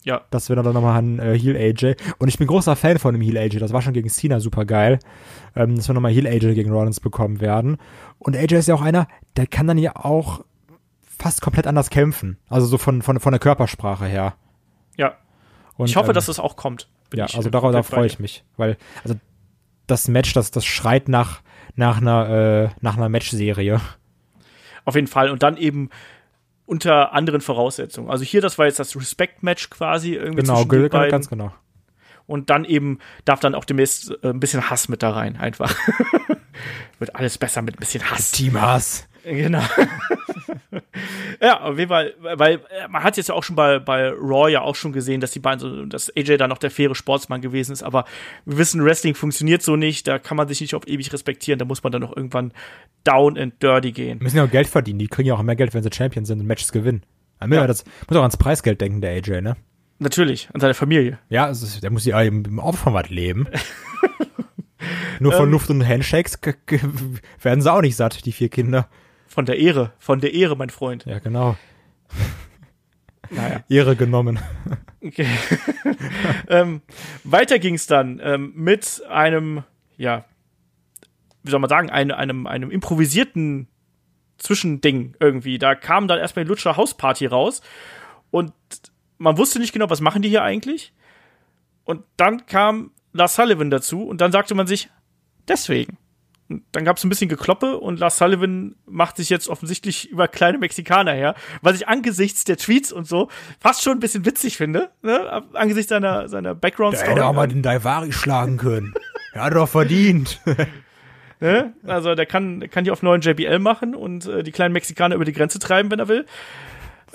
[0.06, 1.96] Ja, dass wir dann nochmal einen äh, Heal AJ.
[2.20, 3.58] Und ich bin großer Fan von dem Heal AJ.
[3.58, 5.00] Das war schon gegen Cena super geil,
[5.56, 7.78] ähm, dass wir nochmal Heal AJ gegen Rollins bekommen werden.
[8.20, 10.46] Und AJ ist ja auch einer, der kann dann ja auch
[11.02, 12.38] fast komplett anders kämpfen.
[12.50, 14.36] Also so von, von, von der Körpersprache her.
[14.96, 15.18] ja.
[15.78, 16.88] Und, ich hoffe, ähm, dass es auch kommt.
[17.14, 18.46] Ja, ich, also darauf, da freue ich mich.
[18.56, 19.16] Weil, also
[19.88, 21.42] das Match, das, das schreit nach,
[21.76, 23.82] nach einer, äh, nach einer Matchserie.
[24.86, 25.32] Auf jeden Fall.
[25.32, 25.90] Und dann eben
[26.66, 28.10] unter anderen Voraussetzungen.
[28.10, 30.70] Also hier, das war jetzt das Respect-Match quasi irgendwie Genau, zwischen
[31.12, 31.54] ganz genau.
[32.28, 35.76] Und dann eben darf dann auch demnächst äh, ein bisschen Hass mit da rein, einfach.
[37.00, 38.32] Wird alles besser mit ein bisschen Hass.
[38.32, 39.08] Team Hass.
[39.26, 39.62] Genau.
[41.42, 44.50] ja, auf jeden Fall, weil äh, man hat jetzt ja auch schon bei, bei Raw
[44.50, 47.42] ja auch schon gesehen, dass die beiden so, dass AJ da noch der faire Sportsmann
[47.42, 48.06] gewesen ist, aber
[48.46, 51.66] wir wissen, Wrestling funktioniert so nicht, da kann man sich nicht auf ewig respektieren, da
[51.66, 52.54] muss man dann noch irgendwann
[53.04, 54.20] down and dirty gehen.
[54.22, 55.00] müssen ja auch Geld verdienen.
[55.00, 57.04] Die kriegen ja auch mehr Geld, wenn sie Champion sind und Matches gewinnen.
[57.48, 57.68] Ja.
[57.68, 59.56] das muss auch ans Preisgeld denken, der AJ, ne?
[60.00, 61.20] Natürlich, an seine Familie.
[61.30, 63.48] Ja, ist, der muss ja im, im Opfer was leben.
[65.20, 65.52] Nur von Ähm.
[65.52, 66.40] Luft und Handshakes
[67.42, 68.90] werden sie auch nicht satt, die vier Kinder.
[69.36, 71.06] Von der Ehre, von der Ehre, mein Freund.
[71.06, 71.58] Ja, genau.
[73.32, 73.64] Naja.
[73.70, 74.38] Ehre genommen.
[75.02, 75.28] Okay.
[76.48, 76.84] ähm,
[77.24, 79.64] weiter ging es dann ähm, mit einem,
[79.98, 80.26] ja,
[81.42, 83.68] wie soll man sagen, ein, einem, einem improvisierten
[84.38, 85.58] Zwischending irgendwie.
[85.58, 87.62] Da kam dann erstmal die Lutscher Hausparty raus
[88.30, 88.54] und
[89.18, 90.94] man wusste nicht genau, was machen die hier eigentlich.
[91.84, 94.92] Und dann kam Lars Sullivan dazu und dann sagte man sich,
[95.48, 95.98] deswegen.
[96.48, 100.60] Dann gab es ein bisschen Gekloppe und Lars Sullivan macht sich jetzt offensichtlich über kleine
[100.60, 103.30] Mexikaner her, was ich angesichts der Tweets und so
[103.60, 105.44] fast schon ein bisschen witzig finde, ne?
[105.54, 107.12] angesichts seiner, seiner Background-Story.
[107.48, 108.94] den Daivari schlagen können.
[109.34, 110.40] Er hat doch verdient.
[111.42, 111.74] Ne?
[111.86, 115.16] Also der kann, der kann die auf neuen JBL machen und äh, die kleinen Mexikaner
[115.16, 116.26] über die Grenze treiben, wenn er will.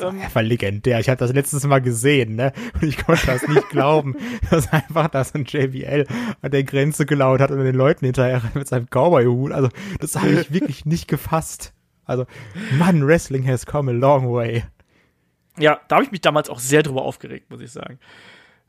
[0.01, 1.01] Er war legendär.
[1.01, 2.53] Ich habe das letztes Mal gesehen, ne?
[2.75, 4.17] Und ich konnte das nicht glauben,
[4.51, 6.07] dass einfach das ein JBL
[6.43, 9.53] an der Grenze gelaut hat und den Leuten hinterher mit seinem Cowboy-Hut.
[9.53, 9.69] Also,
[10.01, 11.73] das habe ich wirklich nicht gefasst.
[12.05, 12.27] Also,
[12.79, 14.65] Mann, Wrestling has come a long way.
[15.59, 17.99] Ja, da habe ich mich damals auch sehr drüber aufgeregt, muss ich sagen.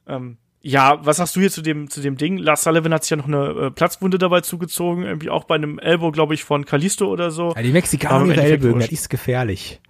[0.07, 2.37] Ähm, ja, was sagst du hier zu dem, zu dem Ding?
[2.37, 5.79] Lars Sullivan hat sich ja noch eine äh, Platzwunde dabei zugezogen, irgendwie auch bei einem
[5.79, 7.53] Elbow, glaube ich, von Kalisto oder so.
[7.55, 8.87] Ja, die Mexikaner ihre wurscht.
[8.87, 9.81] das ist gefährlich.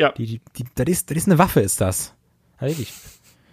[0.00, 0.12] Ja.
[0.12, 2.14] Die, die, die, das, ist, das ist eine Waffe, ist das.
[2.58, 2.92] Wirklich.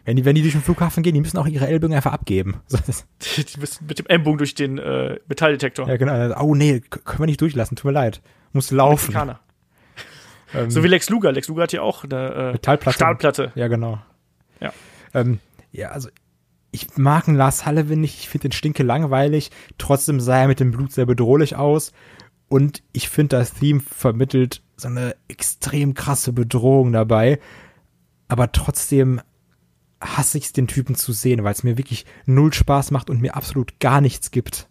[0.05, 2.61] Wenn die, wenn die durch den Flughafen gehen, die müssen auch ihre Ellbögen einfach abgeben.
[3.35, 5.87] Die müssen mit dem Ellbogen durch den äh, Metalldetektor.
[5.89, 6.41] ja, genau.
[6.41, 8.21] Oh, nee, können wir nicht durchlassen, tut mir leid.
[8.53, 9.11] Muss laufen.
[9.11, 9.39] Mexikaner.
[10.53, 11.33] Ähm, So wie Lex Luger.
[11.33, 12.95] Lex Luger hat ja auch eine äh, Metallplatte.
[12.95, 13.51] Stahlplatte.
[13.55, 13.99] Ja, genau.
[14.61, 14.71] Ja.
[15.13, 15.39] Ähm,
[15.73, 16.07] ja, also
[16.71, 20.61] ich mag einen Lars Sullivan nicht, ich finde den stinke langweilig, trotzdem sah er mit
[20.61, 21.91] dem Blut sehr bedrohlich aus
[22.47, 27.39] und ich finde das Theme vermittelt so eine extrem krasse Bedrohung dabei,
[28.28, 29.21] aber trotzdem
[29.99, 33.19] hasse ich es, den Typen zu sehen, weil es mir wirklich null Spaß macht und
[33.19, 34.67] mir absolut gar nichts gibt.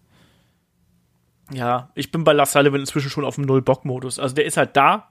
[1.53, 4.19] Ja, ich bin bei Lars Sullivan inzwischen schon auf dem Null-Bock-Modus.
[4.19, 5.09] Also der ist halt da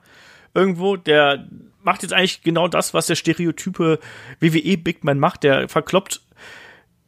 [0.53, 1.47] irgendwo, der
[1.83, 3.99] macht jetzt eigentlich genau das, was der stereotype
[4.39, 5.43] WWE-Bigman macht.
[5.43, 6.21] Der verkloppt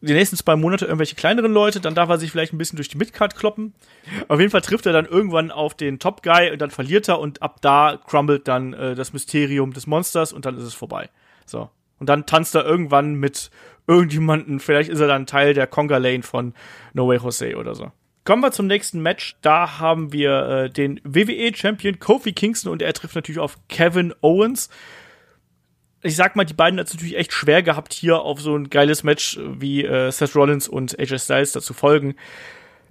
[0.07, 2.89] die nächsten zwei Monate irgendwelche kleineren Leute, dann darf er sich vielleicht ein bisschen durch
[2.89, 3.73] die Midcard kloppen.
[4.27, 7.19] Auf jeden Fall trifft er dann irgendwann auf den Top Guy und dann verliert er
[7.19, 11.09] und ab da crumbled dann äh, das Mysterium des Monsters und dann ist es vorbei.
[11.45, 11.69] So.
[11.99, 13.49] Und dann tanzt er irgendwann mit
[13.87, 16.53] irgendjemanden, vielleicht ist er dann Teil der Conga Lane von
[16.93, 17.91] No Way Jose oder so.
[18.25, 19.37] Kommen wir zum nächsten Match.
[19.41, 24.69] Da haben wir äh, den WWE-Champion Kofi Kingston und er trifft natürlich auf Kevin Owens.
[26.03, 28.69] Ich sag mal, die beiden hat es natürlich echt schwer gehabt, hier auf so ein
[28.69, 32.15] geiles Match wie äh, Seth Rollins und AJ Styles dazu folgen.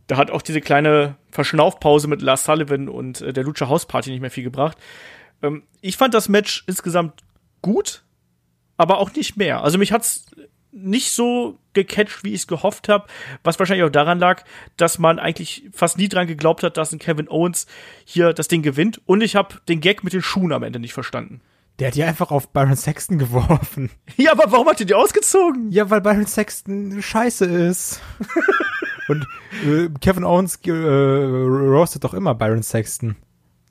[0.07, 4.11] Da hat auch diese kleine Verschnaufpause mit Lars Sullivan und äh, der Lucha House Party
[4.11, 4.77] nicht mehr viel gebracht.
[5.43, 7.23] Ähm, ich fand das Match insgesamt
[7.63, 8.03] gut,
[8.77, 9.63] aber auch nicht mehr.
[9.63, 10.27] Also mich hat's
[10.73, 13.07] nicht so gecatcht, wie ich es gehofft habe,
[13.43, 14.45] was wahrscheinlich auch daran lag,
[14.77, 17.67] dass man eigentlich fast nie dran geglaubt hat, dass ein Kevin Owens
[18.05, 19.01] hier das Ding gewinnt.
[19.07, 21.41] Und ich habe den Gag mit den Schuhen am Ende nicht verstanden.
[21.79, 23.91] Der hat die einfach auf Byron Sexton geworfen.
[24.17, 25.71] Ja, aber warum hat ihr die ausgezogen?
[25.71, 28.01] Ja, weil Byron Sexton scheiße ist.
[29.09, 29.27] Und
[29.65, 33.15] äh, Kevin Owens äh, roastet doch immer Byron Sexton.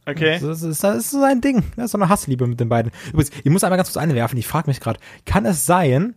[0.05, 0.37] Okay.
[0.39, 1.63] Das ist, das ist so sein Ding.
[1.75, 2.91] Das ist so eine Hassliebe mit den beiden.
[3.09, 4.37] Übrigens, ich muss einmal ganz kurz einwerfen.
[4.37, 6.13] Ich frage mich gerade, kann es sein,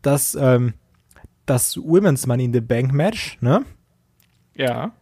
[0.00, 0.72] dass ähm,
[1.44, 3.62] das Women's Money in the Bank Match, ne,
[4.54, 4.92] Ja.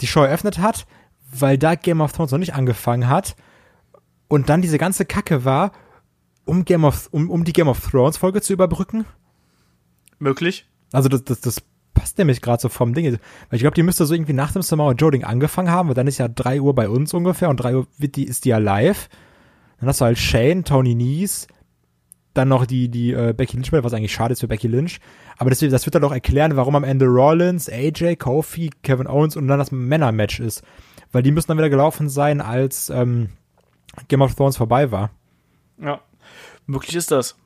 [0.00, 0.86] die Show eröffnet hat,
[1.32, 3.36] weil da Game of Thrones noch nicht angefangen hat
[4.28, 5.72] und dann diese ganze Kacke war,
[6.44, 9.04] um Game of, um, um die Game of Thrones Folge zu überbrücken?
[10.18, 10.66] Möglich.
[10.92, 11.62] Also das, das, das
[11.94, 13.04] passt nämlich gerade so vom Ding.
[13.06, 16.06] Weil ich glaube, die müsste so irgendwie nach dem Samoa Joe-Ding angefangen haben, weil dann
[16.06, 18.58] ist ja drei Uhr bei uns ungefähr und drei Uhr wird die, ist die ja
[18.58, 19.08] live.
[19.80, 21.46] Dann hast du halt Shane, Tony Nies,
[22.34, 25.00] dann noch die, die äh, Becky Lynch, was eigentlich schade ist für Becky Lynch.
[25.36, 29.36] Aber das, das wird dann auch erklären, warum am Ende Rollins, AJ, Kofi, Kevin Owens
[29.36, 30.62] und dann das Männer-Match ist.
[31.12, 33.30] Weil die müssen dann wieder gelaufen sein, als ähm,
[34.08, 35.10] Game of Thrones vorbei war.
[35.80, 36.00] Ja,
[36.66, 37.36] möglich ist das.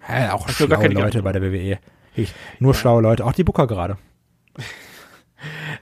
[0.00, 1.78] Hä, auch schlaue Leute bei der WWE.
[2.14, 2.78] Ich, nur ja.
[2.78, 3.98] schlaue Leute, auch die Booker gerade.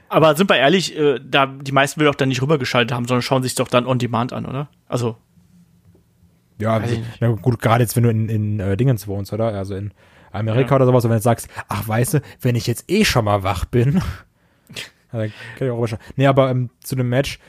[0.09, 3.21] Aber sind wir ehrlich, äh, da die meisten will doch dann nicht rübergeschaltet haben, sondern
[3.21, 4.69] schauen sich doch dann on demand an, oder?
[4.87, 5.17] Also.
[6.59, 9.47] Ja, also, gut, gerade jetzt, wenn du in, in äh, Dingens wohnst, oder?
[9.47, 9.93] Also in
[10.31, 10.75] Amerika ja.
[10.77, 13.43] oder sowas, und wenn du sagst, ach, weißt du, wenn ich jetzt eh schon mal
[13.43, 14.01] wach bin,
[15.11, 16.01] dann kann ich auch rüberschauen.
[16.15, 17.39] Nee, aber ähm, zu dem Match,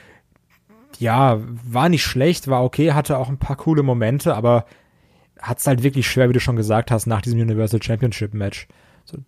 [1.00, 4.66] ja, war nicht schlecht, war okay, hatte auch ein paar coole Momente, aber
[5.40, 8.68] hat es halt wirklich schwer, wie du schon gesagt hast, nach diesem Universal Championship Match.
[9.04, 9.18] So,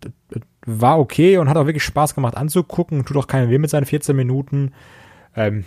[0.65, 3.85] war okay und hat auch wirklich Spaß gemacht anzugucken, tut auch keinen weh mit seinen
[3.85, 4.73] 14 Minuten.
[5.35, 5.63] Ähm,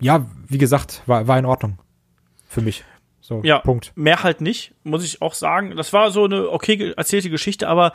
[0.00, 1.78] ja, wie gesagt, war, war in Ordnung.
[2.48, 2.84] Für mich.
[3.20, 3.92] So, ja, Punkt.
[3.96, 5.74] Mehr halt nicht, muss ich auch sagen.
[5.76, 7.92] Das war so eine okay erzählte Geschichte, aber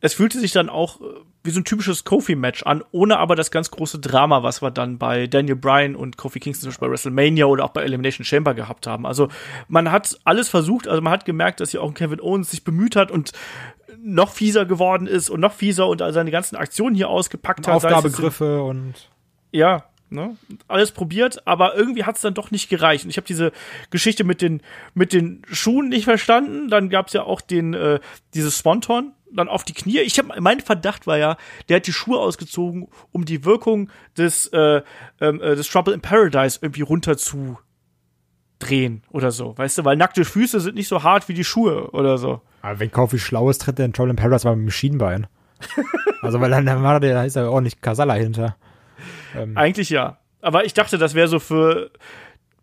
[0.00, 1.04] es fühlte sich dann auch äh,
[1.44, 4.98] wie so ein typisches Kofi-Match an, ohne aber das ganz große Drama, was wir dann
[4.98, 8.54] bei Daniel Bryan und Kofi Kingston zum Beispiel bei WrestleMania oder auch bei Elimination Chamber
[8.54, 9.06] gehabt haben.
[9.06, 9.28] Also
[9.68, 12.96] man hat alles versucht, also man hat gemerkt, dass hier auch Kevin Owens sich bemüht
[12.96, 13.32] hat und
[14.00, 17.74] noch fieser geworden ist und noch fieser und seine ganzen Aktionen hier ausgepackt hat.
[17.74, 18.94] Aufgabegriffe und
[19.50, 20.36] ja, ne?
[20.68, 23.04] Alles probiert, aber irgendwie hat es dann doch nicht gereicht.
[23.04, 23.52] Und ich habe diese
[23.90, 24.62] Geschichte mit den
[24.94, 26.68] mit den Schuhen nicht verstanden.
[26.68, 28.00] Dann gab es ja auch den äh,
[28.34, 30.00] dieses Sponton dann auf die Knie.
[30.00, 31.36] Ich habe mein Verdacht war ja,
[31.68, 34.82] der hat die Schuhe ausgezogen, um die Wirkung des äh,
[35.20, 37.58] ähm, äh, des Trouble in Paradise irgendwie runter zu
[38.58, 41.90] drehen oder so, weißt du, weil nackte Füße sind nicht so hart wie die Schuhe
[41.92, 42.40] oder so.
[42.62, 45.26] Aber wenn Kofi schlau ist, tritt der in Trouble in Paradise mal mit dem Schienbein.
[46.22, 48.56] also weil dann, dann war der, da ist ja ordentlich Kasala hinter.
[49.36, 49.56] Ähm.
[49.56, 50.18] Eigentlich ja.
[50.40, 51.90] Aber ich dachte, das wäre so für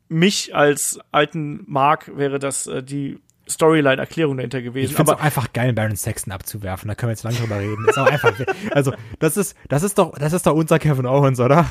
[0.07, 4.91] mich als alten Mark wäre das äh, die Storyline-Erklärung dahinter gewesen.
[4.91, 6.87] Ich finde es einfach geil, Baron Sexton abzuwerfen.
[6.87, 7.85] Da können wir jetzt lange drüber reden.
[7.87, 8.33] Ist auch einfach,
[8.71, 11.65] also das ist, das ist doch, das ist doch unser Kevin Owens, oder?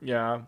[0.00, 0.46] Ja.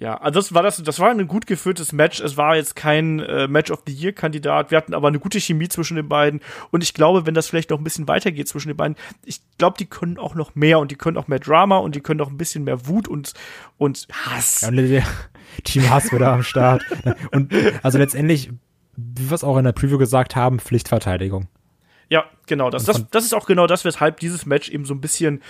[0.00, 2.20] Ja, also das war das, das war ein gut geführtes Match.
[2.20, 4.70] Es war jetzt kein äh, Match of the Year Kandidat.
[4.70, 6.40] Wir hatten aber eine gute Chemie zwischen den beiden.
[6.70, 9.76] Und ich glaube, wenn das vielleicht noch ein bisschen weitergeht zwischen den beiden, ich glaube,
[9.76, 12.30] die können auch noch mehr und die können auch mehr Drama und die können auch
[12.30, 13.32] ein bisschen mehr Wut und,
[13.76, 14.60] und Hass.
[14.60, 15.02] Ja, und
[15.64, 16.84] Team Hass wieder am Start.
[17.32, 17.52] Und
[17.82, 18.50] also letztendlich
[18.98, 21.46] wie wir es auch in der Preview gesagt haben, Pflichtverteidigung.
[22.08, 22.70] Ja, genau.
[22.70, 25.42] Das, das, das ist auch genau das, weshalb dieses Match eben so ein bisschen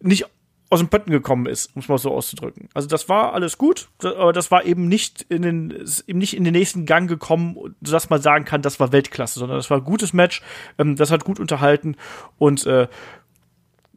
[0.00, 0.26] nicht
[0.68, 2.68] aus dem Pötten gekommen ist, um es mal so auszudrücken.
[2.74, 6.44] Also das war alles gut, aber das war eben nicht in den, eben nicht in
[6.44, 9.84] den nächsten Gang gekommen, sodass man sagen kann, das war Weltklasse, sondern das war ein
[9.84, 10.42] gutes Match,
[10.78, 11.96] ähm, das hat gut unterhalten
[12.38, 12.88] und äh,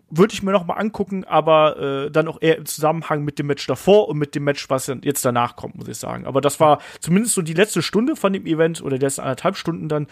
[0.09, 3.47] würde ich mir noch mal angucken, aber äh, dann auch eher im Zusammenhang mit dem
[3.47, 6.25] Match davor und mit dem Match, was jetzt danach kommt, muss ich sagen.
[6.25, 9.55] Aber das war zumindest so die letzte Stunde von dem Event oder die letzten anderthalb
[9.55, 10.07] Stunden dann,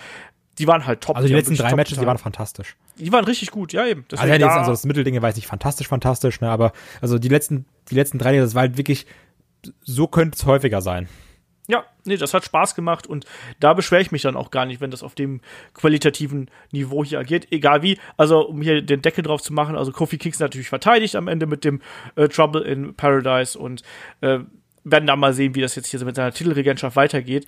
[0.59, 1.15] die waren halt top.
[1.15, 2.03] Also die, die letzten drei Matches, getan.
[2.03, 2.75] die waren fantastisch.
[2.97, 4.05] Die waren richtig gut, ja eben.
[4.11, 7.29] Deswegen also, ja, jetzt, also das Mittelding weiß ich fantastisch, fantastisch, ne, aber also die
[7.29, 9.05] letzten, die letzten drei, das war halt wirklich,
[9.83, 11.07] so könnte es häufiger sein.
[11.69, 13.25] Ja, nee, das hat Spaß gemacht und
[13.59, 15.41] da beschwere ich mich dann auch gar nicht, wenn das auf dem
[15.73, 17.51] qualitativen Niveau hier agiert.
[17.51, 21.17] Egal wie, also um hier den Deckel drauf zu machen, also Kofi Kingston natürlich verteidigt
[21.17, 21.81] am Ende mit dem
[22.15, 23.83] äh, Trouble in Paradise und
[24.21, 24.39] äh,
[24.85, 27.45] werden dann mal sehen, wie das jetzt hier so mit seiner Titelregentschaft weitergeht.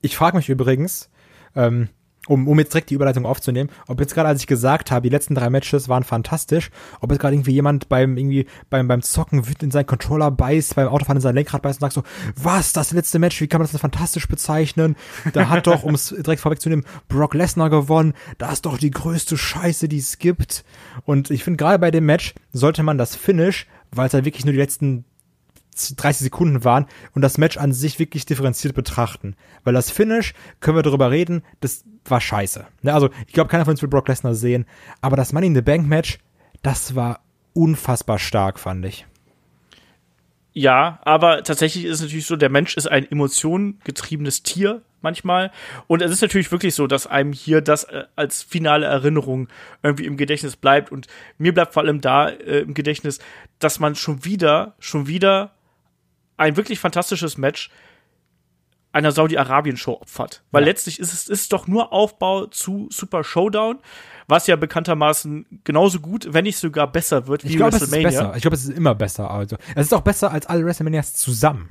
[0.00, 1.10] Ich frage mich übrigens,
[1.56, 1.88] ähm,
[2.28, 5.08] um, um jetzt direkt die Überleitung aufzunehmen, ob jetzt gerade, als ich gesagt habe, die
[5.08, 6.70] letzten drei Matches waren fantastisch,
[7.00, 10.88] ob jetzt gerade irgendwie jemand beim irgendwie beim beim Zocken in seinen Controller beißt, beim
[10.88, 12.02] Autofahren in sein Lenkrad beißt und sagt so,
[12.36, 14.96] was, das letzte Match, wie kann man das fantastisch bezeichnen?
[15.32, 19.36] Da hat doch, um es direkt vorwegzunehmen, Brock Lesnar gewonnen, das ist doch die größte
[19.36, 20.64] Scheiße, die es gibt.
[21.04, 24.44] Und ich finde, gerade bei dem Match sollte man das Finish, weil es halt wirklich
[24.44, 25.04] nur die letzten
[25.96, 29.34] 30 Sekunden waren und das Match an sich wirklich differenziert betrachten.
[29.64, 32.66] Weil das Finish, können wir darüber reden, das war scheiße.
[32.82, 34.66] Ne, also ich glaube, keiner von uns will Brock Lesnar sehen,
[35.00, 36.18] aber das Money in the Bank Match,
[36.62, 37.20] das war
[37.52, 39.06] unfassbar stark, fand ich.
[40.52, 45.52] Ja, aber tatsächlich ist es natürlich so, der Mensch ist ein emotionengetriebenes Tier manchmal.
[45.86, 49.48] Und es ist natürlich wirklich so, dass einem hier das äh, als finale Erinnerung
[49.82, 50.90] irgendwie im Gedächtnis bleibt.
[50.90, 51.06] Und
[51.38, 53.20] mir bleibt vor allem da äh, im Gedächtnis,
[53.58, 55.52] dass man schon wieder, schon wieder
[56.36, 57.70] ein wirklich fantastisches Match
[58.92, 60.42] einer Saudi-Arabien-Show opfert.
[60.50, 60.68] Weil Ja.
[60.68, 63.78] letztlich ist es ist doch nur Aufbau zu Super Showdown,
[64.26, 67.92] was ja bekanntermaßen genauso gut, wenn nicht sogar besser wird wie Ich glaube, es ist
[67.92, 68.20] WrestleMania.
[68.22, 68.36] besser.
[68.36, 69.30] Ich glaube, es ist immer besser.
[69.30, 71.70] Also, es ist auch besser als alle WrestleManias zusammen.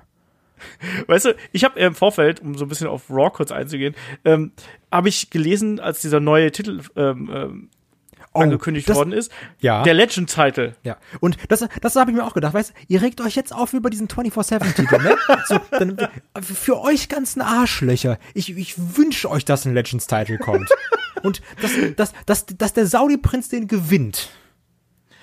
[1.07, 4.51] Weißt du, ich habe im Vorfeld, um so ein bisschen auf Raw kurz einzugehen, ähm,
[4.91, 7.69] habe ich gelesen, als dieser neue Titel ähm, ähm,
[8.33, 9.81] Oh, angekündigt das- worden ist, Ja.
[9.83, 10.75] der Legend-Title.
[10.83, 13.53] Ja, und das, das habe ich mir auch gedacht, weißt du, ihr regt euch jetzt
[13.53, 15.17] auf über diesen 24-7-Titel, ne?
[15.47, 15.97] So, dann,
[16.41, 20.69] für euch ganzen Arschlöcher, ich, ich wünsche euch, dass ein Legends-Title kommt.
[21.23, 24.29] Und dass, dass, dass, dass der Saudi-Prinz den gewinnt.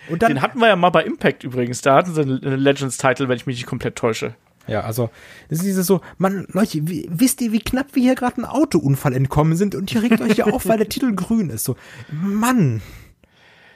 [0.08, 1.80] Und dann, Den hatten wir ja mal bei Impact übrigens.
[1.80, 4.34] Da hatten sie einen Legends-Title, wenn ich mich nicht komplett täusche.
[4.66, 5.10] Ja, also,
[5.48, 8.46] das ist dieses so, man, Leute, wie, wisst ihr, wie knapp wir hier gerade einen
[8.46, 11.64] Autounfall entkommen sind und ihr regt euch ja auf, weil der Titel grün ist.
[11.64, 11.76] So,
[12.10, 12.82] Mann.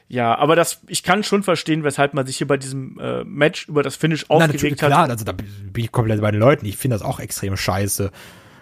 [0.08, 3.68] Ja, aber das, ich kann schon verstehen, weshalb man sich hier bei diesem äh, Match
[3.68, 5.10] über das Finish Na, aufgeregt klar, hat.
[5.10, 5.46] also da bin
[5.76, 6.66] ich komplett bei den Leuten.
[6.66, 8.10] Ich finde das auch extrem scheiße.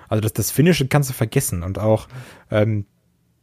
[0.08, 2.06] Also das, das Finish kannst du vergessen und auch,
[2.50, 2.84] ähm,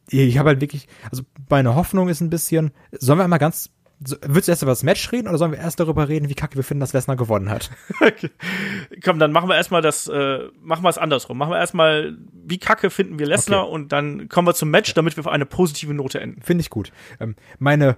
[0.08, 3.72] ich habe halt wirklich, also meine Hoffnung ist ein bisschen, sollen wir einmal ganz,
[4.06, 6.36] so, willst du erst über das Match reden oder sollen wir erst darüber reden, wie
[6.36, 7.72] kacke wir finden, dass Lesnar gewonnen hat?
[9.04, 11.38] Komm, dann machen wir erstmal das, äh, machen wir es andersrum.
[11.38, 13.74] Machen wir erstmal, wie kacke finden wir Lesnar Okay.
[13.74, 16.42] und dann kommen wir zum Match, damit wir auf eine positive Note enden.
[16.42, 16.92] Finde ich gut.
[17.20, 17.98] Ähm, meine,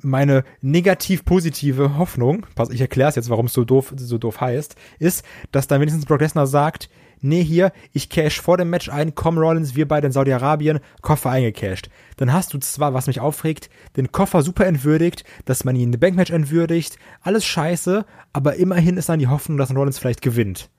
[0.00, 4.76] meine negativ-positive Hoffnung, pass, ich erkläre es jetzt, warum es so doof, so doof heißt,
[4.98, 6.88] ist, dass dann wenigstens Brock Lesnar sagt,
[7.20, 11.30] nee, hier, ich cash vor dem Match ein, komm Rollins, wir beide in Saudi-Arabien, Koffer
[11.30, 11.90] eingecashed.
[12.16, 15.92] Dann hast du zwar, was mich aufregt, den Koffer super entwürdigt, dass man ihn in
[15.92, 20.70] the Bankmatch entwürdigt, alles scheiße, aber immerhin ist dann die Hoffnung, dass Rollins vielleicht gewinnt.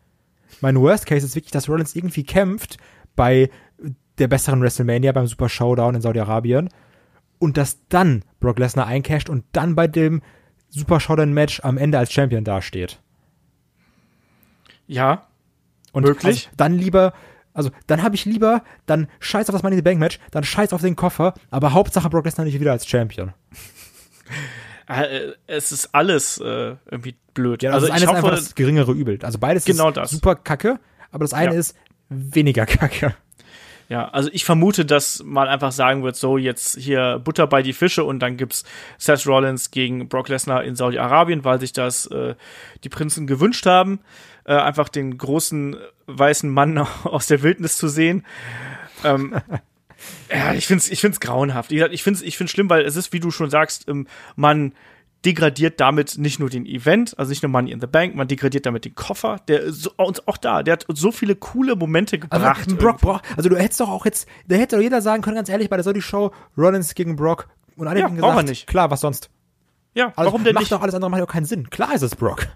[0.61, 2.77] Mein Worst Case ist wirklich, dass Rollins irgendwie kämpft
[3.15, 3.49] bei
[4.17, 6.69] der besseren WrestleMania, beim Super Showdown in Saudi-Arabien
[7.39, 10.21] und dass dann Brock Lesnar eincasht und dann bei dem
[10.69, 12.99] Super Showdown Match am Ende als Champion dasteht.
[14.87, 15.28] Ja,
[15.91, 16.47] Und Möglich.
[16.47, 17.13] Also dann lieber,
[17.53, 20.43] also dann habe ich lieber, dann scheiß auf das Money in the Bank Match, dann
[20.43, 23.33] scheiß auf den Koffer, aber Hauptsache Brock Lesnar nicht wieder als Champion.
[24.87, 27.63] äh, es ist alles äh, irgendwie blöd.
[27.63, 29.19] Ja, also das eine ich ist einfach hoffe, das geringere Übel.
[29.23, 30.11] Also beides Genau ist das.
[30.11, 30.79] super kacke,
[31.11, 31.59] aber das eine Ja.
[31.59, 31.75] ist
[32.09, 33.15] weniger kacke.
[33.89, 37.73] Ja, also ich vermute, dass man einfach sagen wird, so jetzt hier Butter bei die
[37.73, 38.63] Fische und dann gibt's
[38.99, 42.35] Seth Rollins gegen Brock Lesnar in Saudi-Arabien, weil sich das äh,
[42.83, 43.99] die Prinzen gewünscht haben,
[44.45, 45.75] äh, einfach den großen
[46.05, 48.27] weißen Mann aus der Wildnis zu sehen.
[49.03, 49.41] Ähm,
[50.31, 51.71] ja, ich find's, ich find's grauenhaft.
[51.71, 54.05] Ich find's, ich find's schlimm, weil es ist, wie du schon sagst, ähm,
[54.35, 54.73] man
[55.25, 58.65] degradiert damit nicht nur den Event, also nicht nur Money in the Bank, man degradiert
[58.65, 62.19] damit den Koffer, der ist so, und auch da, der hat so viele coole Momente
[62.19, 62.61] gebracht.
[62.65, 65.35] Also Brock, Brock, also du hättest doch auch jetzt, da hätte doch jeder sagen können,
[65.35, 68.67] ganz ehrlich, bei der Saudi Show, Rollins gegen Brock und alle Ja, hätten gesagt, nicht.
[68.67, 69.29] klar, was sonst?
[69.93, 70.71] ja, Also, warum denn macht nicht?
[70.71, 71.69] doch alles andere macht doch keinen Sinn.
[71.69, 72.47] Klar ist es Brock.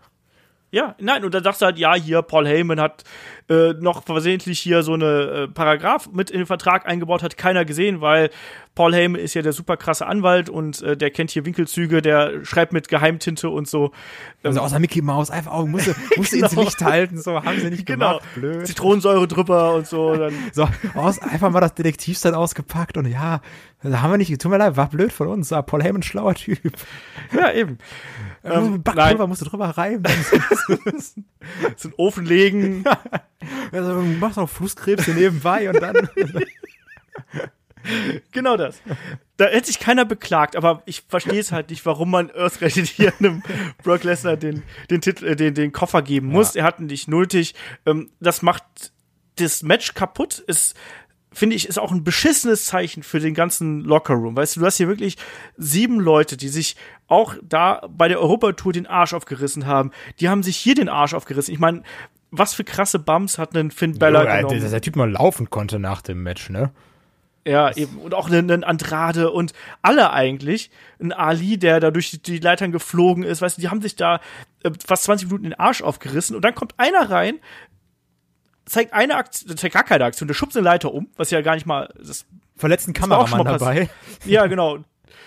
[0.74, 3.04] Ja, nein, und dann sagst du halt, ja, hier, Paul Heyman hat
[3.48, 7.64] äh, noch versehentlich hier so eine äh, Paragraph mit in den Vertrag eingebaut, hat keiner
[7.64, 8.32] gesehen, weil
[8.74, 12.44] Paul Heyman ist ja der super krasse Anwalt und äh, der kennt hier Winkelzüge, der
[12.44, 13.92] schreibt mit Geheimtinte und so.
[14.42, 16.64] Also außer Mickey Mouse, einfach auch, musste, musste ins Genau.
[16.64, 18.66] Licht halten, so, haben sie nicht Genau, gemacht, blöd.
[18.66, 20.16] Zitronensäure drüber und so.
[20.16, 23.42] Dann, So, aus, einfach mal das Detektivset ausgepackt und ja,
[23.84, 26.34] da haben wir nicht, tut mir leid, war blöd von uns, war Paul Heyman, schlauer
[26.34, 26.74] Typ.
[27.32, 27.78] ja, eben.
[28.44, 30.04] Ähm, Backpulver musst du drüber reiben.
[31.76, 32.84] so einen Ofen legen.
[33.72, 36.10] also, du machst noch Fußkrebs hier nebenbei und dann.
[38.32, 38.82] Genau das.
[39.36, 43.12] Da hätte sich keiner beklagt, aber ich verstehe es halt nicht, warum man ausgerechnet hier
[43.20, 43.44] einem
[43.84, 46.56] Brock Lesnar den, den, Titel, äh, den, den Koffer geben muss.
[46.56, 47.56] Er hat ihn nicht nötig.
[47.86, 48.94] Ähm, das macht
[49.36, 50.40] das Match kaputt.
[50.40, 50.76] Ist,
[51.34, 54.36] finde ich, ist auch ein beschissenes Zeichen für den ganzen Lockerroom.
[54.36, 55.18] Weißt du, du hast hier wirklich
[55.58, 56.76] sieben Leute, die sich
[57.08, 59.92] auch da bei der Europatour den Arsch aufgerissen haben.
[60.20, 61.54] Die haben sich hier den Arsch aufgerissen.
[61.54, 61.84] Ich meine,
[62.32, 64.62] was für krasse Bums hat ein Finn Bella Ja, genommen?
[64.62, 66.72] dass der Typ mal laufen konnte nach dem Match, ne?
[67.46, 67.98] Ja, eben.
[67.98, 69.52] Und auch einen, einen Andrade und
[69.82, 70.72] alle eigentlich.
[71.02, 73.42] Ein Ali, der da durch die- die Leitern geflogen ist.
[73.42, 74.22] Weißt du, die haben sich da
[74.64, 76.38] äh, fast 20 Minuten den Arsch aufgerissen.
[76.38, 77.40] Und dann kommt einer rein,
[78.66, 81.56] zeigt eine Aktion, zeigt gar keine Aktion, der schubst eine Leiter um, was ja gar
[81.56, 82.26] nicht mal, das,
[82.56, 83.90] Verletzten Kameramann dabei.
[84.26, 84.80] ja, genau.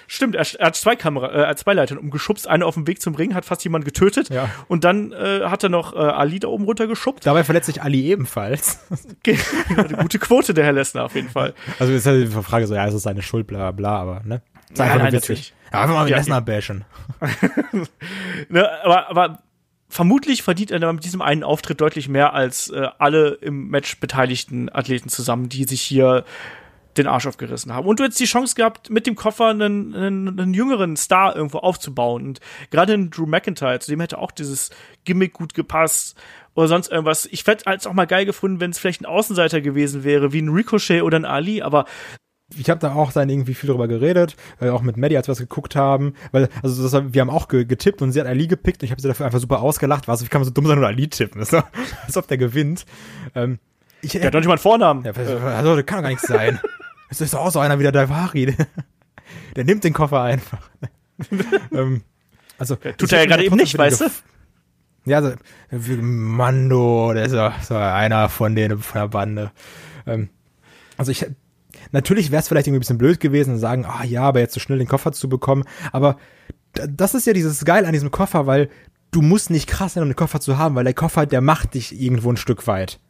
[0.09, 3.17] Stimmt, er, er hat zwei Kamera, äh, zwei Leitern umgeschubst, eine auf dem Weg zum
[3.17, 4.29] Ring, hat fast jemand getötet.
[4.31, 4.49] Ja.
[4.69, 7.27] Und dann äh, hat er noch äh, Ali da oben runtergeschubst.
[7.27, 8.79] Dabei verletzt sich Ali ebenfalls.
[9.77, 11.55] Eine gute Quote, der Herr Lesnar auf jeden Fall.
[11.81, 14.43] Also ist halt die Frage so, ja, ist es seine Schuld, bla bla, aber ne?
[14.71, 15.55] Ist Nein, einfach nein, witzig.
[15.73, 16.85] Ja, einfach mal mit Ja, Lesnar bashen.
[18.49, 19.39] Ne, aber, aber
[19.89, 24.69] vermutlich verdient er mit diesem einen Auftritt deutlich mehr als äh, alle im Match beteiligten
[24.73, 26.25] Athleten zusammen, die sich hier
[26.97, 27.87] den Arsch aufgerissen haben.
[27.87, 31.59] Und du hättest die Chance gehabt, mit dem Koffer einen, einen, einen jüngeren Star irgendwo
[31.59, 32.25] aufzubauen.
[32.25, 32.41] Und
[32.71, 34.71] gerade in Drew McIntyre, zu dem hätte auch dieses
[35.05, 36.17] Gimmick gut gepasst
[36.55, 37.27] oder sonst irgendwas.
[37.27, 40.41] Ich hätte es auch mal geil gefunden, wenn es vielleicht ein Außenseiter gewesen wäre, wie
[40.41, 41.85] ein Ricochet oder ein Ali, aber
[42.55, 45.33] ich habe da auch dann irgendwie viel drüber geredet, äh, auch mit Maddie, als wir
[45.33, 48.83] das geguckt haben, weil also das, wir haben auch getippt und sie hat Ali gepickt
[48.83, 50.07] und ich habe sie dafür einfach super ausgelacht.
[50.07, 51.45] Was, wie kann man so dumm sein und Ali tippen?
[51.45, 51.63] So,
[52.07, 52.87] als ob der gewinnt.
[53.35, 53.59] Ähm,
[54.01, 55.05] ich, der hat doch nicht mal einen Vornamen.
[55.05, 56.61] Ja, also, das kann doch gar nicht sein.
[57.09, 58.47] Es ist auch so einer wie der Daivari.
[58.47, 58.67] Der,
[59.55, 60.69] der nimmt den Koffer einfach.
[61.73, 62.03] ähm,
[62.59, 64.05] also, Tut er ja gerade eben nicht, weißt du?
[65.05, 65.37] Ja, also,
[66.03, 69.53] Mando, der ist ja so einer von denen, von der Bande.
[70.05, 70.31] Ähm,
[70.97, 71.27] also ich,
[71.93, 74.55] natürlich wäre es vielleicht irgendwie ein bisschen blöd gewesen und sagen, ah ja, aber jetzt
[74.55, 75.65] so schnell den Koffer zu bekommen.
[75.93, 76.17] Aber
[76.73, 78.69] das ist ja dieses Geil an diesem Koffer, weil
[79.11, 81.75] du musst nicht krass sein, um den Koffer zu haben, weil der Koffer, der macht
[81.75, 83.01] dich irgendwo ein Stück weit.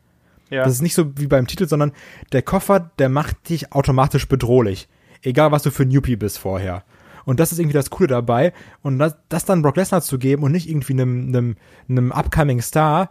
[0.50, 0.62] Ja.
[0.62, 1.92] Das ist nicht so wie beim Titel, sondern
[2.32, 4.88] der Koffer, der macht dich automatisch bedrohlich.
[5.22, 6.84] Egal, was du für ein Newbie bist vorher.
[7.24, 8.52] Und das ist irgendwie das Coole dabei.
[8.82, 11.56] Und das, das dann Brock Lesnar zu geben und nicht irgendwie einem, einem,
[11.88, 13.10] einem upcoming Star,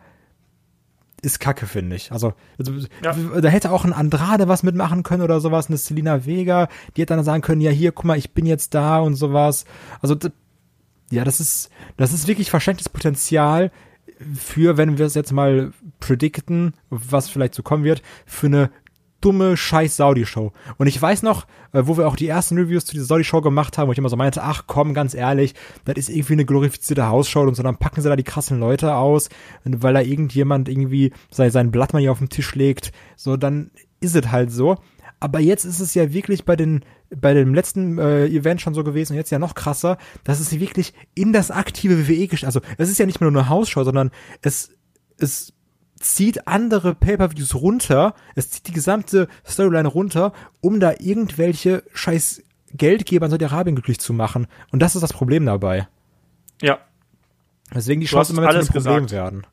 [1.26, 2.12] ist kacke, finde ich.
[2.12, 2.72] Also, also
[3.04, 3.14] ja.
[3.14, 7.16] da hätte auch ein Andrade was mitmachen können oder sowas, eine Selina Vega, die hätte
[7.16, 9.66] dann sagen können, ja, hier, guck mal, ich bin jetzt da und sowas.
[10.02, 10.16] Also,
[11.12, 13.72] ja, das ist, das ist wirklich verschenktes Potenzial
[14.34, 18.70] für, wenn wir es jetzt mal predikten, was vielleicht so kommen wird, für eine
[19.26, 20.52] dumme scheiß Saudi-Show.
[20.78, 23.78] Und ich weiß noch, äh, wo wir auch die ersten Reviews zu dieser Saudi-Show gemacht
[23.78, 27.08] haben, wo ich immer so meinte, ach komm, ganz ehrlich, das ist irgendwie eine glorifizierte
[27.08, 29.30] Hausshow und so, dann packen sie da die krassen Leute aus,
[29.64, 33.72] weil da irgendjemand irgendwie sein, sein Blatt mal hier auf den Tisch legt, so, dann
[34.00, 34.78] ist es halt so.
[35.20, 38.84] Aber jetzt ist es ja wirklich bei den bei dem letzten äh, Event schon so
[38.84, 42.90] gewesen und jetzt ja noch krasser, dass es wirklich in das aktive WWE also es
[42.90, 44.12] ist ja nicht mehr nur eine Hausshow, sondern
[44.42, 44.72] es
[45.18, 45.54] es
[46.00, 52.44] zieht andere Pay-per-Views runter, es zieht die gesamte Storyline runter, um da irgendwelche scheiß
[52.74, 54.48] Geldgeber in Saudi-Arabien glücklich zu machen.
[54.72, 55.88] Und das ist das Problem dabei.
[56.62, 56.80] Ja.
[57.74, 59.48] Deswegen die Chance immer mehr zu einem Problem werden.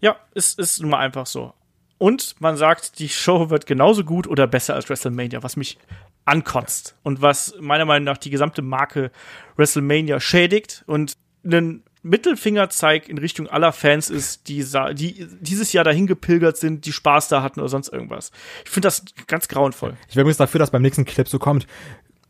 [0.00, 1.54] Ja, es ist nun mal einfach so.
[1.98, 5.78] Und man sagt, die Show wird genauso gut oder besser als WrestleMania, was mich
[6.24, 9.12] ankotzt und was meiner Meinung nach die gesamte Marke
[9.56, 16.06] WrestleMania schädigt und einen Mittelfingerzeig in Richtung aller Fans ist, die, die dieses Jahr dahin
[16.08, 18.32] gepilgert sind, die Spaß da hatten oder sonst irgendwas.
[18.64, 19.94] Ich finde das ganz grauenvoll.
[20.08, 21.66] Ich wäre übrigens dafür, dass beim nächsten Clip so kommt,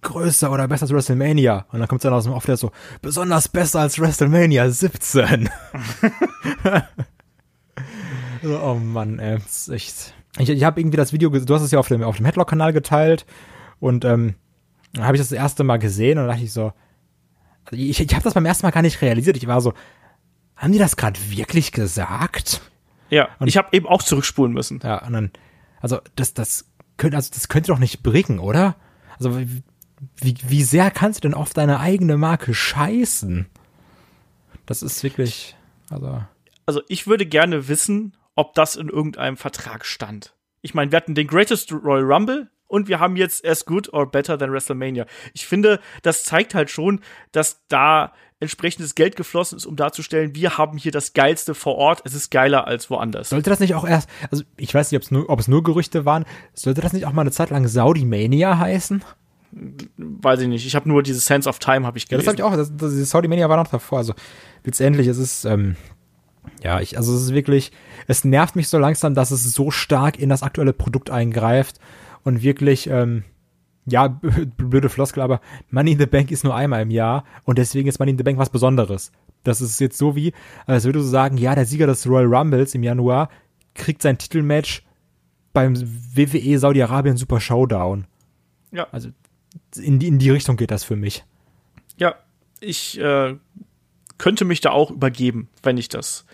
[0.03, 1.66] größer oder besser als WrestleMania.
[1.73, 2.70] Und dann kommt es dann aus dem Off, der so,
[3.01, 5.49] besonders besser als WrestleMania 17.
[8.43, 10.15] so, oh Mann, ey, ist echt.
[10.39, 12.73] Ich, ich habe irgendwie das Video, du hast es ja auf dem, auf dem Headlock-Kanal
[12.73, 13.27] geteilt
[13.81, 14.35] und ähm,
[14.93, 16.73] dann habe ich das, das erste Mal gesehen und dachte ich so,
[17.73, 19.36] ich, ich habe das beim ersten Mal gar nicht realisiert.
[19.36, 19.74] Ich war so,
[20.57, 22.61] haben die das gerade wirklich gesagt?
[23.11, 24.81] Ja, und ich habe eben auch zurückspulen müssen.
[24.82, 25.31] Ja, und dann,
[25.81, 28.77] also das, das könnte, also das könnte doch nicht bringen, oder?
[29.19, 33.47] Also wie, wie sehr kannst du denn auf deine eigene Marke scheißen?
[34.66, 35.57] Das ist wirklich,
[35.90, 36.23] also.
[36.66, 40.35] Also ich würde gerne wissen, ob das in irgendeinem Vertrag stand.
[40.61, 44.11] Ich meine, wir hatten den Greatest Royal Rumble, und wir haben jetzt As Good or
[44.11, 45.05] Better Than WrestleMania.
[45.35, 47.01] Ich finde, das zeigt halt schon,
[47.31, 52.01] dass da entsprechendes Geld geflossen ist, um darzustellen, wir haben hier das Geilste vor Ort,
[52.05, 53.28] es ist geiler als woanders.
[53.28, 56.24] Sollte das nicht auch erst, also ich weiß nicht, nur, ob es nur Gerüchte waren,
[56.55, 59.05] sollte das nicht auch mal eine Zeit lang Saudi Mania heißen?
[59.99, 62.24] Weiß ich nicht, ich habe nur dieses Sense of Time habe ich gelesen.
[62.27, 64.15] Ja, das habe ich auch, das, das, Saudi Mania war noch davor, also
[64.65, 65.77] letztendlich es ist ähm,
[66.62, 67.70] ja, ich, also es ist wirklich,
[68.07, 71.78] es nervt mich so langsam, dass es so stark in das aktuelle Produkt eingreift
[72.24, 73.24] und wirklich, ähm,
[73.86, 74.09] ja,
[74.57, 75.40] blöde Floskel, aber
[75.70, 78.24] Money in the Bank ist nur einmal im Jahr und deswegen ist Money in the
[78.24, 79.12] Bank was Besonderes.
[79.44, 80.32] Das ist jetzt so wie,
[80.66, 83.28] als würdest du sagen, ja, der Sieger des Royal Rumbles im Januar
[83.74, 84.85] kriegt sein Titelmatch
[85.53, 88.07] beim WWE Saudi-Arabien Super Showdown.
[88.70, 88.86] Ja.
[88.93, 89.11] Also
[89.77, 91.24] in die, in die Richtung geht das für mich.
[91.97, 92.15] Ja,
[92.61, 93.36] ich äh,
[94.19, 96.24] könnte mich da auch übergeben, wenn ich das,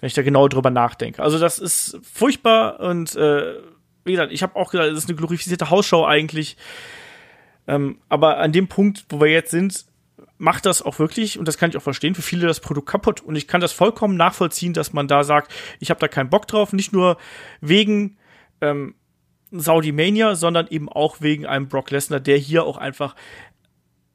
[0.00, 1.22] wenn ich da genau drüber nachdenke.
[1.22, 3.54] Also das ist furchtbar und äh,
[4.06, 6.56] wie gesagt, ich habe auch gesagt, es ist eine glorifizierte Hausschau eigentlich.
[7.66, 9.84] Ähm, aber an dem Punkt, wo wir jetzt sind,
[10.38, 13.20] macht das auch wirklich, und das kann ich auch verstehen, für viele das Produkt kaputt.
[13.20, 16.46] Und ich kann das vollkommen nachvollziehen, dass man da sagt, ich habe da keinen Bock
[16.46, 17.16] drauf, nicht nur
[17.60, 18.16] wegen
[18.60, 18.94] ähm,
[19.50, 23.14] Saudi Mania, sondern eben auch wegen einem Brock Lesnar, der hier auch einfach,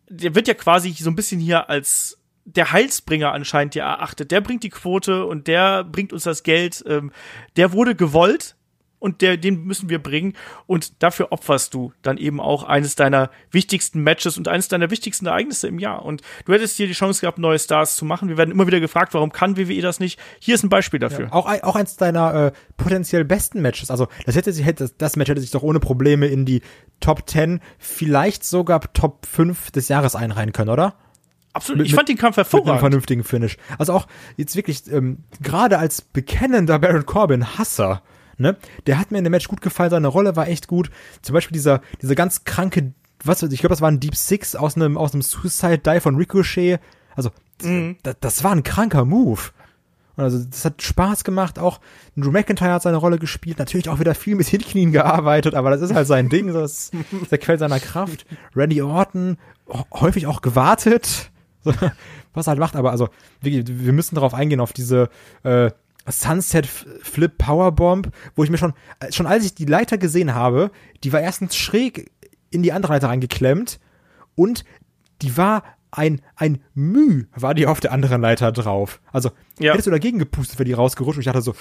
[0.09, 4.31] der wird ja quasi so ein bisschen hier als der Heilsbringer anscheinend ja erachtet.
[4.31, 6.83] Der bringt die Quote und der bringt uns das Geld.
[6.87, 7.11] Ähm,
[7.55, 8.55] der wurde gewollt
[9.01, 10.33] und der, den müssen wir bringen
[10.67, 15.25] und dafür opferst du dann eben auch eines deiner wichtigsten Matches und eines deiner wichtigsten
[15.25, 18.29] Ereignisse im Jahr und du hättest hier die Chance gehabt, neue Stars zu machen.
[18.29, 20.19] Wir werden immer wieder gefragt, warum kann WWE das nicht?
[20.39, 21.25] Hier ist ein Beispiel dafür.
[21.25, 23.89] Ja, auch, auch eins deiner äh, potenziell besten Matches.
[23.89, 26.61] Also das hätte sich, hätte, das Match hätte sich doch ohne Probleme in die
[26.99, 30.95] Top 10, vielleicht sogar Top 5 des Jahres einreihen können, oder?
[31.53, 31.79] Absolut.
[31.79, 32.65] Mit, ich fand den Kampf hervorragend.
[32.65, 33.57] Mit einem vernünftigen Finish.
[33.77, 34.07] Also auch
[34.37, 38.03] jetzt wirklich, ähm, gerade als bekennender Baron Corbin-Hasser,
[38.41, 38.57] ne,
[38.87, 40.91] der hat mir in dem Match gut gefallen, seine Rolle war echt gut.
[41.21, 42.93] Zum Beispiel dieser, dieser ganz kranke,
[43.23, 46.15] was, ich glaube, das war ein Deep Six aus einem, aus einem Suicide Die von
[46.15, 46.79] Ricochet.
[47.15, 47.29] Also,
[47.63, 47.97] mhm.
[48.03, 49.41] das, das war ein kranker Move.
[50.17, 51.79] Also das hat Spaß gemacht, auch
[52.15, 55.81] Drew McIntyre hat seine Rolle gespielt, natürlich auch wieder viel mit Hinknien gearbeitet, aber das
[55.81, 56.91] ist halt sein Ding, das
[57.21, 58.25] ist der Quell seiner Kraft.
[58.55, 59.37] Randy Orton,
[59.93, 61.31] häufig auch gewartet,
[61.63, 63.09] was er halt macht, aber also
[63.41, 65.09] wir, wir müssen darauf eingehen, auf diese
[65.43, 65.71] äh,
[66.07, 68.73] Sunset Flip Powerbomb, wo ich mir schon,
[69.11, 70.71] schon als ich die Leiter gesehen habe,
[71.03, 72.11] die war erstens schräg
[72.49, 73.79] in die andere Leiter reingeklemmt
[74.35, 74.65] und
[75.21, 79.01] die war ein, ein Müh war die auf der anderen Leiter drauf.
[79.11, 79.71] Also, ja.
[79.71, 81.53] hättest du dagegen gepustet, wäre die rausgerutscht und ich dachte so,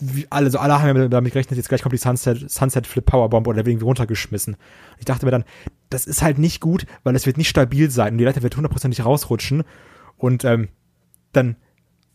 [0.00, 3.04] wie alle, so alle haben ja damit gerechnet, jetzt gleich kommt die Sunset, Sunset Flip
[3.04, 4.56] Powerbomb oder irgendwie runtergeschmissen.
[4.98, 5.44] Ich dachte mir dann,
[5.88, 8.56] das ist halt nicht gut, weil es wird nicht stabil sein und die Leiter wird
[8.56, 9.64] hundertprozentig rausrutschen
[10.16, 10.68] und ähm,
[11.32, 11.56] dann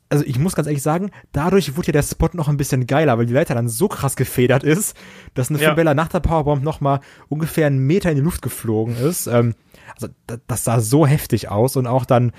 [0.09, 3.17] also ich muss ganz ehrlich sagen, dadurch wurde ja der Spot noch ein bisschen geiler,
[3.17, 4.95] weil die Leiter dann so krass gefedert ist,
[5.33, 5.69] dass eine ja.
[5.69, 9.27] Fibella nach der Powerbomb noch mal ungefähr einen Meter in die Luft geflogen ist.
[9.27, 9.55] Ähm,
[9.93, 12.33] also das, das sah so heftig aus und auch dann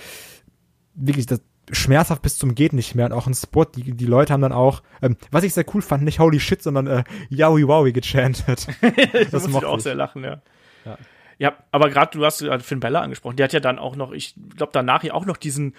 [0.95, 1.41] wirklich das,
[1.73, 4.53] schmerzhaft bis zum geht nicht mehr und auch ein Spot, die, die Leute haben dann
[4.53, 8.69] auch, ähm, was ich sehr cool fand, nicht Holy Shit, sondern äh, Yowie Wowie gechantet.
[9.31, 10.41] das muss ich auch sehr lachen, ja.
[10.85, 10.99] Ja,
[11.39, 14.13] ja aber gerade du hast gerade Finn Bella angesprochen, der hat ja dann auch noch,
[14.13, 15.75] ich glaube danach ja auch noch diesen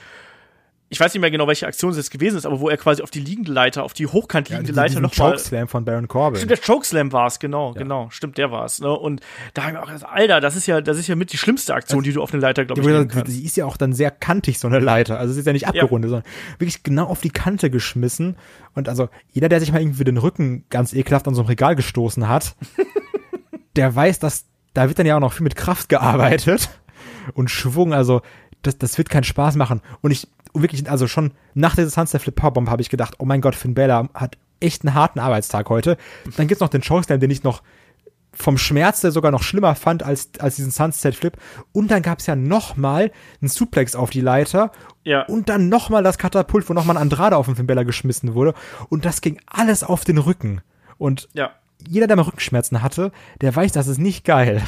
[0.89, 3.01] ich weiß nicht mehr genau, welche Aktion es jetzt gewesen ist, aber wo er quasi
[3.01, 5.31] auf die liegende Leiter, auf die hochkant liegende ja, Leiter nochmal.
[5.31, 6.37] Chokeslam von Baron Corbin.
[6.37, 7.81] Stimmt, der Chokeslam war es, genau, ja.
[7.81, 8.09] genau.
[8.09, 8.79] Stimmt, der war es.
[8.79, 8.89] Ne?
[8.89, 9.19] Und
[9.53, 11.73] da haben wir auch gesagt, Alter, das ist ja, das ist ja mit die schlimmste
[11.73, 13.35] Aktion, also, die du auf eine Leiter, glaube ich, nehmen kannst.
[13.35, 15.19] Die ist ja auch dann sehr kantig, so eine Leiter.
[15.19, 16.17] Also es ist ja nicht abgerundet, ja.
[16.17, 18.37] sondern wirklich genau auf die Kante geschmissen.
[18.73, 21.75] Und also jeder, der sich mal irgendwie den Rücken ganz ekelhaft an so einem Regal
[21.75, 22.55] gestoßen hat,
[23.75, 26.69] der weiß, dass da wird dann ja auch noch viel mit Kraft gearbeitet
[27.33, 27.93] und Schwung.
[27.93, 28.21] Also
[28.61, 29.81] das, das wird keinen Spaß machen.
[30.01, 30.27] Und ich
[30.61, 33.73] wirklich, also schon nach dieser Sunset Flip Powerbomb habe ich gedacht, oh mein Gott, Finn
[33.73, 35.97] Balor hat echt einen harten Arbeitstag heute.
[36.35, 37.61] Dann gibt's noch den Chokeslam, den ich noch
[38.33, 41.35] vom Schmerz der sogar noch schlimmer fand als, als diesen Sunset Flip.
[41.71, 43.11] Und dann gab's ja noch mal
[43.41, 44.71] einen Suplex auf die Leiter.
[45.03, 45.23] Ja.
[45.23, 47.85] Und dann noch mal das Katapult, wo noch mal ein Andrade auf den Finn Balor
[47.85, 48.53] geschmissen wurde.
[48.89, 50.61] Und das ging alles auf den Rücken.
[50.97, 51.51] Und ja.
[51.87, 53.11] jeder, der mal Rückenschmerzen hatte,
[53.41, 54.61] der weiß, das ist nicht geil.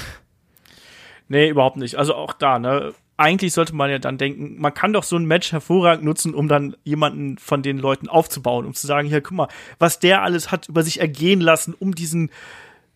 [1.28, 1.96] Nee, überhaupt nicht.
[1.96, 2.94] Also auch da, ne?
[3.20, 6.48] Eigentlich sollte man ja dann denken, man kann doch so ein Match hervorragend nutzen, um
[6.48, 9.48] dann jemanden von den Leuten aufzubauen, um zu sagen, hier, guck mal,
[9.78, 12.32] was der alles hat über sich ergehen lassen, um diesen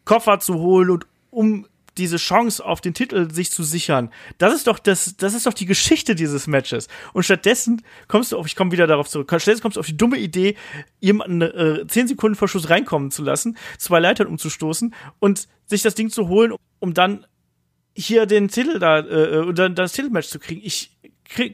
[0.05, 1.65] Koffer zu holen und um
[1.97, 4.11] diese Chance auf den Titel sich zu sichern.
[4.37, 6.87] Das ist doch das, das ist doch die Geschichte dieses Matches.
[7.11, 9.97] Und stattdessen kommst du auf, ich komme wieder darauf zurück, stattdessen kommst du auf die
[9.97, 10.55] dumme Idee,
[11.01, 15.95] jemanden äh, 10 Sekunden vor Schuss reinkommen zu lassen, zwei Leitern umzustoßen und sich das
[15.95, 17.25] Ding zu holen, um dann
[17.95, 20.61] hier den Titel da, äh, oder das Titelmatch zu kriegen.
[20.63, 20.91] Ich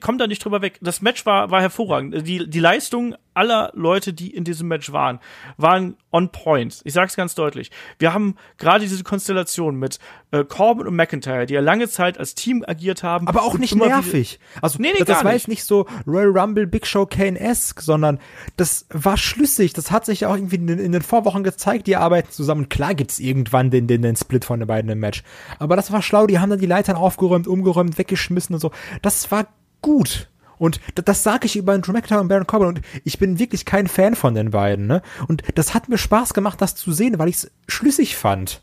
[0.01, 0.79] komme da nicht drüber weg.
[0.81, 2.27] Das Match war, war hervorragend.
[2.27, 5.19] Die, die Leistung aller Leute, die in diesem Match waren,
[5.55, 6.81] waren on point.
[6.83, 7.71] Ich sag's ganz deutlich.
[7.97, 9.99] Wir haben gerade diese Konstellation mit
[10.31, 13.27] äh, Corbin und McIntyre, die ja lange Zeit als Team agiert haben.
[13.27, 14.39] Aber auch nicht nervig.
[14.61, 18.19] Also nee, nee, das, das war jetzt nicht so Royal Rumble, Big Show, Kane-esque, sondern
[18.57, 19.71] das war schlüssig.
[19.71, 22.67] Das hat sich ja auch irgendwie in, in, den Vorwochen gezeigt, die arbeiten zusammen.
[22.67, 25.23] Klar gibt's irgendwann den, den, den Split von den beiden im Match.
[25.59, 26.27] Aber das war schlau.
[26.27, 28.71] Die haben dann die Leitern aufgeräumt, umgeräumt, weggeschmissen und so.
[29.01, 29.47] Das war
[29.81, 30.29] gut.
[30.57, 33.87] Und das sage ich über Drew McIntyre und Baron Corbin und ich bin wirklich kein
[33.87, 35.01] Fan von den beiden, ne?
[35.27, 38.61] Und das hat mir Spaß gemacht, das zu sehen, weil ich es schlüssig fand.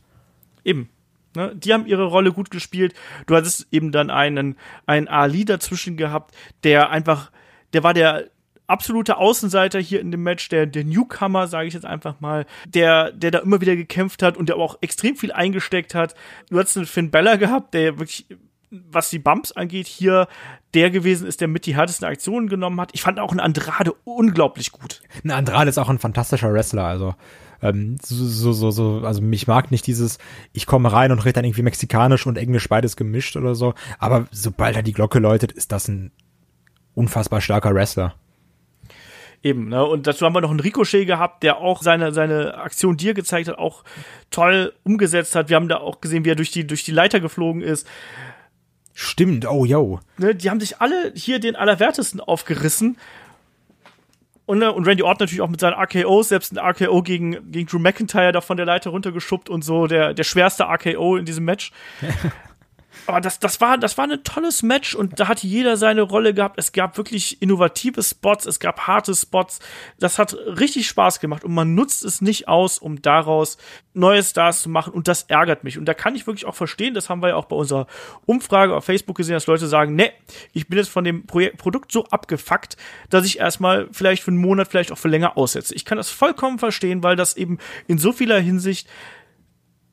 [0.63, 0.91] Eben.
[1.35, 1.55] Ne?
[1.55, 2.95] Die haben ihre Rolle gut gespielt.
[3.27, 6.35] Du hattest eben dann einen, einen Ali dazwischen gehabt,
[6.65, 7.31] der einfach,
[7.73, 8.25] der war der
[8.67, 13.13] absolute Außenseiter hier in dem Match, der, der Newcomer, sage ich jetzt einfach mal, der,
[13.13, 16.15] der da immer wieder gekämpft hat und der auch extrem viel eingesteckt hat.
[16.51, 18.27] Du hattest einen Finn Bella gehabt, der wirklich
[18.91, 20.29] was die Bumps angeht, hier
[20.75, 22.91] der gewesen ist, der mit die härtesten Aktionen genommen hat.
[22.93, 25.03] Ich fand auch einen Andrade unglaublich gut.
[25.25, 27.15] Ein Andrade ist auch ein fantastischer Wrestler, also
[27.63, 30.19] ähm, so, so, so, also mich mag nicht dieses,
[30.53, 34.27] ich komme rein und rede dann irgendwie mexikanisch und englisch beides gemischt oder so, aber
[34.31, 36.13] sobald er die Glocke läutet, ist das ein
[36.95, 38.15] unfassbar starker Wrestler.
[39.43, 39.85] Eben, ne?
[39.85, 43.49] Und dazu haben wir noch einen Ricochet gehabt, der auch seine, seine Aktion dir gezeigt
[43.49, 43.85] hat, auch
[44.31, 45.51] toll umgesetzt hat.
[45.51, 47.87] Wir haben da auch gesehen, wie er durch die, durch die Leiter geflogen ist.
[48.99, 50.01] Stimmt, oh yo.
[50.17, 52.97] Ne, die haben sich alle hier den Allerwertesten aufgerissen.
[54.47, 57.69] und, äh, und Randy Orton natürlich auch mit seinen RKOs, selbst ein RKO gegen, gegen
[57.69, 61.45] Drew McIntyre da von der Leiter runtergeschubbt und so, der, der schwerste RKO in diesem
[61.45, 61.73] Match.
[63.09, 66.35] aber das, das, war, das war ein tolles Match und da hat jeder seine Rolle
[66.35, 66.59] gehabt.
[66.59, 69.61] Es gab wirklich innovative Spots, es gab harte Spots.
[69.99, 73.59] Das hat richtig Spaß gemacht und man nutzt es nicht aus, um daraus
[73.95, 75.79] neue Stars zu machen und das ärgert mich.
[75.79, 77.87] Und da kann ich wirklich auch verstehen, das haben wir ja auch bei unserer
[78.27, 80.13] Umfrage auf Facebook gesehen, dass Leute sagen, ne,
[80.53, 82.77] ich bin jetzt von dem Projekt, Produkt so abgefuckt,
[83.11, 85.75] dass ich erstmal vielleicht für einen Monat, vielleicht auch für länger aussetze.
[85.75, 88.89] Ich kann das vollkommen verstehen, weil das eben in so vieler Hinsicht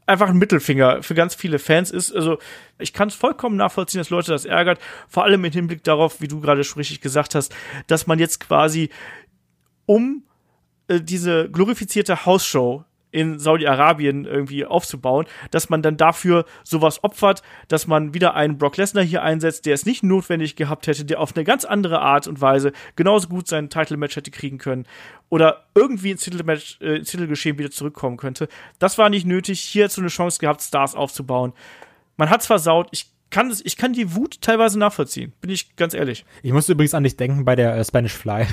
[0.05, 2.13] einfach ein Mittelfinger für ganz viele Fans ist.
[2.13, 2.37] Also
[2.77, 4.79] ich kann es vollkommen nachvollziehen, dass Leute das ärgert.
[5.07, 7.55] Vor allem im Hinblick darauf, wie du gerade schon richtig gesagt hast,
[7.87, 8.89] dass man jetzt quasi
[9.85, 10.23] um
[10.87, 17.87] äh, diese glorifizierte Hausshow in Saudi-Arabien irgendwie aufzubauen, dass man dann dafür sowas opfert, dass
[17.87, 21.35] man wieder einen Brock Lesnar hier einsetzt, der es nicht notwendig gehabt hätte, der auf
[21.35, 24.85] eine ganz andere Art und Weise genauso gut sein Title-Match hätte kriegen können
[25.29, 28.47] oder irgendwie ins Titelmatch, äh, ins Titelgeschehen wieder zurückkommen könnte.
[28.79, 29.61] Das war nicht nötig.
[29.61, 31.53] Hier hat so eine Chance gehabt, Stars aufzubauen.
[32.17, 32.89] Man hat's versaut.
[32.91, 36.25] Ich kann das, ich kann die Wut teilweise nachvollziehen, bin ich ganz ehrlich.
[36.43, 38.45] Ich musste übrigens an dich denken bei der äh, Spanish Fly.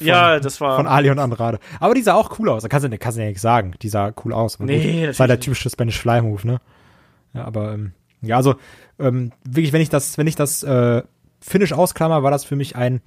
[0.00, 0.76] Von, ja, das war.
[0.76, 1.58] Von Ali und Andrade.
[1.78, 2.62] Aber die sah auch cool aus.
[2.62, 3.74] Da kannst du, kannst du ja nicht sagen.
[3.82, 4.58] Die sah cool aus.
[4.58, 6.60] Nee, das war der typische Spanish Fly Move, ne?
[7.34, 8.56] Ja, aber, ähm, ja, also,
[8.98, 11.02] ähm, wirklich, wenn ich das, wenn ich das, äh,
[11.40, 13.00] Finish ausklammer, war das für mich ein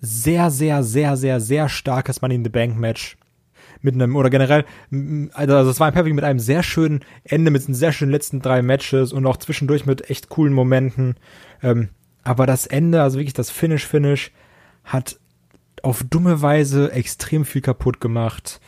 [0.00, 3.16] sehr, sehr, sehr, sehr, sehr starkes Money in the Bank Match.
[3.82, 4.64] Mit einem, oder generell,
[5.34, 8.40] also es war ein Perfect mit einem sehr schönen Ende, mit den sehr schönen letzten
[8.40, 11.16] drei Matches und auch zwischendurch mit echt coolen Momenten.
[11.62, 11.90] Ähm,
[12.24, 14.32] aber das Ende, also wirklich das Finish-Finish,
[14.84, 15.18] hat
[15.86, 18.60] auf dumme Weise extrem viel kaputt gemacht,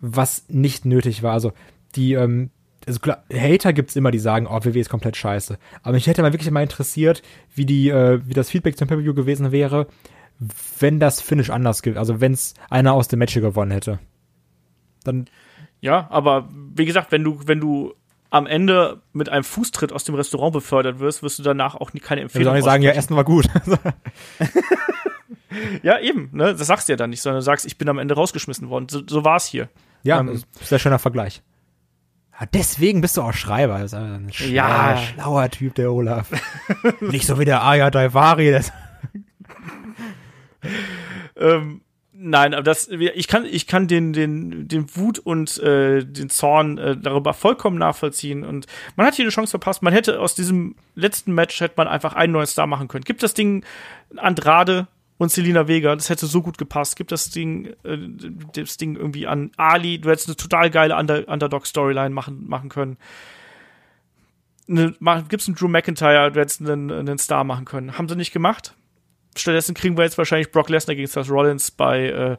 [0.00, 1.34] was nicht nötig war.
[1.34, 1.52] Also
[1.94, 2.50] die, ähm,
[2.86, 5.58] also klar, Hater gibt's immer, die sagen, oh, WWE ist komplett scheiße.
[5.82, 7.22] Aber mich hätte mal wirklich mal interessiert,
[7.54, 9.88] wie die, äh, wie das Feedback zum Pay-Per-View gewesen wäre,
[10.80, 11.98] wenn das Finish anders gibt.
[11.98, 13.98] Also wenn's einer aus dem Match gewonnen hätte.
[15.04, 15.26] Dann.
[15.82, 17.92] Ja, aber wie gesagt, wenn du, wenn du
[18.30, 22.00] am Ende mit einem Fußtritt aus dem Restaurant befördert wirst, wirst du danach auch nie
[22.00, 22.56] keine Empfehlung.
[22.56, 23.50] Ich sagen, ja, Essen war gut.
[25.82, 26.54] ja, eben, ne?
[26.54, 28.88] Das sagst du ja dann nicht, sondern du sagst, ich bin am Ende rausgeschmissen worden.
[28.88, 29.68] So, so war es hier.
[30.02, 31.42] Ja, ähm, sehr schöner Vergleich.
[32.38, 33.78] Ja, deswegen bist du auch Schreiber.
[33.78, 34.96] Das ist ein schlauer, ja.
[34.98, 36.30] schlauer Typ, der Olaf.
[37.00, 38.60] nicht so wie der Aya Daivari.
[41.36, 41.82] ähm,
[42.24, 46.78] Nein, aber das, ich kann, ich kann den, den, den Wut und äh, den Zorn
[46.78, 48.44] äh, darüber vollkommen nachvollziehen.
[48.44, 49.82] Und man hat hier eine Chance verpasst.
[49.82, 53.02] Man hätte aus diesem letzten Match hätte man einfach einen neuen Star machen können.
[53.02, 53.64] Gibt das Ding
[54.16, 54.86] Andrade
[55.22, 56.96] und Selina Vega, das hätte so gut gepasst.
[56.96, 57.98] Gibt das Ding, äh,
[58.54, 62.96] das Ding irgendwie an Ali, du hättest eine total geile Under Underdog-Storyline machen, machen können.
[64.68, 64.94] Eine,
[65.28, 67.96] gibt's einen Drew McIntyre, du hättest einen, einen Star machen können.
[67.96, 68.74] Haben sie nicht gemacht
[69.36, 72.36] Stattdessen kriegen wir jetzt wahrscheinlich Brock Lesnar gegen Seth Rollins bei äh,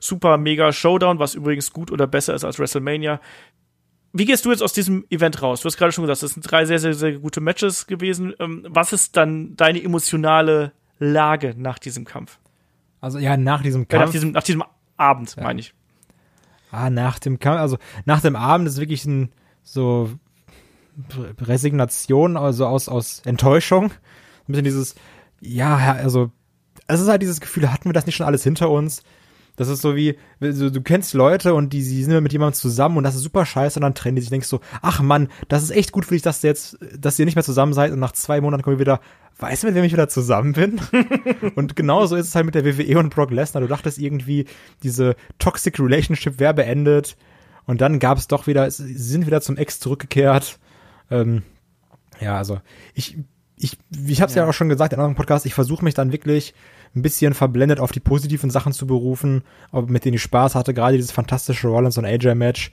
[0.00, 3.20] Super Mega Showdown, was übrigens gut oder besser ist als WrestleMania.
[4.12, 5.60] Wie gehst du jetzt aus diesem Event raus?
[5.60, 8.34] Du hast gerade schon gesagt, das sind drei sehr, sehr, sehr gute Matches gewesen.
[8.38, 12.38] Ähm, was ist dann deine emotionale Lage nach diesem Kampf?
[13.00, 14.00] Also ja, nach diesem Kampf.
[14.00, 14.64] Ja, nach, diesem, nach diesem
[14.96, 15.42] Abend, ja.
[15.42, 15.74] meine ich.
[16.70, 19.32] Ah, nach dem Kampf, also nach dem Abend ist wirklich ein
[19.64, 20.10] so
[21.40, 23.86] Resignation, also aus, aus Enttäuschung.
[23.86, 23.92] Ein
[24.46, 24.94] bisschen dieses,
[25.40, 26.30] ja, also,
[26.86, 29.02] es ist halt dieses Gefühl, hatten wir das nicht schon alles hinter uns?
[29.60, 32.96] Das ist so wie, du, du kennst Leute und die, die sind mit jemandem zusammen
[32.96, 34.30] und das ist super scheiße und dann trennen die sich.
[34.30, 37.26] Denkst so, ach Mann, das ist echt gut für dich, dass du jetzt, dass ihr
[37.26, 39.00] nicht mehr zusammen seid und nach zwei Monaten kommen wir wieder,
[39.38, 40.80] weißt du, mit wem ich wieder zusammen bin?
[41.56, 43.60] und genauso ist es halt mit der WWE und Brock Lesnar.
[43.60, 44.46] Du dachtest irgendwie,
[44.82, 47.18] diese Toxic Relationship wäre beendet
[47.66, 50.58] und dann gab es doch wieder, sie sind wieder zum Ex zurückgekehrt.
[51.10, 51.42] Ähm,
[52.18, 52.62] ja, also
[52.94, 53.18] ich
[53.56, 54.44] ich, ich habe es ja.
[54.44, 54.48] ja.
[54.48, 56.54] auch schon gesagt in anderen Podcasts, ich versuche mich dann wirklich
[56.94, 59.42] ein bisschen verblendet auf die positiven Sachen zu berufen,
[59.72, 62.72] mit denen ich Spaß hatte, gerade dieses fantastische Rollins und AJ-Match,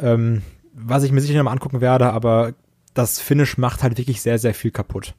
[0.00, 0.42] ähm,
[0.72, 2.54] was ich mir sicher noch mal angucken werde, aber
[2.94, 5.14] das Finish macht halt wirklich sehr, sehr viel kaputt.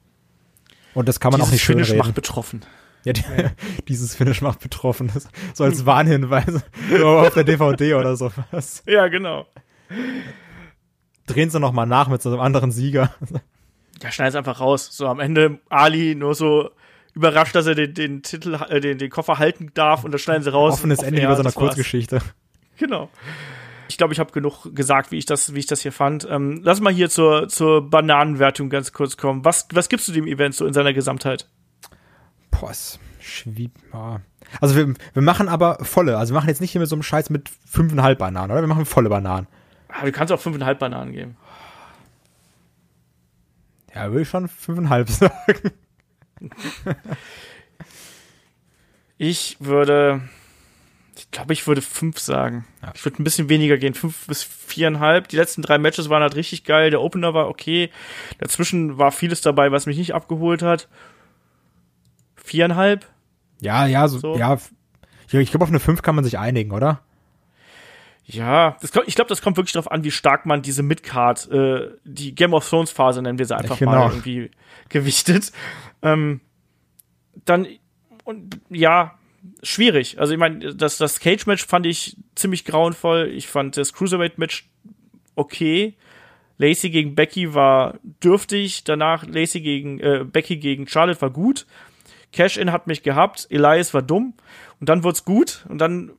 [0.93, 1.99] Und das kann man dieses auch nicht schön Finish reden.
[1.99, 2.61] macht betroffen.
[3.05, 3.51] Ja, die, ja.
[3.87, 5.11] dieses Finish macht betroffen.
[5.53, 6.63] So als Warnhinweis
[7.03, 8.83] auf der DVD oder sowas.
[8.85, 9.45] Ja, genau.
[11.25, 13.13] Drehen sie noch mal nach mit so einem anderen Sieger
[14.03, 14.89] ja, schneid es einfach raus.
[14.91, 16.69] So am Ende Ali nur so
[17.19, 20.43] überrascht, dass er den, den Titel, äh, den, den Koffer halten darf und dann schneiden
[20.43, 20.75] sie raus.
[20.75, 22.19] Offenes Ende über so einer Kurzgeschichte.
[22.77, 23.09] Genau.
[23.89, 26.25] Ich glaube, ich habe genug gesagt, wie ich das, wie ich das hier fand.
[26.29, 29.43] Ähm, lass mal hier zur, zur Bananenwertung ganz kurz kommen.
[29.43, 31.49] Was, was gibst du dem Event so in seiner Gesamtheit?
[32.51, 33.73] Boah, ist schwierig.
[34.61, 36.17] Also wir, wir machen aber volle.
[36.17, 38.61] Also wir machen jetzt nicht hier mit so einem Scheiß mit fünfeinhalb Bananen, oder?
[38.61, 39.47] Wir machen volle Bananen.
[39.89, 41.35] Aber du kannst auch fünfeinhalb Bananen geben.
[43.93, 45.71] Ja, würde ich schon fünfeinhalb sagen.
[49.18, 50.22] ich würde
[51.18, 52.66] Ich glaube, ich würde fünf sagen.
[52.82, 52.91] Ja.
[52.95, 55.28] Ich würde ein bisschen weniger gehen, fünf bis viereinhalb.
[55.28, 56.90] Die letzten drei Matches waren halt richtig geil.
[56.91, 57.90] Der Opener war okay.
[58.38, 60.88] Dazwischen war vieles dabei, was mich nicht abgeholt hat.
[62.36, 63.06] Viereinhalb?
[63.61, 64.38] Ja, ja, so, so.
[64.38, 64.57] ja.
[65.32, 67.02] Ich glaube, auf eine fünf kann man sich einigen, oder?
[68.31, 71.89] Ja, das, ich glaube, das kommt wirklich darauf an, wie stark man diese Midcard, äh,
[72.03, 73.91] die Game of Thrones Phase nennen wir sie einfach genau.
[73.91, 74.51] mal irgendwie
[74.89, 75.51] gewichtet.
[76.03, 76.39] Ähm,
[77.45, 77.68] dann
[78.23, 79.18] und ja,
[79.64, 80.19] schwierig.
[80.19, 83.31] Also ich meine, das, das Cage-Match fand ich ziemlich grauenvoll.
[83.34, 84.69] Ich fand das Cruiserweight-Match
[85.34, 85.95] okay.
[86.60, 88.84] Lacey gegen Becky war dürftig.
[88.84, 91.65] Danach Lacey gegen äh, Becky gegen Charlotte war gut.
[92.31, 93.47] Cash-In hat mich gehabt.
[93.49, 94.35] Elias war dumm.
[94.80, 95.65] Und dann wurde es gut.
[95.68, 96.11] Und dann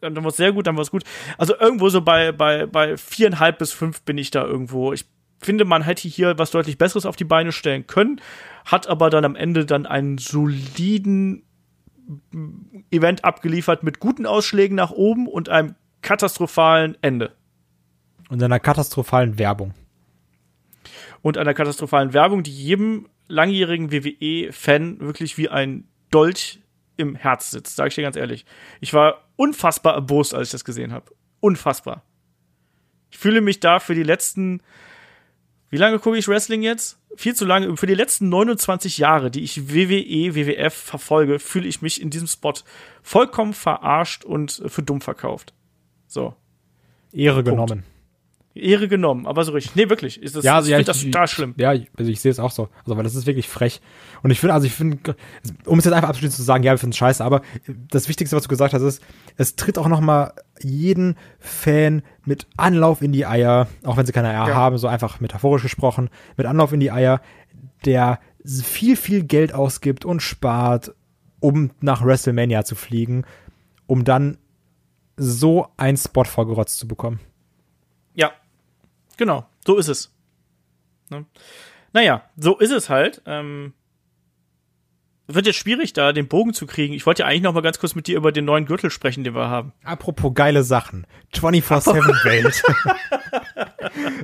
[0.00, 1.04] dann war es sehr gut, dann war es gut.
[1.36, 4.92] Also irgendwo so bei, bei, bei viereinhalb bis fünf bin ich da irgendwo.
[4.92, 5.04] Ich
[5.40, 8.20] finde, man hätte hier was deutlich Besseres auf die Beine stellen können,
[8.64, 11.44] hat aber dann am Ende dann einen soliden
[12.90, 17.34] Event abgeliefert mit guten Ausschlägen nach oben und einem katastrophalen Ende.
[18.28, 19.74] Und einer katastrophalen Werbung.
[21.22, 26.60] Und einer katastrophalen Werbung, die jedem langjährigen WWE-Fan wirklich wie ein Dolch
[26.98, 28.44] im Herz sitzt, sage ich dir ganz ehrlich.
[28.80, 31.12] Ich war unfassbar erbost, als ich das gesehen habe.
[31.40, 32.02] Unfassbar.
[33.10, 34.60] Ich fühle mich da für die letzten,
[35.70, 36.98] wie lange gucke ich Wrestling jetzt?
[37.16, 37.76] Viel zu lange.
[37.76, 42.28] Für die letzten 29 Jahre, die ich WWE, WWF verfolge, fühle ich mich in diesem
[42.28, 42.54] Spot
[43.02, 45.54] vollkommen verarscht und für dumm verkauft.
[46.06, 46.34] So.
[47.12, 47.48] Ehre Punkt.
[47.48, 47.97] genommen.
[48.58, 49.74] Ehre genommen, aber so richtig.
[49.76, 50.22] Nee, wirklich.
[50.22, 51.54] Ist das, ja, also, ja, ich das total schlimm.
[51.56, 52.68] Ja, also ich sehe es auch so.
[52.84, 53.80] Also, weil das ist wirklich frech.
[54.22, 55.16] Und ich finde, also ich finde,
[55.64, 57.42] um es jetzt einfach abschließend zu sagen, ja, wir finden es scheiße, aber
[57.90, 59.02] das Wichtigste, was du gesagt hast, ist,
[59.36, 64.28] es tritt auch nochmal jeden Fan mit Anlauf in die Eier, auch wenn sie keine
[64.28, 64.54] Eier ja.
[64.54, 67.20] haben, so einfach metaphorisch gesprochen, mit Anlauf in die Eier,
[67.84, 70.94] der viel, viel Geld ausgibt und spart,
[71.40, 73.24] um nach WrestleMania zu fliegen,
[73.86, 74.38] um dann
[75.16, 77.20] so einen Spot vorgerotzt zu bekommen.
[79.18, 80.14] Genau, so ist es.
[81.10, 81.26] Ne?
[81.92, 83.20] Naja, so ist es halt.
[83.26, 83.74] Ähm,
[85.26, 86.94] wird jetzt schwierig, da den Bogen zu kriegen.
[86.94, 89.24] Ich wollte ja eigentlich noch mal ganz kurz mit dir über den neuen Gürtel sprechen,
[89.24, 89.74] den wir haben.
[89.84, 91.06] Apropos geile Sachen.
[91.34, 92.62] 24-7 Welt.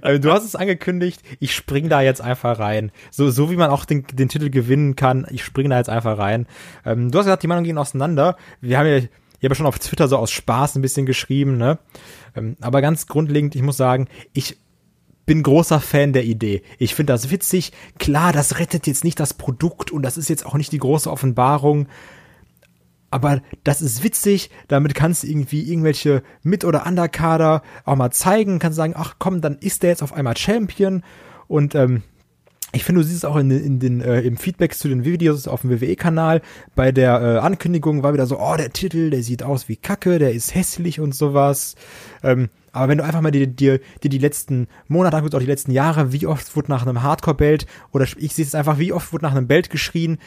[0.03, 2.93] Also, du hast es angekündigt, ich spring da jetzt einfach rein.
[3.11, 6.19] So, so wie man auch den, den Titel gewinnen kann, ich spring da jetzt einfach
[6.19, 6.47] rein.
[6.85, 8.37] Ähm, du hast gesagt, die Meinungen gehen auseinander.
[8.61, 11.57] Wir haben ja, ich habe ja schon auf Twitter so aus Spaß ein bisschen geschrieben,
[11.57, 11.79] ne?
[12.37, 14.59] Ähm, aber ganz grundlegend, ich muss sagen, ich
[15.27, 16.63] bin großer Fan der Idee.
[16.79, 17.73] Ich finde das witzig.
[17.99, 21.11] Klar, das rettet jetzt nicht das Produkt und das ist jetzt auch nicht die große
[21.11, 21.89] Offenbarung.
[23.11, 28.59] Aber das ist witzig, damit kannst du irgendwie irgendwelche Mit- oder Underkader auch mal zeigen,
[28.59, 31.05] kannst sagen, ach komm, dann ist der jetzt auf einmal Champion.
[31.47, 32.03] Und ähm,
[32.73, 35.47] ich finde, du siehst es auch in, in den, äh, im Feedback zu den Videos
[35.47, 36.43] auf dem WWE-Kanal.
[36.75, 40.19] Bei der äh, Ankündigung war wieder so, oh, der Titel, der sieht aus wie Kacke,
[40.19, 41.77] der ist hässlich und sowas.
[42.25, 45.47] Ähm, aber wenn du einfach mal dir, dir, dir die letzten Monate anguckst, auch die
[45.47, 49.13] letzten Jahre, wie oft wurde nach einem Hardcore-Belt, oder ich sehe es einfach, wie oft
[49.13, 50.19] wurde nach einem Belt geschrien,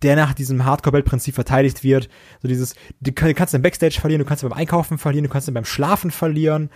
[0.00, 2.08] der nach diesem Hardcore-Belt-Prinzip verteidigt wird.
[2.40, 5.48] So dieses, du kannst den Backstage verlieren, du kannst ihn beim Einkaufen verlieren, du kannst
[5.48, 6.70] ihn beim Schlafen verlieren.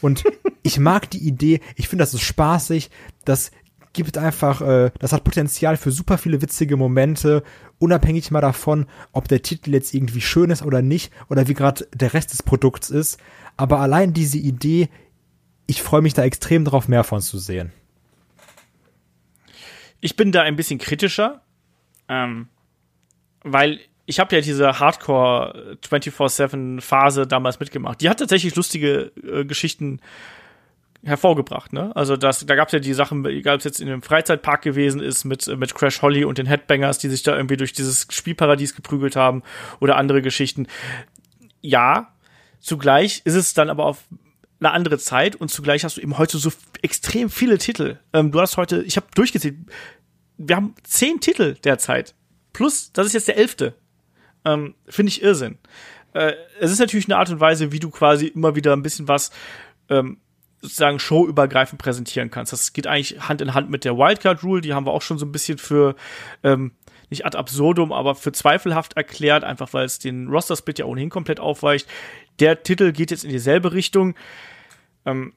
[0.00, 0.24] Und
[0.62, 2.90] ich mag die Idee, ich finde, das ist spaßig,
[3.26, 3.50] das
[3.92, 7.42] gibt einfach, äh, das hat Potenzial für super viele witzige Momente,
[7.78, 11.86] unabhängig mal davon, ob der Titel jetzt irgendwie schön ist oder nicht, oder wie gerade
[11.94, 13.18] der Rest des Produkts ist.
[13.56, 14.88] Aber allein diese Idee,
[15.66, 17.72] ich freue mich da extrem drauf, mehr von zu sehen.
[20.00, 21.42] Ich bin da ein bisschen kritischer,
[22.08, 22.48] ähm,
[23.42, 28.00] weil ich habe ja diese Hardcore 24/7 Phase damals mitgemacht.
[28.00, 30.00] Die hat tatsächlich lustige äh, Geschichten
[31.04, 31.94] hervorgebracht, ne?
[31.96, 34.62] Also das, da gab es ja die Sachen, egal ob es jetzt in einem Freizeitpark
[34.62, 38.06] gewesen ist mit mit Crash Holly und den Headbangers, die sich da irgendwie durch dieses
[38.10, 39.42] Spielparadies geprügelt haben
[39.80, 40.66] oder andere Geschichten.
[41.60, 42.12] Ja,
[42.62, 44.04] Zugleich ist es dann aber auf
[44.60, 47.98] eine andere Zeit und zugleich hast du eben heute so extrem viele Titel.
[48.12, 49.56] Ähm, du hast heute, ich habe durchgezählt,
[50.38, 52.14] wir haben zehn Titel derzeit.
[52.52, 53.74] Plus, das ist jetzt der elfte.
[54.44, 55.58] Ähm, Finde ich Irrsinn.
[56.12, 59.08] Äh, es ist natürlich eine Art und Weise, wie du quasi immer wieder ein bisschen
[59.08, 59.32] was
[59.88, 60.18] ähm,
[60.60, 62.52] sozusagen showübergreifend präsentieren kannst.
[62.52, 65.18] Das geht eigentlich Hand in Hand mit der Wildcard Rule, die haben wir auch schon
[65.18, 65.96] so ein bisschen für
[66.44, 66.70] ähm,
[67.10, 71.40] nicht ad absurdum, aber für zweifelhaft erklärt, einfach weil es den Roster-Split ja ohnehin komplett
[71.40, 71.86] aufweicht.
[72.40, 74.14] Der Titel geht jetzt in dieselbe Richtung.
[75.04, 75.32] Ähm,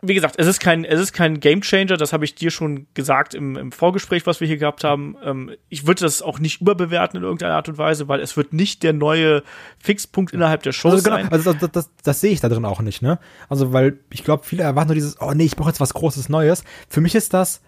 [0.00, 3.34] wie gesagt, es ist kein, es ist kein Gamechanger, das habe ich dir schon gesagt
[3.34, 5.16] im, im Vorgespräch, was wir hier gehabt haben.
[5.24, 8.52] Ähm, ich würde das auch nicht überbewerten in irgendeiner Art und Weise, weil es wird
[8.52, 9.42] nicht der neue
[9.78, 11.32] Fixpunkt innerhalb der Show also genau, sein.
[11.32, 13.18] Also das, das, das sehe ich da drin auch nicht, ne?
[13.48, 16.28] Also, weil ich glaube, viele erwarten nur dieses, oh nee, ich brauche jetzt was Großes
[16.28, 16.62] Neues.
[16.88, 17.60] Für mich ist das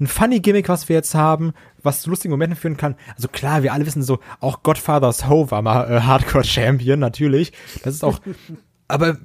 [0.00, 1.52] ein funny Gimmick, was wir jetzt haben,
[1.82, 2.96] was zu lustigen Momenten führen kann.
[3.14, 7.52] Also klar, wir alle wissen so, auch Godfather's Ho war mal äh, Hardcore Champion, natürlich.
[7.82, 8.20] Das ist auch,
[8.88, 9.18] aber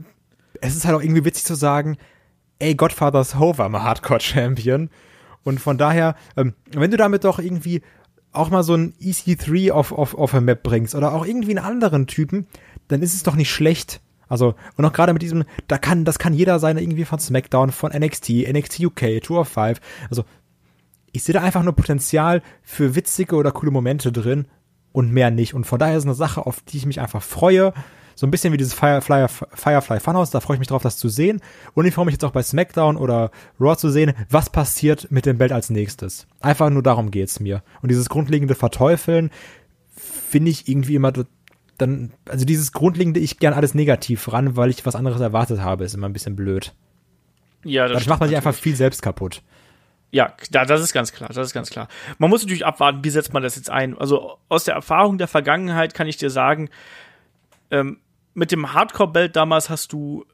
[0.61, 1.97] es ist halt auch irgendwie witzig zu sagen,
[2.59, 4.89] ey, Godfather's Ho war mal Hardcore Champion.
[5.43, 7.81] Und von daher, ähm, wenn du damit doch irgendwie
[8.31, 11.65] auch mal so ein EC3 auf, auf, auf eine Map bringst oder auch irgendwie einen
[11.65, 12.47] anderen Typen,
[12.87, 14.01] dann ist es doch nicht schlecht.
[14.27, 17.71] Also, und auch gerade mit diesem, da kann, das kann jeder sein, irgendwie von SmackDown,
[17.71, 19.81] von NXT, NXT UK, Tour of Five.
[20.09, 20.23] Also,
[21.11, 24.47] ich sehe da einfach nur Potenzial für witzige oder coole Momente drin
[24.91, 25.53] und mehr nicht.
[25.53, 27.73] Und von daher ist es eine Sache, auf die ich mich einfach freue.
[28.15, 31.07] So ein bisschen wie dieses Firefly, Firefly Funhouse, da freue ich mich drauf, das zu
[31.07, 31.41] sehen.
[31.73, 35.25] Und ich freue mich jetzt auch bei SmackDown oder Raw zu sehen, was passiert mit
[35.25, 36.27] dem Belt als nächstes.
[36.41, 37.63] Einfach nur darum geht's mir.
[37.81, 39.29] Und dieses grundlegende Verteufeln
[39.95, 41.13] finde ich irgendwie immer
[41.77, 45.85] dann, also dieses grundlegende, ich gern alles negativ ran, weil ich was anderes erwartet habe,
[45.85, 46.73] ist immer ein bisschen blöd.
[47.63, 49.43] Ja, das Dadurch macht man sich einfach viel selbst kaputt.
[50.11, 51.87] Ja, das ist ganz klar, das ist ganz klar.
[52.17, 53.97] Man muss natürlich abwarten, wie setzt man das jetzt ein.
[53.97, 56.69] Also aus der Erfahrung der Vergangenheit kann ich dir sagen,
[57.69, 57.99] ähm,
[58.33, 60.25] mit dem Hardcore-Belt damals hast du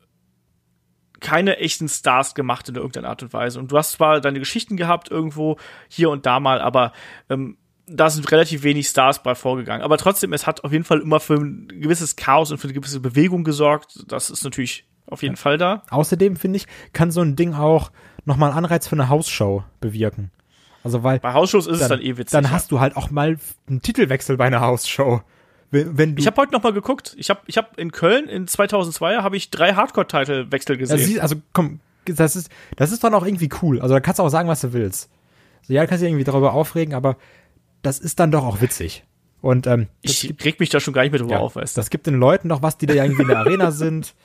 [1.20, 3.60] keine echten Stars gemacht in irgendeiner Art und Weise.
[3.60, 5.58] Und du hast zwar deine Geschichten gehabt irgendwo
[5.90, 6.94] hier und da mal, aber
[7.30, 7.58] ähm,
[7.88, 9.84] da sind relativ wenig Stars bei vorgegangen.
[9.84, 12.74] Aber trotzdem, es hat auf jeden Fall immer für ein gewisses Chaos und für eine
[12.74, 14.04] gewisse Bewegung gesorgt.
[14.08, 15.42] Das ist natürlich auf jeden ja.
[15.42, 15.84] Fall da.
[15.90, 17.92] Außerdem, finde ich, kann so ein Ding auch
[18.26, 20.32] nochmal einen Anreiz für eine Hausshow bewirken.
[20.84, 22.32] Also weil bei Hausshows ist dann, es dann eh witzig.
[22.32, 23.38] Dann hast du halt auch mal
[23.68, 25.22] einen Titelwechsel bei einer Hausshow.
[25.72, 27.16] Wenn, wenn ich habe heute noch mal geguckt.
[27.18, 31.20] Ich habe ich hab in Köln in 2002 habe ich drei Hardcore-Title-Wechsel gesehen.
[31.20, 33.82] Also, also komm, das ist das ist dann auch irgendwie cool.
[33.82, 35.10] Also da kannst du auch sagen, was du willst.
[35.64, 37.18] So, ja, du kannst dich irgendwie darüber aufregen, aber
[37.82, 39.04] das ist dann doch auch witzig.
[39.42, 41.78] Und ähm, ich gibt, reg mich da schon gar nicht mehr drüber ja, auf, weißt
[41.78, 41.80] du.
[41.80, 44.16] Das gibt den Leuten doch was, die da irgendwie in der Arena sind.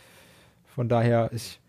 [0.74, 1.59] Von daher, ich,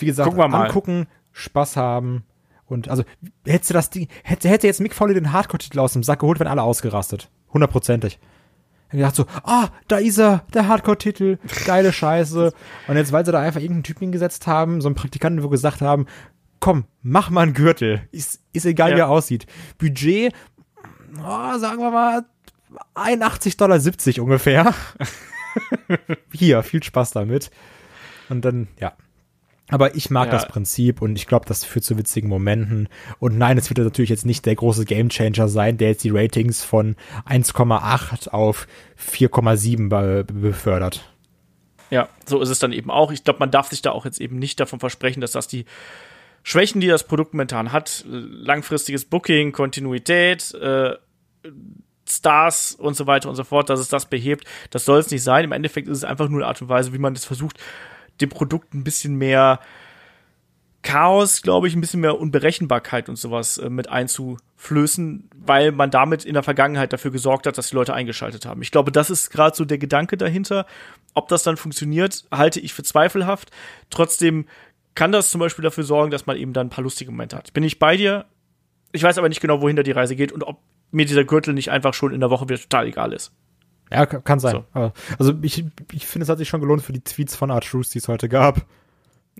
[0.00, 2.24] wie gesagt, angucken, Spaß haben.
[2.66, 3.04] Und also,
[3.46, 6.38] hättest du das Ding, hätte, hätte jetzt Mick Foley den Hardcore-Titel aus dem Sack geholt,
[6.38, 7.30] wenn alle ausgerastet.
[7.52, 8.18] Hundertprozentig.
[8.90, 12.52] Ich gedacht so, ah, da ist er, der Hardcore-Titel, geile Scheiße.
[12.88, 15.82] Und jetzt, weil sie da einfach irgendeinen Typen hingesetzt haben, so einen Praktikanten, wo gesagt
[15.82, 16.06] haben,
[16.60, 18.08] komm, mach mal einen Gürtel.
[18.12, 18.96] Ist, ist egal, ja.
[18.96, 19.46] wie er aussieht.
[19.78, 20.32] Budget,
[21.18, 22.24] oh, sagen wir mal,
[22.94, 24.74] 81,70 Dollar ungefähr.
[26.32, 27.50] Hier, viel Spaß damit.
[28.28, 28.92] Und dann, ja.
[29.70, 30.32] Aber ich mag ja.
[30.32, 32.88] das Prinzip und ich glaube, das führt zu witzigen Momenten.
[33.18, 36.64] Und nein, es wird natürlich jetzt nicht der große Gamechanger sein, der jetzt die Ratings
[36.64, 36.96] von
[37.28, 38.66] 1,8 auf
[38.98, 41.12] 4,7 be befördert.
[41.90, 43.12] Ja, so ist es dann eben auch.
[43.12, 45.64] Ich glaube, man darf sich da auch jetzt eben nicht davon versprechen, dass das die
[46.42, 50.96] Schwächen, die das Produkt momentan hat, langfristiges Booking, Kontinuität, äh,
[52.08, 54.44] Stars und so weiter und so fort, dass es das behebt.
[54.70, 55.44] Das soll es nicht sein.
[55.44, 57.58] Im Endeffekt ist es einfach nur eine Art und Weise, wie man das versucht,
[58.20, 59.60] dem Produkt ein bisschen mehr
[60.82, 66.24] Chaos, glaube ich, ein bisschen mehr Unberechenbarkeit und sowas äh, mit einzuflößen, weil man damit
[66.24, 68.62] in der Vergangenheit dafür gesorgt hat, dass die Leute eingeschaltet haben.
[68.62, 70.66] Ich glaube, das ist gerade so der Gedanke dahinter.
[71.14, 73.50] Ob das dann funktioniert, halte ich für zweifelhaft.
[73.90, 74.46] Trotzdem
[74.94, 77.52] kann das zum Beispiel dafür sorgen, dass man eben dann ein paar lustige Momente hat.
[77.52, 78.26] Bin ich bei dir?
[78.92, 81.54] Ich weiß aber nicht genau, wohin da die Reise geht und ob mir dieser Gürtel
[81.54, 83.32] nicht einfach schon in der Woche wieder total egal ist.
[83.90, 84.64] Ja, kann sein.
[84.74, 84.92] So.
[85.18, 87.94] Also ich, ich finde, es hat sich schon gelohnt für die Tweets von Art Truth,
[87.94, 88.66] die es heute gab.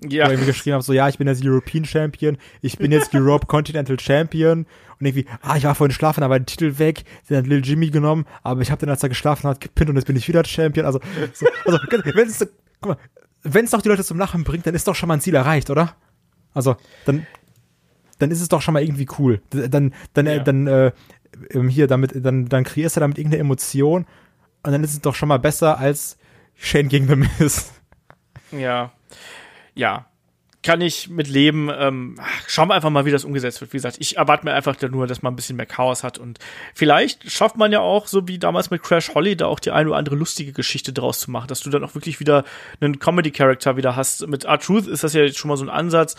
[0.07, 0.27] Ja.
[0.27, 3.13] Wo ich mir geschrieben habe, so, ja, ich bin jetzt European Champion, ich bin jetzt
[3.13, 4.65] Europe Continental Champion
[4.99, 7.89] und irgendwie, ah, ich war vorhin schlafen, aber den Titel weg, den hat Lil Jimmy
[7.89, 10.43] genommen, aber ich habe den, als er geschlafen hat, gepinnt und jetzt bin ich wieder
[10.45, 10.85] Champion.
[10.85, 10.99] Also,
[11.33, 12.47] so, also wenn es,
[12.79, 12.97] guck mal,
[13.43, 15.35] wenn es doch die Leute zum Lachen bringt, dann ist doch schon mal ein Ziel
[15.35, 15.95] erreicht, oder?
[16.53, 17.27] Also, dann,
[18.19, 19.41] dann ist es doch schon mal irgendwie cool.
[19.49, 20.39] Dann, dann, ja.
[20.39, 20.91] dann, äh,
[21.69, 24.05] hier damit, dann, dann kreierst du damit irgendeine Emotion
[24.63, 26.17] und dann ist es doch schon mal besser als
[26.55, 27.71] Shane gegen The Miz.
[28.51, 28.91] Ja.
[29.75, 30.08] Ja.
[30.69, 31.71] Kann ich mit leben.
[31.75, 33.73] Ähm, schauen wir einfach mal, wie das umgesetzt wird.
[33.73, 36.19] Wie gesagt, ich erwarte mir einfach nur, dass man ein bisschen mehr Chaos hat.
[36.19, 36.37] Und
[36.75, 39.89] vielleicht schafft man ja auch, so wie damals mit Crash Holly, da auch die eine
[39.89, 42.43] oder andere lustige Geschichte draus zu machen, dass du dann auch wirklich wieder
[42.81, 44.27] einen Comedy-Character wieder hast.
[44.27, 46.15] Mit R-Truth ist das ja jetzt schon mal so ein Ansatz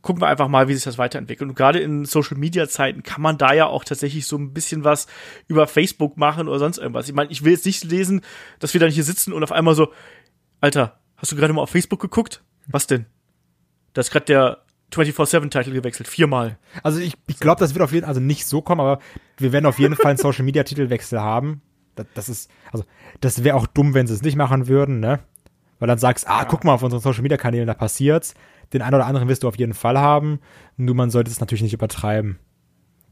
[0.00, 1.48] gucken wir einfach mal, wie sich das weiterentwickelt.
[1.48, 4.82] Und gerade in Social Media Zeiten kann man da ja auch tatsächlich so ein bisschen
[4.82, 5.06] was
[5.46, 7.08] über Facebook machen oder sonst irgendwas.
[7.08, 8.22] Ich meine, ich will jetzt nicht lesen,
[8.58, 9.92] dass wir dann hier sitzen und auf einmal so,
[10.60, 12.42] Alter, hast du gerade mal auf Facebook geguckt?
[12.66, 13.06] Was denn?
[13.92, 14.58] Da ist gerade der
[14.92, 16.58] 24-7-Titel gewechselt, viermal.
[16.82, 18.98] Also ich, ich glaube, das wird auf jeden Fall also nicht so kommen, aber
[19.38, 21.62] wir werden auf jeden Fall einen Social Media Titelwechsel haben.
[21.94, 22.84] Das, das ist, also,
[23.20, 25.20] das wäre auch dumm, wenn sie es nicht machen würden, ne?
[25.78, 26.44] Weil dann sagst, ah, ja.
[26.44, 28.34] guck mal auf unseren Social Media Kanälen, da passiert's
[28.72, 30.40] den einen oder anderen wirst du auf jeden Fall haben.
[30.76, 32.38] Nur man sollte es natürlich nicht übertreiben.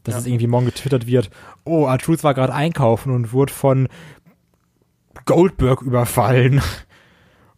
[0.02, 0.20] Dass ja.
[0.20, 1.30] es irgendwie morgen getwittert wird,
[1.64, 3.88] oh, R-Truth war gerade einkaufen und wurde von
[5.26, 6.62] Goldberg überfallen.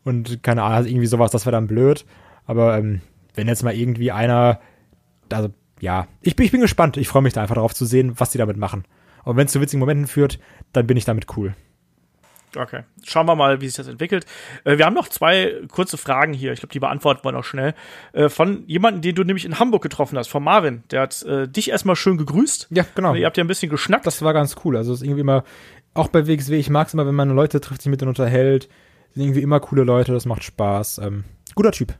[0.05, 2.05] Und keine Ahnung, also irgendwie sowas, das wäre dann blöd.
[2.44, 3.03] Aber ähm,
[3.34, 4.60] wenn jetzt mal irgendwie einer,
[5.30, 5.50] also
[5.80, 6.96] ja, ich bin, ich bin gespannt.
[6.96, 8.84] Ich freue mich da einfach darauf zu sehen, was die damit machen.
[9.24, 10.38] Und wenn es zu witzigen Momenten führt,
[10.72, 11.54] dann bin ich damit cool.
[12.56, 12.82] Okay.
[13.04, 14.26] Schauen wir mal, wie sich das entwickelt.
[14.64, 16.52] Äh, wir haben noch zwei kurze Fragen hier.
[16.52, 17.74] Ich glaube, die beantworten wir noch schnell.
[18.12, 20.82] Äh, von jemandem, den du nämlich in Hamburg getroffen hast, von Marvin.
[20.90, 22.68] Der hat äh, dich erstmal schön gegrüßt.
[22.70, 23.14] Ja, genau.
[23.14, 24.06] Ihr habt ja ein bisschen geschnackt.
[24.06, 24.76] Das war ganz cool.
[24.76, 25.44] Also es ist irgendwie immer,
[25.94, 28.68] auch bei WXW, ich mag es immer, wenn man Leute trifft, sich mit denen unterhält.
[29.14, 30.98] Sind irgendwie immer coole Leute, das macht Spaß.
[30.98, 31.94] Ähm, guter Typ.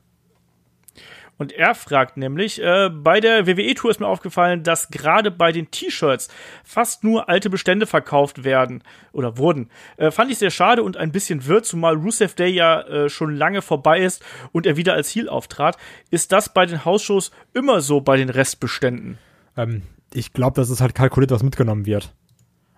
[1.43, 5.73] Und er fragt nämlich, äh, bei der WWE-Tour ist mir aufgefallen, dass gerade bei den
[5.73, 6.29] T-Shirts
[6.63, 9.69] fast nur alte Bestände verkauft werden oder wurden.
[9.97, 13.35] Äh, fand ich sehr schade und ein bisschen wirr, zumal Rusev Day ja äh, schon
[13.35, 15.79] lange vorbei ist und er wieder als Heel auftrat.
[16.13, 19.19] Ist das bei den Hausshows immer so bei den Restbeständen?
[19.57, 19.83] Ähm,
[20.15, 22.15] ich glaube, dass es halt kalkuliert, was mitgenommen wird.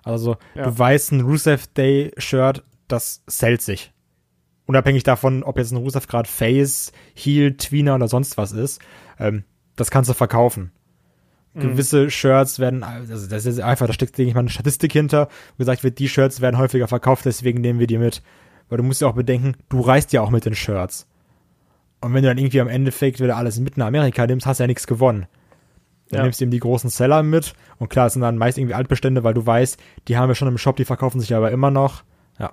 [0.05, 0.62] Also, ja.
[0.65, 3.93] du weißt, ein Rusev Day Shirt, das zählt sich
[4.66, 8.81] unabhängig davon, ob jetzt ein Rusev gerade Face, Heel, Tweener oder sonst was ist,
[9.19, 9.45] ähm,
[9.77, 10.73] das kannst du verkaufen.
[11.55, 11.61] Mhm.
[11.61, 15.28] Gewisse Shirts werden, also das ist einfach, da steckt, denke ich mal, eine Statistik hinter,
[15.53, 18.23] wo gesagt wird, die Shirts werden häufiger verkauft, deswegen nehmen wir die mit.
[18.69, 21.07] Weil du musst ja auch bedenken, du reist ja auch mit den Shirts.
[22.01, 24.65] Und wenn du dann irgendwie am Endeffekt wieder alles mit nach Amerika nimmst, hast du
[24.65, 25.27] ja nichts gewonnen.
[26.11, 26.23] Dann ja.
[26.24, 29.24] nimmst du eben die großen Seller mit und klar, es sind dann meist irgendwie Altbestände,
[29.24, 29.78] weil du weißt,
[30.09, 32.03] die haben wir schon im Shop, die verkaufen sich aber immer noch.
[32.39, 32.53] Ja.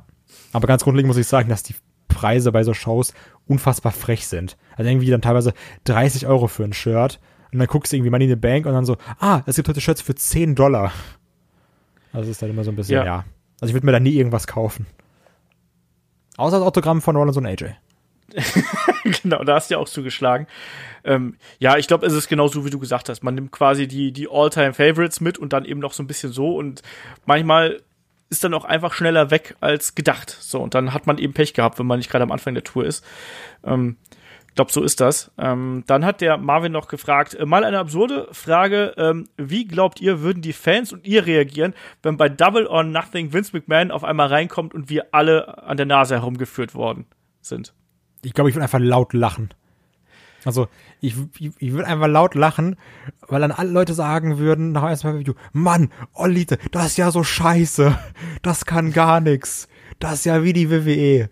[0.54, 1.76] Aber ganz grundlegend muss ich sagen, dass die
[2.14, 3.14] Preise bei so Shows
[3.48, 4.58] unfassbar frech sind.
[4.76, 5.54] Also irgendwie dann teilweise
[5.86, 7.20] 30 Euro für ein Shirt
[7.52, 9.68] und dann guckst du irgendwie Money in the Bank und dann so, ah, es gibt
[9.68, 10.92] heute Shirts für 10 Dollar.
[12.14, 13.06] Also ist halt immer so ein bisschen, ja.
[13.06, 13.26] ja.
[13.60, 14.88] Also ich würde mir da nie irgendwas kaufen.
[16.38, 17.76] Außer das Autogramm von Rollins und AJ.
[19.22, 20.48] genau, da hast du ja auch zugeschlagen.
[21.04, 23.24] Ähm, ja, ich glaube, es ist genau so, wie du gesagt hast.
[23.24, 26.56] Man nimmt quasi die, die All-Time-Favorites mit und dann eben noch so ein bisschen so
[26.56, 26.82] und
[27.26, 27.82] manchmal
[28.32, 30.36] ist dann auch einfach schneller weg als gedacht.
[30.40, 32.64] So, und dann hat man eben Pech gehabt, wenn man nicht gerade am Anfang der
[32.64, 33.06] Tour ist.
[33.64, 33.98] Ähm,
[34.56, 35.32] glaube, so ist das.
[35.38, 40.02] Ähm, dann hat der Marvin noch gefragt, äh, mal eine absurde Frage, ähm, wie glaubt
[40.02, 44.03] ihr, würden die Fans und ihr reagieren, wenn bei Double or Nothing Vince McMahon auf
[44.03, 47.06] einmal reinkommt und wir alle an der Nase herumgeführt worden
[47.41, 47.74] sind?
[48.24, 49.49] Ich glaube, ich würde einfach laut lachen.
[50.44, 50.68] Also,
[51.00, 52.76] ich, ich, ich würde einfach laut lachen,
[53.28, 57.24] weil dann alle Leute sagen würden, nach erstmal Video, Mann, Olite, das ist ja so
[57.24, 57.98] scheiße.
[58.42, 59.68] Das kann gar nichts.
[60.00, 61.30] Das ist ja wie die WWE.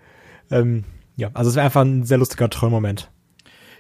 [0.51, 0.83] Ähm,
[1.15, 3.11] ja, also es wäre einfach ein sehr lustiger Trollmoment.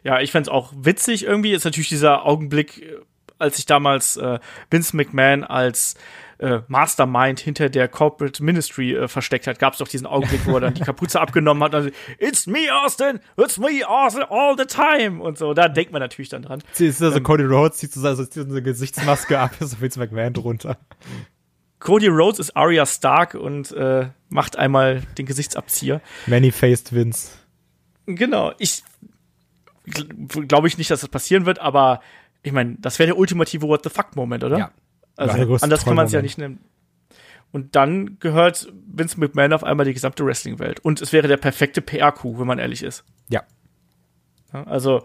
[0.03, 1.51] Ja, ich fände auch witzig irgendwie.
[1.51, 2.95] Ist natürlich dieser Augenblick, äh,
[3.39, 4.39] als ich damals äh,
[4.69, 5.95] Vince McMahon als
[6.39, 10.55] äh, Mastermind hinter der Corporate Ministry äh, versteckt hat, gab es doch diesen Augenblick, wo
[10.55, 13.19] er dann die Kapuze abgenommen hat und dann, It's me, Austin!
[13.37, 15.21] It's me, Austin, all the time!
[15.21, 16.63] Und so, da denkt man natürlich dann dran.
[16.77, 19.81] Ist also ähm, Cody Rhodes zieht so, also zieht so eine Gesichtsmaske ab, ist auf
[19.81, 20.77] Vince McMahon drunter.
[21.79, 26.01] Cody Rhodes ist Arya Stark und äh, macht einmal den Gesichtsabzieher.
[26.27, 27.31] Many-faced Vince.
[28.05, 28.83] Genau, ich
[30.47, 32.01] glaube ich nicht, dass das passieren wird, aber
[32.43, 34.57] ich meine, das wäre der ultimative What the fuck-Moment, oder?
[34.57, 34.71] Ja,
[35.17, 36.59] also anders kann man es ja nicht nennen.
[37.51, 40.79] Und dann gehört Vince McMahon auf einmal die gesamte Wrestling-Welt.
[40.81, 43.03] Und es wäre der perfekte PR-Coup, wenn man ehrlich ist.
[43.27, 43.43] Ja.
[44.51, 45.03] Also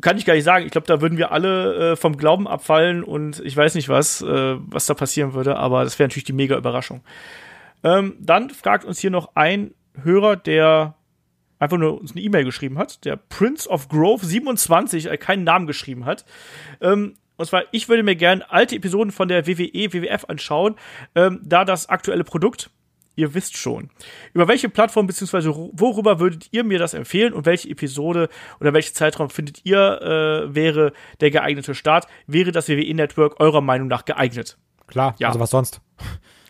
[0.00, 0.64] kann ich gar nicht sagen.
[0.64, 4.22] Ich glaube, da würden wir alle äh, vom Glauben abfallen und ich weiß nicht was,
[4.22, 7.02] äh, was da passieren würde, aber das wäre natürlich die mega Überraschung.
[7.82, 10.94] Ähm, dann fragt uns hier noch ein Hörer, der
[11.60, 15.68] einfach nur uns eine E-Mail geschrieben hat, der Prince of Grove 27, äh, keinen Namen
[15.68, 16.24] geschrieben hat.
[16.80, 20.74] Ähm, und zwar, ich würde mir gerne alte Episoden von der WWE, WWF anschauen,
[21.14, 22.70] ähm, da das aktuelle Produkt,
[23.16, 23.90] ihr wisst schon.
[24.32, 25.48] Über welche Plattform bzw.
[25.72, 28.28] worüber würdet ihr mir das empfehlen und welche Episode
[28.60, 32.06] oder welchen Zeitraum findet ihr äh, wäre der geeignete Start?
[32.26, 34.58] Wäre das WWE Network eurer Meinung nach geeignet?
[34.86, 35.28] Klar, ja.
[35.28, 35.80] also was sonst?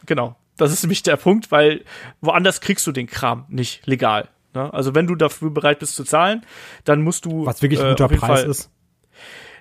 [0.07, 0.37] Genau.
[0.57, 1.85] Das ist nämlich der Punkt, weil
[2.20, 4.28] woanders kriegst du den Kram nicht legal.
[4.55, 4.72] Ne?
[4.72, 6.44] Also wenn du dafür bereit bist zu zahlen,
[6.85, 7.47] dann musst du.
[7.47, 8.70] Was wirklich ein äh, guter Preis Fall, ist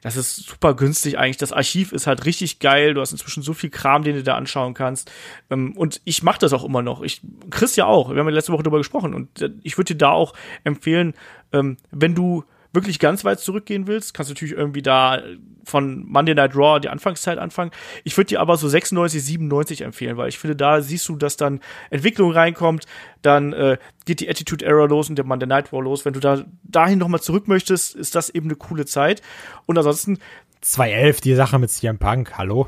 [0.01, 1.37] das ist super günstig eigentlich.
[1.37, 2.93] Das Archiv ist halt richtig geil.
[2.93, 5.11] Du hast inzwischen so viel Kram, den du da anschauen kannst.
[5.49, 7.01] Ähm, und ich mache das auch immer noch.
[7.01, 8.09] Ich, Chris ja auch.
[8.09, 9.13] Wir haben ja letzte Woche darüber gesprochen.
[9.13, 10.33] Und äh, ich würde dir da auch
[10.63, 11.13] empfehlen,
[11.51, 12.43] ähm, wenn du
[12.73, 15.21] wirklich ganz weit zurückgehen willst, kannst du natürlich irgendwie da
[15.63, 17.71] von Monday Night Raw die Anfangszeit anfangen.
[18.03, 21.37] Ich würde dir aber so 96, 97 empfehlen, weil ich finde, da siehst du, dass
[21.37, 22.85] dann Entwicklung reinkommt,
[23.21, 26.05] dann äh, geht die Attitude Error los und der Monday Night Raw los.
[26.05, 29.21] Wenn du da dahin nochmal zurück möchtest, ist das eben eine coole Zeit.
[29.65, 30.19] Und ansonsten
[30.61, 32.67] 211, die Sache mit CM Punk, hallo?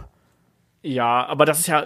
[0.82, 1.86] Ja, aber das ist ja,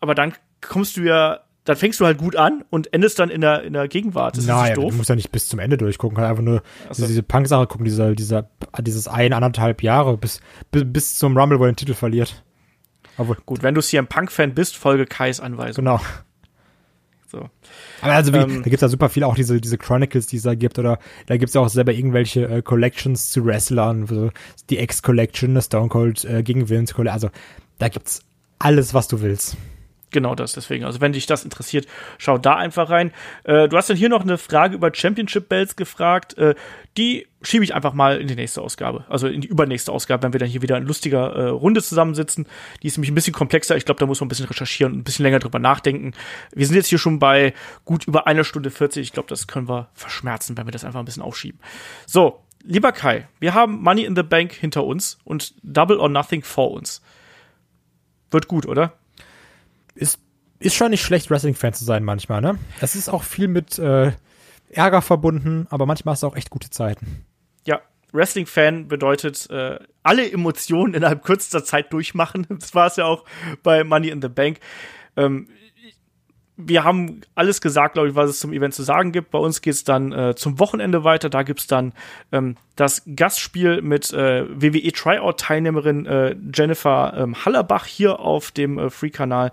[0.00, 3.40] aber dann kommst du ja dann fängst du halt gut an und endest dann in
[3.40, 4.36] der, in der Gegenwart.
[4.36, 7.06] Das naja, du musst ja nicht bis zum Ende durchgucken, halt einfach nur so.
[7.06, 8.50] diese, Punk-Sache gucken, dieser, dieser,
[8.80, 12.42] dieses ein, anderthalb Jahre bis, bis, bis zum Rumble, wo er den Titel verliert.
[13.16, 15.84] Aber gut, wenn du CM Punk-Fan bist, folge Kais Anweisung.
[15.84, 16.00] Genau.
[17.28, 17.48] So.
[18.02, 20.42] Aber also wie, ähm, da gibt's ja super viel auch diese, diese Chronicles, die es
[20.42, 24.30] da gibt, oder da gibt's ja auch selber irgendwelche äh, Collections zu Wrestlern, so
[24.68, 27.30] die X-Collection, Stone Cold äh, gegen Vince Collection, also
[27.78, 28.20] da gibt's
[28.58, 29.56] alles, was du willst.
[30.14, 30.84] Genau das, deswegen.
[30.84, 31.88] Also wenn dich das interessiert,
[32.18, 33.10] schau da einfach rein.
[33.42, 36.38] Äh, du hast dann hier noch eine Frage über Championship Belts gefragt.
[36.38, 36.54] Äh,
[36.96, 39.06] die schiebe ich einfach mal in die nächste Ausgabe.
[39.08, 42.46] Also in die übernächste Ausgabe, wenn wir dann hier wieder in lustiger äh, Runde zusammensitzen.
[42.80, 43.76] Die ist nämlich ein bisschen komplexer.
[43.76, 46.12] Ich glaube, da muss man ein bisschen recherchieren und ein bisschen länger drüber nachdenken.
[46.54, 47.52] Wir sind jetzt hier schon bei
[47.84, 49.02] gut über einer Stunde 40.
[49.02, 51.58] Ich glaube, das können wir verschmerzen, wenn wir das einfach ein bisschen aufschieben.
[52.06, 56.44] So, lieber Kai, wir haben Money in the Bank hinter uns und Double or Nothing
[56.44, 57.02] vor uns.
[58.30, 58.92] Wird gut, oder?
[59.94, 60.18] Ist,
[60.58, 62.58] ist schon nicht schlecht, Wrestling-Fan zu sein manchmal, ne?
[62.80, 64.12] Es ist auch viel mit äh,
[64.70, 67.24] Ärger verbunden, aber manchmal hast du auch echt gute Zeiten.
[67.66, 67.80] Ja,
[68.12, 72.46] Wrestling-Fan bedeutet äh, alle Emotionen innerhalb kürzester Zeit durchmachen.
[72.58, 73.24] Das war es ja auch
[73.62, 74.60] bei Money in the Bank.
[75.16, 75.48] Ähm,
[76.56, 79.32] wir haben alles gesagt, glaube ich, was es zum Event zu sagen gibt.
[79.32, 81.28] Bei uns geht es dann äh, zum Wochenende weiter.
[81.28, 81.92] Da gibt's dann
[82.30, 88.90] ähm, das Gastspiel mit äh, WWE Tryout-Teilnehmerin äh, Jennifer ähm, Hallerbach hier auf dem äh,
[88.90, 89.50] Free-Kanal.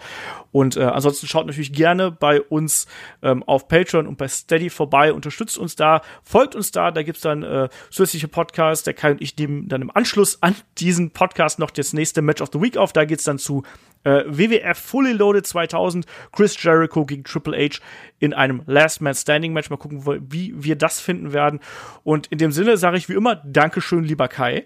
[0.51, 2.85] Und äh, ansonsten schaut natürlich gerne bei uns
[3.23, 6.91] ähm, auf Patreon und bei Steady vorbei, unterstützt uns da, folgt uns da.
[6.91, 8.83] Da gibt's dann äh, zusätzliche Podcasts.
[8.83, 12.41] Der Kai und ich nehmen dann im Anschluss an diesen Podcast noch das nächste Match
[12.41, 12.93] of the Week auf.
[12.93, 13.63] Da geht's dann zu
[14.03, 16.55] WWF Fully Loaded 2000, Chris
[16.91, 17.79] Jericho gegen Triple H
[18.19, 19.69] in einem Last Man Standing Match.
[19.69, 21.59] Mal gucken, wie wir das finden werden.
[22.03, 24.65] Und in dem Sinne sage ich wie immer Dankeschön, lieber Kai.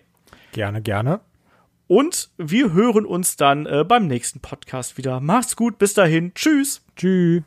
[0.51, 1.21] Gerne, gerne.
[1.87, 5.19] Und wir hören uns dann äh, beim nächsten Podcast wieder.
[5.19, 6.33] Macht's gut, bis dahin.
[6.33, 6.83] Tschüss.
[6.95, 7.43] Tschüss.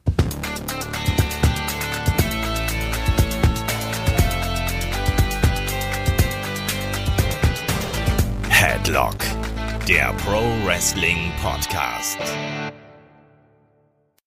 [8.49, 9.17] Headlock
[9.89, 12.19] der Pro Wrestling Podcast.